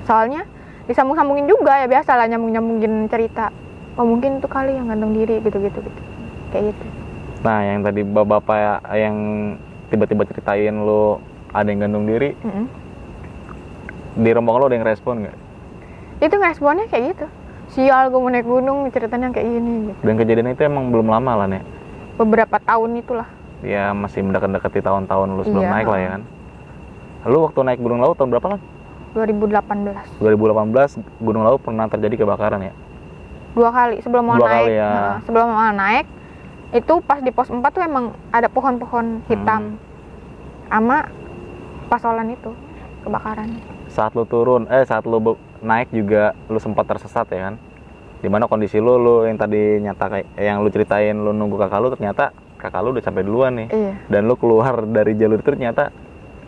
Soalnya 0.04 0.44
disambung-sambungin 0.86 1.46
juga 1.46 1.82
ya 1.82 1.86
biasa 1.86 2.14
lah 2.14 2.26
nyambung-nyambungin 2.26 3.10
cerita. 3.10 3.50
Oh 3.96 4.04
mungkin 4.04 4.38
itu 4.38 4.48
kali 4.48 4.76
yang 4.76 4.86
gantung 4.86 5.12
diri 5.12 5.40
gitu-gitu 5.40 5.78
gitu. 5.80 6.00
Kayak 6.50 6.74
gitu. 6.74 6.84
Nah, 7.42 7.60
yang 7.62 7.80
tadi 7.82 8.00
bapak 8.02 8.56
ya, 8.56 8.74
yang 9.06 9.16
tiba-tiba 9.88 10.26
ceritain 10.26 10.74
lu 10.74 11.22
ada 11.54 11.68
yang 11.68 11.86
gantung 11.86 12.04
diri, 12.04 12.34
Mm-mm. 12.42 12.66
di 14.18 14.30
rombongan 14.34 14.60
lu 14.60 14.66
ada 14.66 14.76
yang 14.76 14.86
respon 14.86 15.14
nggak? 15.22 15.36
Itu 16.20 16.34
ngeresponnya 16.36 16.86
kayak 16.88 17.04
gitu. 17.14 17.26
Sial 17.66 18.08
gue 18.08 18.20
mau 18.20 18.30
naik 18.30 18.46
gunung 18.46 18.88
ceritanya 18.90 19.30
kayak 19.30 19.46
gini 19.46 19.72
gitu. 19.90 20.00
Dan 20.06 20.14
kejadian 20.16 20.54
itu 20.54 20.62
emang 20.64 20.90
belum 20.94 21.10
lama 21.10 21.44
lah 21.44 21.46
nih. 21.50 21.62
Beberapa 22.16 22.56
tahun 22.62 22.98
itulah. 22.98 23.28
Ya 23.64 23.90
masih 23.90 24.22
mendekat-dekati 24.22 24.80
tahun-tahun 24.80 25.28
lu 25.34 25.42
sebelum 25.42 25.66
Iya. 25.66 25.72
naik 25.72 25.88
lah 25.88 26.00
ya 26.00 26.08
kan. 26.16 26.22
Lu 27.26 27.38
waktu 27.42 27.60
naik 27.64 27.80
Gunung 27.82 28.00
Lawu 28.00 28.14
tahun 28.14 28.30
berapa 28.32 28.46
kan? 28.54 28.60
2018 29.16 30.20
2018 30.20 31.24
Gunung 31.24 31.42
Lawu 31.48 31.56
pernah 31.56 31.88
terjadi 31.88 32.20
kebakaran 32.20 32.60
ya. 32.60 32.74
dua 33.56 33.72
kali 33.72 34.04
sebelum 34.04 34.28
mau 34.28 34.36
Dua 34.36 34.52
naik 34.52 34.60
kali 34.60 34.72
ya. 34.76 34.90
nah, 34.92 35.16
sebelum 35.24 35.46
mau 35.48 35.72
naik 35.72 36.04
itu 36.76 36.94
pas 37.00 37.24
di 37.24 37.32
pos 37.32 37.48
4 37.48 37.64
tuh 37.64 37.80
emang 37.80 38.12
ada 38.28 38.52
pohon-pohon 38.52 39.24
hitam 39.24 39.80
sama 40.68 41.08
pasolan 41.88 42.28
itu 42.28 42.52
kebakaran 43.00 43.48
Saat 43.86 44.12
lu 44.12 44.28
turun, 44.28 44.68
eh 44.68 44.84
saat 44.84 45.08
lu 45.08 45.16
naik 45.62 45.88
juga 45.88 46.36
lu 46.52 46.58
sempat 46.58 46.84
tersesat 46.84 47.24
ya 47.32 47.48
kan. 47.48 47.54
Di 48.18 48.28
mana 48.28 48.44
kondisi 48.44 48.76
lu, 48.76 48.98
lu 48.98 49.24
yang 49.24 49.38
tadi 49.38 49.78
nyata 49.78 50.10
kayak 50.10 50.26
yang 50.36 50.60
lu 50.60 50.68
ceritain 50.68 51.16
lu 51.16 51.30
nunggu 51.30 51.56
kakak 51.56 51.80
lu 51.80 51.88
ternyata 51.94 52.34
kakak 52.58 52.82
lu 52.82 52.92
udah 52.92 53.00
sampai 53.00 53.22
duluan 53.22 53.56
nih. 53.56 53.68
iya 53.70 53.94
Dan 54.10 54.26
lu 54.26 54.34
keluar 54.36 54.84
dari 54.84 55.14
jalur 55.14 55.38
itu 55.38 55.48
ternyata 55.48 55.94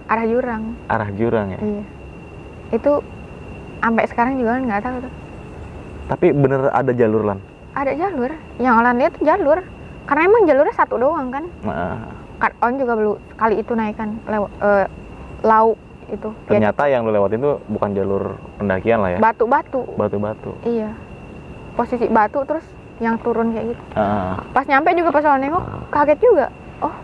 arah 0.09 0.27
jurang 0.27 0.77
arah 0.91 1.11
jurang 1.15 1.57
ya. 1.57 1.61
iya 1.63 1.85
itu 2.69 2.93
sampai 3.81 4.05
sekarang 4.11 4.35
juga 4.37 4.59
kan 4.59 4.63
nggak 4.69 4.83
tahu 4.85 4.97
tuh. 5.07 5.13
Tapi 6.09 6.27
bener 6.33 6.61
ada 6.73 6.93
jalur 6.93 7.23
lan. 7.25 7.41
ada 7.79 7.95
jalur. 7.95 8.33
Yang 8.59 8.75
orang 8.75 8.95
lihat 8.99 9.15
jalur. 9.23 9.59
Karena 10.09 10.23
emang 10.27 10.43
jalurnya 10.51 10.75
satu 10.75 10.99
doang 10.99 11.31
kan. 11.31 11.45
Nah, 11.63 12.11
kan 12.43 12.51
on 12.65 12.75
juga 12.81 12.93
belum 12.99 13.15
kali 13.39 13.55
itu 13.61 13.73
naik 13.77 13.95
kan 13.95 14.19
lewat 14.27 14.51
eh, 14.59 14.87
lauk 15.47 15.79
itu. 16.11 16.29
Ya, 16.33 16.49
ternyata 16.49 16.83
yang 16.91 17.07
lu 17.07 17.13
lewatin 17.15 17.39
tuh 17.39 17.61
bukan 17.71 17.93
jalur 17.95 18.35
pendakian 18.59 18.99
lah 19.05 19.11
ya. 19.15 19.19
batu-batu. 19.21 19.85
Batu-batu. 19.95 20.51
iya. 20.65 20.91
Posisi 21.79 22.11
batu 22.11 22.43
terus 22.43 22.67
yang 22.99 23.15
turun 23.23 23.55
kayak 23.55 23.77
gitu. 23.77 23.83
Ah, 23.95 24.43
pas 24.51 24.67
nyampe 24.67 24.91
juga 24.99 25.15
pas 25.15 25.23
awal 25.23 25.39
nengok 25.39 25.65
kaget 25.95 26.19
juga. 26.19 26.47
Oh 26.83 26.95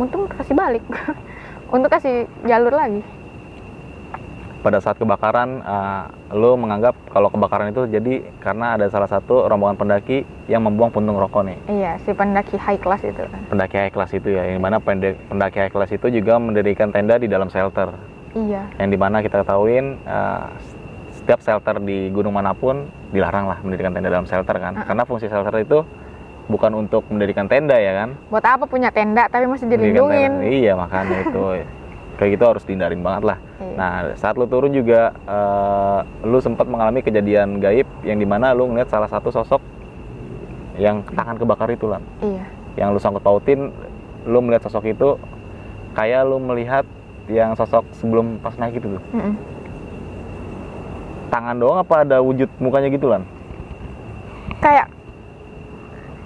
untung 0.00 0.24
kasih 0.30 0.56
balik. 0.56 0.84
Untuk 1.74 1.88
kasih 1.92 2.28
jalur 2.48 2.72
lagi 2.72 3.04
pada 4.62 4.78
saat 4.78 4.96
kebakaran 4.96 5.60
uh, 5.66 6.06
lo 6.30 6.54
menganggap 6.54 6.94
kalau 7.10 7.28
kebakaran 7.28 7.74
itu 7.74 7.90
jadi 7.90 8.22
karena 8.38 8.78
ada 8.78 8.86
salah 8.86 9.10
satu 9.10 9.50
rombongan 9.50 9.74
pendaki 9.74 10.22
yang 10.46 10.62
membuang 10.62 10.94
puntung 10.94 11.18
rokok 11.18 11.42
nih. 11.42 11.58
Iya 11.66 11.92
si 12.06 12.14
pendaki 12.14 12.54
high 12.54 12.78
class 12.78 13.02
itu. 13.02 13.26
Kan 13.26 13.42
pendaki 13.50 13.76
high 13.76 13.92
class 13.92 14.14
itu 14.14 14.30
ya 14.30 14.46
yang 14.46 14.62
mana 14.62 14.78
pendaki 14.78 15.58
high 15.58 15.72
class 15.74 15.90
itu 15.90 16.06
juga 16.08 16.38
mendirikan 16.38 16.94
tenda 16.94 17.18
di 17.18 17.26
dalam 17.26 17.50
shelter. 17.50 17.90
Iya. 18.32 18.70
Yang 18.78 18.88
di 18.94 18.98
mana 19.02 19.20
kita 19.20 19.42
ketahuin 19.42 19.98
uh, 20.06 20.46
setiap 21.10 21.42
shelter 21.42 21.82
di 21.82 22.08
gunung 22.14 22.32
mana 22.32 22.54
pun 22.54 22.86
dilarang 23.10 23.50
lah 23.50 23.58
mendirikan 23.66 23.92
tenda 23.92 24.08
dalam 24.08 24.30
shelter 24.30 24.56
kan. 24.56 24.78
Uh-uh. 24.78 24.86
karena 24.86 25.02
fungsi 25.02 25.26
shelter 25.26 25.58
itu 25.58 25.82
bukan 26.46 26.86
untuk 26.86 27.02
mendirikan 27.10 27.50
tenda 27.50 27.74
ya 27.82 27.98
kan? 27.98 28.14
Buat 28.30 28.46
apa 28.46 28.64
punya 28.70 28.94
tenda 28.94 29.26
tapi 29.26 29.50
masih 29.50 29.66
dilindungin 29.66 30.38
tenda. 30.38 30.46
iya 30.46 30.72
makanya 30.78 31.18
itu 31.26 31.42
kayak 32.22 32.38
gitu 32.38 32.44
harus 32.46 32.62
dihindarin 32.62 33.02
banget 33.02 33.34
lah 33.34 33.38
Iya. 33.58 33.74
Nah, 33.78 33.94
saat 34.20 34.34
lu 34.36 34.44
turun 34.44 34.68
juga, 34.70 35.10
eh, 35.14 36.00
lu 36.28 36.38
sempat 36.38 36.68
mengalami 36.68 37.00
kejadian 37.00 37.56
gaib 37.56 37.88
yang 38.04 38.20
di 38.20 38.26
mana 38.28 38.52
lu 38.52 38.68
ngeliat 38.68 38.90
salah 38.90 39.08
satu 39.08 39.32
sosok 39.32 39.62
yang 40.76 41.00
tangan 41.14 41.40
kebakar 41.40 41.72
itu 41.72 41.88
lah. 41.88 42.02
iya 42.20 42.44
Yang 42.76 42.88
lu 42.92 42.98
sangkut 43.00 43.24
pautin, 43.24 43.72
lu 44.28 44.38
melihat 44.44 44.68
sosok 44.68 44.92
itu 44.92 45.16
kayak 45.92 46.24
lu 46.24 46.36
melihat 46.38 46.84
yang 47.28 47.54
sosok 47.54 47.86
sebelum 47.96 48.38
pas 48.42 48.54
naik 48.58 48.82
itu 48.82 48.98
tuh 48.98 49.02
Mm-mm. 49.14 49.34
tangan 51.30 51.56
doang 51.56 51.78
apa 51.78 52.02
ada 52.02 52.18
wujud 52.18 52.50
mukanya 52.58 52.90
gitu 52.90 53.06
lan 53.08 53.22
kayak 54.58 54.90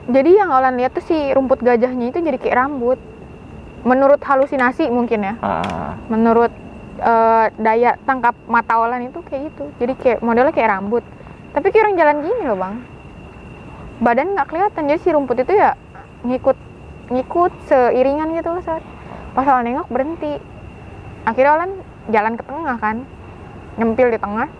jadi 0.07 0.31
yang 0.45 0.51
Olan 0.55 0.79
lihat 0.79 0.95
tuh 0.95 1.05
si 1.05 1.19
rumput 1.35 1.61
gajahnya 1.61 2.15
itu 2.15 2.19
jadi 2.23 2.39
kayak 2.39 2.57
rambut 2.57 2.99
menurut 3.87 4.18
halusinasi 4.18 4.91
mungkin 4.91 5.22
ya. 5.22 5.34
Ah, 5.39 5.95
menurut 6.11 6.51
eh, 6.99 7.47
daya 7.55 7.95
tangkap 8.03 8.34
mata 8.51 8.82
Olan 8.82 9.07
itu 9.07 9.22
kayak 9.22 9.55
gitu. 9.55 9.70
Jadi 9.78 9.93
kayak 9.95 10.18
modelnya 10.26 10.51
kayak 10.51 10.74
rambut. 10.74 11.07
Tapi 11.55 11.70
kayak 11.70 11.87
orang 11.87 11.97
jalan 11.97 12.16
gini 12.26 12.43
loh 12.43 12.59
bang. 12.59 12.74
Badan 14.03 14.34
nggak 14.34 14.49
kelihatan. 14.51 14.82
Jadi 14.91 15.01
si 15.07 15.09
rumput 15.14 15.39
itu 15.39 15.55
ya 15.55 15.78
ngikut 16.26 16.59
ngikut 17.07 17.53
seiringan 17.70 18.34
gitu 18.34 18.51
loh 18.51 18.62
saat 18.66 18.82
pas 19.39 19.47
Olan 19.47 19.62
nengok 19.62 19.89
berhenti. 19.89 20.43
Akhirnya 21.22 21.55
Olan 21.55 21.70
jalan 22.11 22.34
ke 22.34 22.43
tengah 22.43 22.76
kan. 22.82 22.97
Nyempil 23.78 24.11
di 24.11 24.18
tengah. 24.18 24.51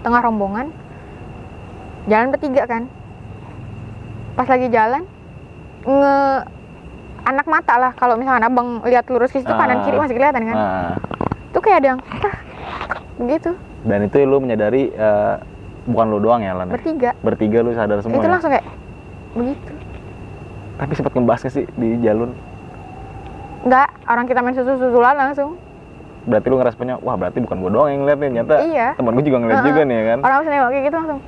Tengah 0.00 0.20
rombongan. 0.24 0.72
Jalan 2.08 2.32
bertiga 2.32 2.64
kan. 2.64 2.88
Pas 4.32 4.48
lagi 4.48 4.72
jalan 4.72 5.04
nge 5.84 6.16
anak 7.28 7.44
mata 7.44 7.74
lah 7.76 7.92
kalau 7.92 8.16
misalkan 8.16 8.40
abang 8.42 8.80
lihat 8.82 9.04
lurus 9.06 9.28
ke 9.28 9.38
situ 9.38 9.50
kanan 9.50 9.80
Ah. 9.80 9.84
kiri 9.84 9.96
masih 9.96 10.16
kelihatan 10.16 10.42
kan 10.44 10.56
ah. 10.56 10.92
tuh 11.50 11.60
kayak 11.60 11.78
ada 11.78 11.88
yang 11.88 12.00
begitu 13.18 13.50
dan 13.84 14.00
itu 14.02 14.16
lu 14.20 14.38
menyadari 14.38 14.88
eh, 14.88 15.34
bukan 15.84 16.06
lu 16.08 16.18
doang 16.18 16.40
ya 16.40 16.52
lan 16.52 16.66
ya? 16.66 16.74
bertiga 16.74 17.10
bertiga 17.20 17.58
lu 17.60 17.70
sadar 17.72 18.00
semua 18.00 18.16
itu 18.16 18.24
ya? 18.24 18.32
langsung 18.32 18.50
kayak 18.50 18.66
begitu 19.34 19.72
tapi 20.78 20.92
sempat 20.94 21.12
ngebahas 21.12 21.42
sih 21.48 21.66
di 21.70 21.88
jalur 22.00 22.30
nggak 23.60 23.88
orang 24.06 24.24
kita 24.24 24.40
main 24.40 24.54
susu 24.54 24.72
susulan 24.78 25.14
langsung 25.14 25.58
berarti 26.24 26.46
lu 26.46 26.56
ngeresponsnya 26.56 26.96
wah 26.98 27.16
berarti 27.16 27.38
bukan 27.40 27.56
gua 27.58 27.70
doang 27.72 27.88
yang 27.90 28.00
ngeliat 28.02 28.18
nih 28.18 28.30
nyata 28.32 28.54
Iya. 28.62 28.88
temen 28.94 29.12
gua 29.12 29.24
juga 29.24 29.38
ngeliat 29.38 29.58
Heeh. 29.58 29.68
juga 29.68 29.80
nih 29.82 29.94
ya 29.94 30.04
kan 30.06 30.18
orang 30.22 30.38
bisa 30.38 30.50
nengok 30.50 30.70
kayak 30.70 30.84
gitu 30.84 30.96
langsung 30.96 31.20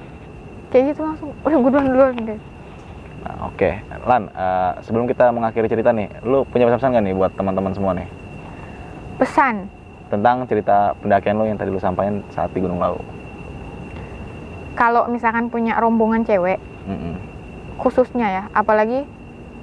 kayak 0.70 0.84
gitu 0.86 1.01
langsung 1.03 1.30
udah 1.40 1.57
gue 1.57 1.70
duluan 1.70 1.86
duluan 1.88 2.14
guys 2.22 2.42
Nah, 3.20 3.52
oke. 3.52 3.70
Lan 4.08 4.22
eh, 4.32 4.72
sebelum 4.84 5.04
kita 5.04 5.28
mengakhiri 5.32 5.68
cerita 5.68 5.92
nih 5.92 6.08
lu 6.24 6.44
punya 6.48 6.64
pesan-pesan 6.68 6.90
nggak 6.96 7.04
nih 7.04 7.14
buat 7.16 7.32
teman-teman 7.36 7.72
semua 7.76 7.92
nih? 7.92 8.08
Pesan. 9.20 9.68
Tentang 10.08 10.48
cerita 10.48 10.96
pendakian 10.98 11.38
lu 11.38 11.46
yang 11.46 11.60
tadi 11.60 11.70
lu 11.70 11.78
sampaikan 11.78 12.24
saat 12.32 12.50
di 12.50 12.60
Gunung 12.64 12.80
Lau 12.82 12.98
kalau 14.80 15.04
misalkan 15.12 15.52
punya 15.52 15.76
rombongan 15.76 16.24
cewek 16.24 16.56
Mm-mm. 16.88 17.20
khususnya 17.76 18.26
ya 18.32 18.42
apalagi 18.56 19.04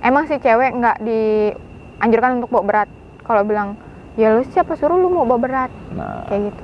emang 0.06 0.30
si 0.30 0.38
cewek 0.38 0.78
nggak 0.78 1.02
dianjurkan 1.02 2.38
untuk 2.38 2.54
bawa 2.54 2.66
berat. 2.66 2.90
Kalau 3.26 3.42
bilang 3.42 3.74
ya 4.14 4.34
lu 4.34 4.46
siapa 4.46 4.78
suruh 4.78 4.98
lu 4.98 5.10
mau 5.10 5.26
bawa 5.26 5.42
berat? 5.42 5.72
Nah, 5.94 6.26
kayak 6.30 6.54
gitu. 6.54 6.64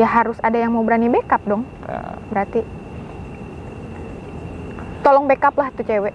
Ya 0.00 0.08
harus 0.08 0.36
ada 0.40 0.56
yang 0.56 0.72
mau 0.72 0.84
berani 0.84 1.08
backup 1.08 1.40
dong. 1.44 1.64
Nah, 1.84 2.16
berarti 2.32 2.60
tolong 5.02 5.26
backup 5.26 5.54
lah 5.58 5.68
tuh 5.74 5.84
cewek. 5.84 6.14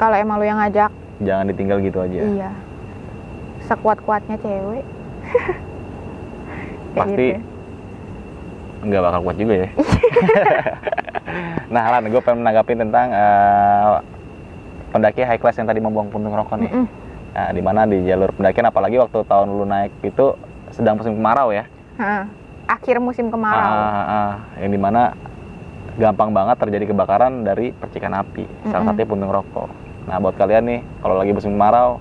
Kalau 0.00 0.16
emang 0.16 0.40
lu 0.40 0.46
yang 0.48 0.58
ngajak. 0.58 0.90
Jangan 1.22 1.44
ditinggal 1.50 1.78
gitu 1.82 1.98
aja 2.02 2.18
iya. 2.22 2.50
Sekuat 3.66 4.00
kuatnya 4.02 4.40
cewek. 4.40 4.84
Pasti 6.98 7.28
gitu. 7.36 7.42
nggak 8.78 9.02
bakal 9.02 9.20
kuat 9.22 9.36
juga 9.36 9.54
ya? 9.66 9.68
Nah 11.68 11.84
lan 11.92 12.08
gue 12.08 12.20
pengen 12.24 12.40
menanggapi 12.40 12.72
tentang 12.72 13.12
eh, 13.12 13.94
pendaki 14.88 15.20
high 15.20 15.36
class 15.36 15.60
yang 15.60 15.68
tadi 15.68 15.84
membuang 15.84 16.08
puntung 16.08 16.32
rokok 16.32 16.56
nih. 16.56 16.72
Mm-mm. 16.72 16.86
Nah, 17.36 17.48
di 17.52 17.62
mana? 17.62 17.84
Di 17.84 18.02
jalur 18.08 18.32
pendakian. 18.32 18.66
Apalagi 18.72 18.96
waktu 18.98 19.18
tahun 19.28 19.52
lu 19.52 19.68
naik 19.68 19.92
itu 20.02 20.34
sedang 20.72 20.96
musim 20.96 21.14
kemarau 21.14 21.52
ya. 21.52 21.68
Heeh. 22.00 22.24
akhir 22.68 23.00
musim 23.00 23.32
kemarau. 23.32 23.64
Ah, 23.64 24.04
ah, 24.04 24.32
yang 24.60 24.68
di 24.68 24.76
mana 24.76 25.16
gampang 25.98 26.30
banget 26.30 26.56
terjadi 26.62 26.94
kebakaran 26.94 27.42
dari 27.42 27.74
percikan 27.74 28.14
api. 28.14 28.46
Salah 28.70 28.86
Mm-mm. 28.86 28.88
satunya 28.94 29.08
puntung 29.10 29.32
rokok. 29.34 29.68
Nah, 30.06 30.16
buat 30.22 30.38
kalian 30.38 30.64
nih, 30.64 30.80
kalau 31.02 31.14
lagi 31.18 31.34
musim 31.34 31.52
kemarau, 31.58 31.98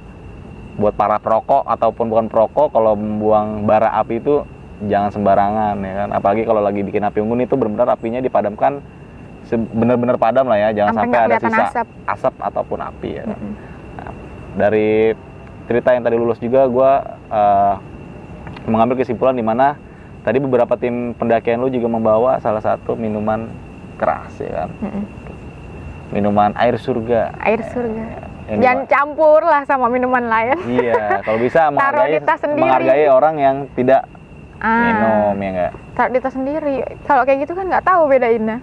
buat 0.78 0.94
para 0.94 1.18
perokok 1.18 1.66
ataupun 1.66 2.06
bukan 2.08 2.26
perokok, 2.30 2.72
kalau 2.72 2.94
membuang 2.94 3.66
bara 3.66 3.90
api 3.98 4.22
itu 4.22 4.46
jangan 4.86 5.10
sembarangan 5.10 5.76
ya 5.82 5.94
kan. 6.06 6.10
Apalagi 6.14 6.46
kalau 6.46 6.62
lagi 6.62 6.86
bikin 6.86 7.02
api 7.02 7.18
unggun 7.20 7.44
itu 7.44 7.58
benar-benar 7.58 7.98
apinya 7.98 8.22
dipadamkan 8.22 8.80
benar-benar 9.50 10.20
padam 10.22 10.46
lah 10.46 10.60
ya, 10.60 10.70
jangan 10.76 10.94
Sampai 11.08 11.18
sampai, 11.18 11.28
ada 11.34 11.38
sisa 11.42 11.64
asap. 11.72 11.88
asap 12.06 12.34
ataupun 12.38 12.80
api 12.80 13.10
ya. 13.18 13.24
kan. 13.26 13.34
Mm-mm. 13.34 13.54
dari 14.58 14.90
cerita 15.68 15.92
yang 15.98 16.04
tadi 16.06 16.16
lulus 16.16 16.40
juga 16.40 16.70
gue 16.70 16.92
mengambil 18.70 18.96
kesimpulan 19.00 19.36
di 19.36 19.44
mana 19.44 19.76
tadi 20.24 20.38
beberapa 20.44 20.76
tim 20.76 21.16
pendakian 21.16 21.64
lu 21.64 21.72
juga 21.72 21.88
membawa 21.88 22.38
salah 22.44 22.60
satu 22.60 22.96
minuman 23.00 23.48
keras 23.98 24.34
ya 24.40 24.52
kan? 24.66 24.70
Mm-mm. 24.82 25.04
minuman 26.08 26.56
air 26.56 26.80
surga. 26.80 27.36
Air 27.44 27.62
surga. 27.68 28.06
Yang 28.48 28.60
jangan 28.64 28.80
dima- 28.80 28.92
campur 28.96 29.42
lah 29.44 29.62
sama 29.68 29.92
minuman 29.92 30.24
lain. 30.24 30.56
Iya 30.64 31.20
kalau 31.26 31.40
bisa 31.44 31.68
menghargai 31.74 32.24
menghargai 32.56 33.06
orang 33.12 33.36
yang 33.36 33.56
tidak 33.76 34.08
ah. 34.64 34.88
minum 34.88 35.36
ya 35.44 35.50
enggak 35.52 35.74
taruh 35.98 36.14
di 36.14 36.20
tas 36.22 36.34
sendiri. 36.38 36.86
Kalau 37.10 37.26
kayak 37.26 37.50
gitu 37.50 37.58
kan 37.58 37.66
nggak 37.66 37.82
tahu 37.82 38.06
bedainnya. 38.06 38.62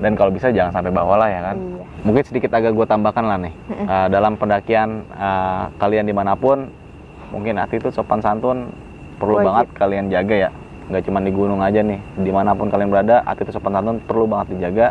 Dan 0.00 0.12
kalau 0.16 0.32
bisa 0.32 0.48
jangan 0.48 0.80
sampai 0.80 0.90
bawa 0.90 1.20
lah 1.20 1.28
ya 1.28 1.40
kan? 1.52 1.56
Iya. 1.60 1.84
Mungkin 2.08 2.22
sedikit 2.24 2.50
agak 2.56 2.72
gue 2.72 2.86
tambahkan 2.88 3.24
lah 3.28 3.38
nih. 3.44 3.54
Mm-mm. 3.68 3.86
Eh, 3.86 4.06
dalam 4.08 4.32
pendakian 4.40 5.04
eh, 5.12 5.62
kalian 5.76 6.08
di 6.08 6.14
mana 6.16 6.32
pun 6.32 6.72
mungkin 7.28 7.60
attitude 7.60 7.92
sopan 7.92 8.24
santun 8.24 8.72
perlu 9.20 9.38
Wajib. 9.38 9.46
banget 9.46 9.66
kalian 9.76 10.06
jaga 10.08 10.34
ya 10.48 10.50
nggak 10.84 11.02
cuma 11.04 11.18
di 11.20 11.32
gunung 11.32 11.60
aja 11.60 11.80
nih 11.80 11.96
di 12.16 12.28
mana 12.28 12.52
pun 12.52 12.68
kalian 12.68 12.92
berada 12.92 13.24
attitude 13.24 13.52
sopan 13.52 13.72
santun 13.72 13.98
perlu 14.00 14.24
banget 14.24 14.56
dijaga. 14.56 14.88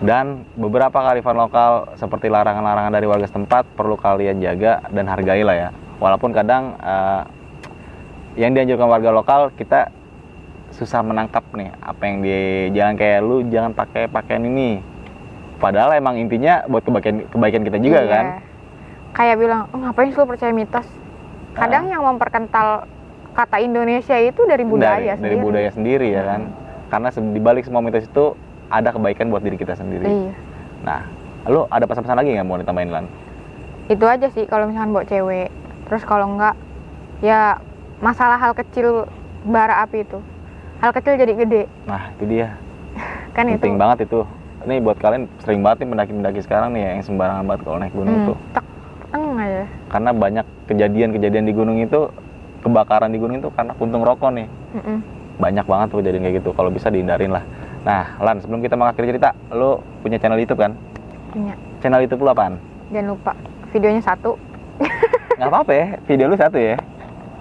Dan 0.00 0.48
beberapa 0.56 0.96
kearifan 0.96 1.36
lokal 1.36 1.92
seperti 1.94 2.32
larangan-larangan 2.32 2.88
dari 2.88 3.04
warga 3.04 3.28
setempat 3.28 3.68
perlu 3.76 4.00
kalian 4.00 4.40
jaga 4.40 4.80
dan 4.88 5.04
hargai 5.04 5.44
lah 5.44 5.56
ya. 5.56 5.68
Walaupun 6.00 6.32
kadang 6.32 6.72
eh, 6.80 7.22
yang 8.40 8.56
dianjurkan 8.56 8.88
warga 8.88 9.12
lokal 9.12 9.52
kita 9.52 9.92
susah 10.72 11.04
menangkap 11.04 11.44
nih 11.52 11.74
apa 11.76 12.02
yang 12.06 12.16
di 12.22 12.36
jangan 12.72 12.94
kayak 12.96 13.18
lu 13.20 13.36
jangan 13.52 13.76
pakai 13.76 14.08
pakaian 14.08 14.40
ini. 14.40 14.80
Padahal 15.60 15.92
emang 15.92 16.16
intinya 16.16 16.64
buat 16.64 16.80
kebaikan 16.80 17.28
kebaikan 17.28 17.62
kita 17.62 17.76
juga 17.76 18.00
Iya. 18.00 18.08
kan. 18.08 18.24
Kayak 19.12 19.36
bilang 19.36 19.62
"Oh, 19.68 19.78
ngapain 19.82 20.08
sih 20.08 20.16
lu 20.16 20.24
percaya 20.24 20.52
mitos? 20.54 20.88
Kadang 21.52 21.84
Ah. 21.84 21.90
yang 21.92 22.02
memperkental 22.06 22.88
kata 23.40 23.56
Indonesia 23.58 24.16
itu 24.16 24.40
dari 24.44 24.62
budaya 24.62 24.92
dari, 24.92 25.06
dari 25.06 25.16
sendiri. 25.16 25.34
Hmm. 25.34 25.46
budaya 25.46 25.70
sendiri 25.72 26.08
ya 26.10 26.22
kan? 26.26 26.40
Karena 26.88 27.08
di 27.08 27.40
balik 27.40 27.64
semua 27.64 27.80
mitos 27.80 28.04
itu 28.04 28.24
ada 28.68 28.88
kebaikan 28.90 29.32
buat 29.32 29.40
diri 29.40 29.56
kita 29.56 29.72
sendiri. 29.74 30.04
Iya. 30.04 30.32
Nah 30.82 31.00
lu 31.46 31.64
ada 31.66 31.84
pesan-pesan 31.84 32.16
lagi 32.16 32.36
nggak 32.36 32.44
mau 32.44 32.60
ditambahin 32.60 32.90
lan? 32.90 33.04
Itu 33.86 34.04
aja 34.04 34.28
sih 34.28 34.44
kalau 34.44 34.68
misalkan 34.68 34.92
bawa 34.92 35.04
cewek. 35.04 35.48
Terus 35.88 36.02
kalau 36.04 36.28
enggak 36.28 36.54
ya 37.20 37.56
masalah 37.98 38.36
hal 38.36 38.52
kecil 38.52 39.08
bara 39.42 39.80
api 39.80 40.04
itu. 40.04 40.20
Hal 40.78 40.92
kecil 40.92 41.16
jadi 41.16 41.32
gede. 41.34 41.62
Nah 41.84 42.12
itu 42.12 42.24
dia. 42.26 42.54
Kan 43.36 43.48
penting 43.48 43.74
itu. 43.74 43.80
banget 43.80 43.98
itu. 44.04 44.20
Ini 44.60 44.76
buat 44.78 45.00
kalian 45.00 45.24
sering 45.40 45.64
banget 45.64 45.82
nih 45.82 45.88
pendaki-pendaki 45.88 46.40
sekarang 46.44 46.76
nih 46.76 46.82
ya, 46.82 46.90
yang 46.92 47.02
sembarangan 47.02 47.44
banget 47.48 47.60
kalau 47.64 47.78
naik 47.80 47.94
gunung 47.94 48.12
Hmm, 48.14 48.28
tuh. 48.28 48.36
tek 48.52 48.66
teng 49.08 49.24
aja. 49.34 49.64
Karena 49.88 50.10
banyak 50.12 50.46
kejadian-kejadian 50.68 51.44
di 51.48 51.54
gunung 51.54 51.78
itu 51.80 52.00
kebakaran 52.60 53.10
di 53.10 53.18
gunung 53.18 53.40
itu 53.40 53.48
karena 53.52 53.72
puntung 53.74 54.04
rokok 54.04 54.30
nih. 54.32 54.48
Mm-mm. 54.76 54.98
banyak 55.40 55.64
banget 55.64 55.86
tuh 55.88 56.04
kejadian 56.04 56.22
kayak 56.28 56.36
gitu 56.44 56.50
kalau 56.52 56.68
bisa 56.68 56.92
dihindarin 56.92 57.32
lah. 57.32 57.40
Nah 57.80 58.12
Lan 58.20 58.44
sebelum 58.44 58.60
kita 58.60 58.76
mengakhiri 58.76 59.16
cerita 59.16 59.32
lu 59.56 59.80
punya 60.04 60.20
channel 60.20 60.36
YouTube 60.36 60.60
kan? 60.60 60.76
Punya. 61.32 61.56
Channel 61.80 62.04
YouTube 62.04 62.28
lu 62.28 62.30
apaan? 62.30 62.60
Jangan 62.92 63.16
lupa 63.16 63.32
videonya 63.72 64.02
satu. 64.04 64.36
Nggak 65.40 65.48
apa-apa 65.48 65.72
ya 65.72 65.86
video 66.04 66.28
lu 66.28 66.36
satu 66.36 66.60
ya. 66.60 66.76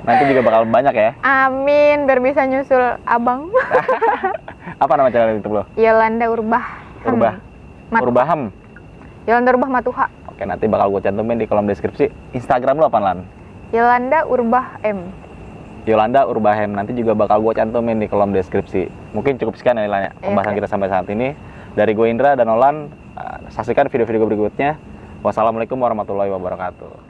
Nanti 0.08 0.24
juga 0.32 0.42
bakal 0.48 0.64
banyak 0.64 0.96
ya. 0.96 1.12
Amin 1.28 2.08
biar 2.08 2.24
bisa 2.24 2.48
nyusul 2.48 2.80
abang. 3.04 3.52
Apa 4.84 4.96
nama 4.96 5.12
channel 5.12 5.36
YouTube 5.36 5.60
lu? 5.60 5.64
Yolanda 5.76 6.26
Urbah 6.32 6.66
Urbah. 7.04 7.36
Matuha. 7.92 8.06
Urbahem 8.08 8.42
Yolanda 9.28 9.50
Urbah 9.60 9.70
Matuha. 9.76 10.06
Oke 10.32 10.48
nanti 10.48 10.72
bakal 10.72 10.88
gue 10.96 11.04
cantumin 11.04 11.36
di 11.36 11.44
kolom 11.52 11.68
deskripsi. 11.68 12.08
Instagram 12.32 12.80
lu 12.80 12.88
apaan 12.88 13.04
Lan 13.04 13.20
Yolanda 13.70 14.26
Urbah 14.26 14.82
M. 14.82 15.14
Yolanda 15.86 16.26
Urbahem 16.26 16.74
nanti 16.74 16.94
juga 16.98 17.14
bakal 17.18 17.42
gue 17.42 17.54
cantumin 17.54 18.02
di 18.02 18.10
kolom 18.10 18.34
deskripsi. 18.34 18.90
Mungkin 19.14 19.38
cukup 19.42 19.58
sekian 19.58 19.78
ya 19.78 19.90
Lan, 19.90 20.10
ya, 20.10 20.12
pembahasan 20.22 20.54
kita 20.58 20.68
sampai 20.70 20.90
saat 20.90 21.06
ini. 21.10 21.34
Dari 21.74 21.94
gue 21.94 22.10
Indra 22.10 22.34
dan 22.34 22.50
Olan 22.50 22.90
uh, 23.18 23.38
saksikan 23.54 23.90
video-video 23.90 24.26
berikutnya. 24.26 24.78
Wassalamualaikum 25.22 25.78
warahmatullahi 25.78 26.34
wabarakatuh 26.34 27.09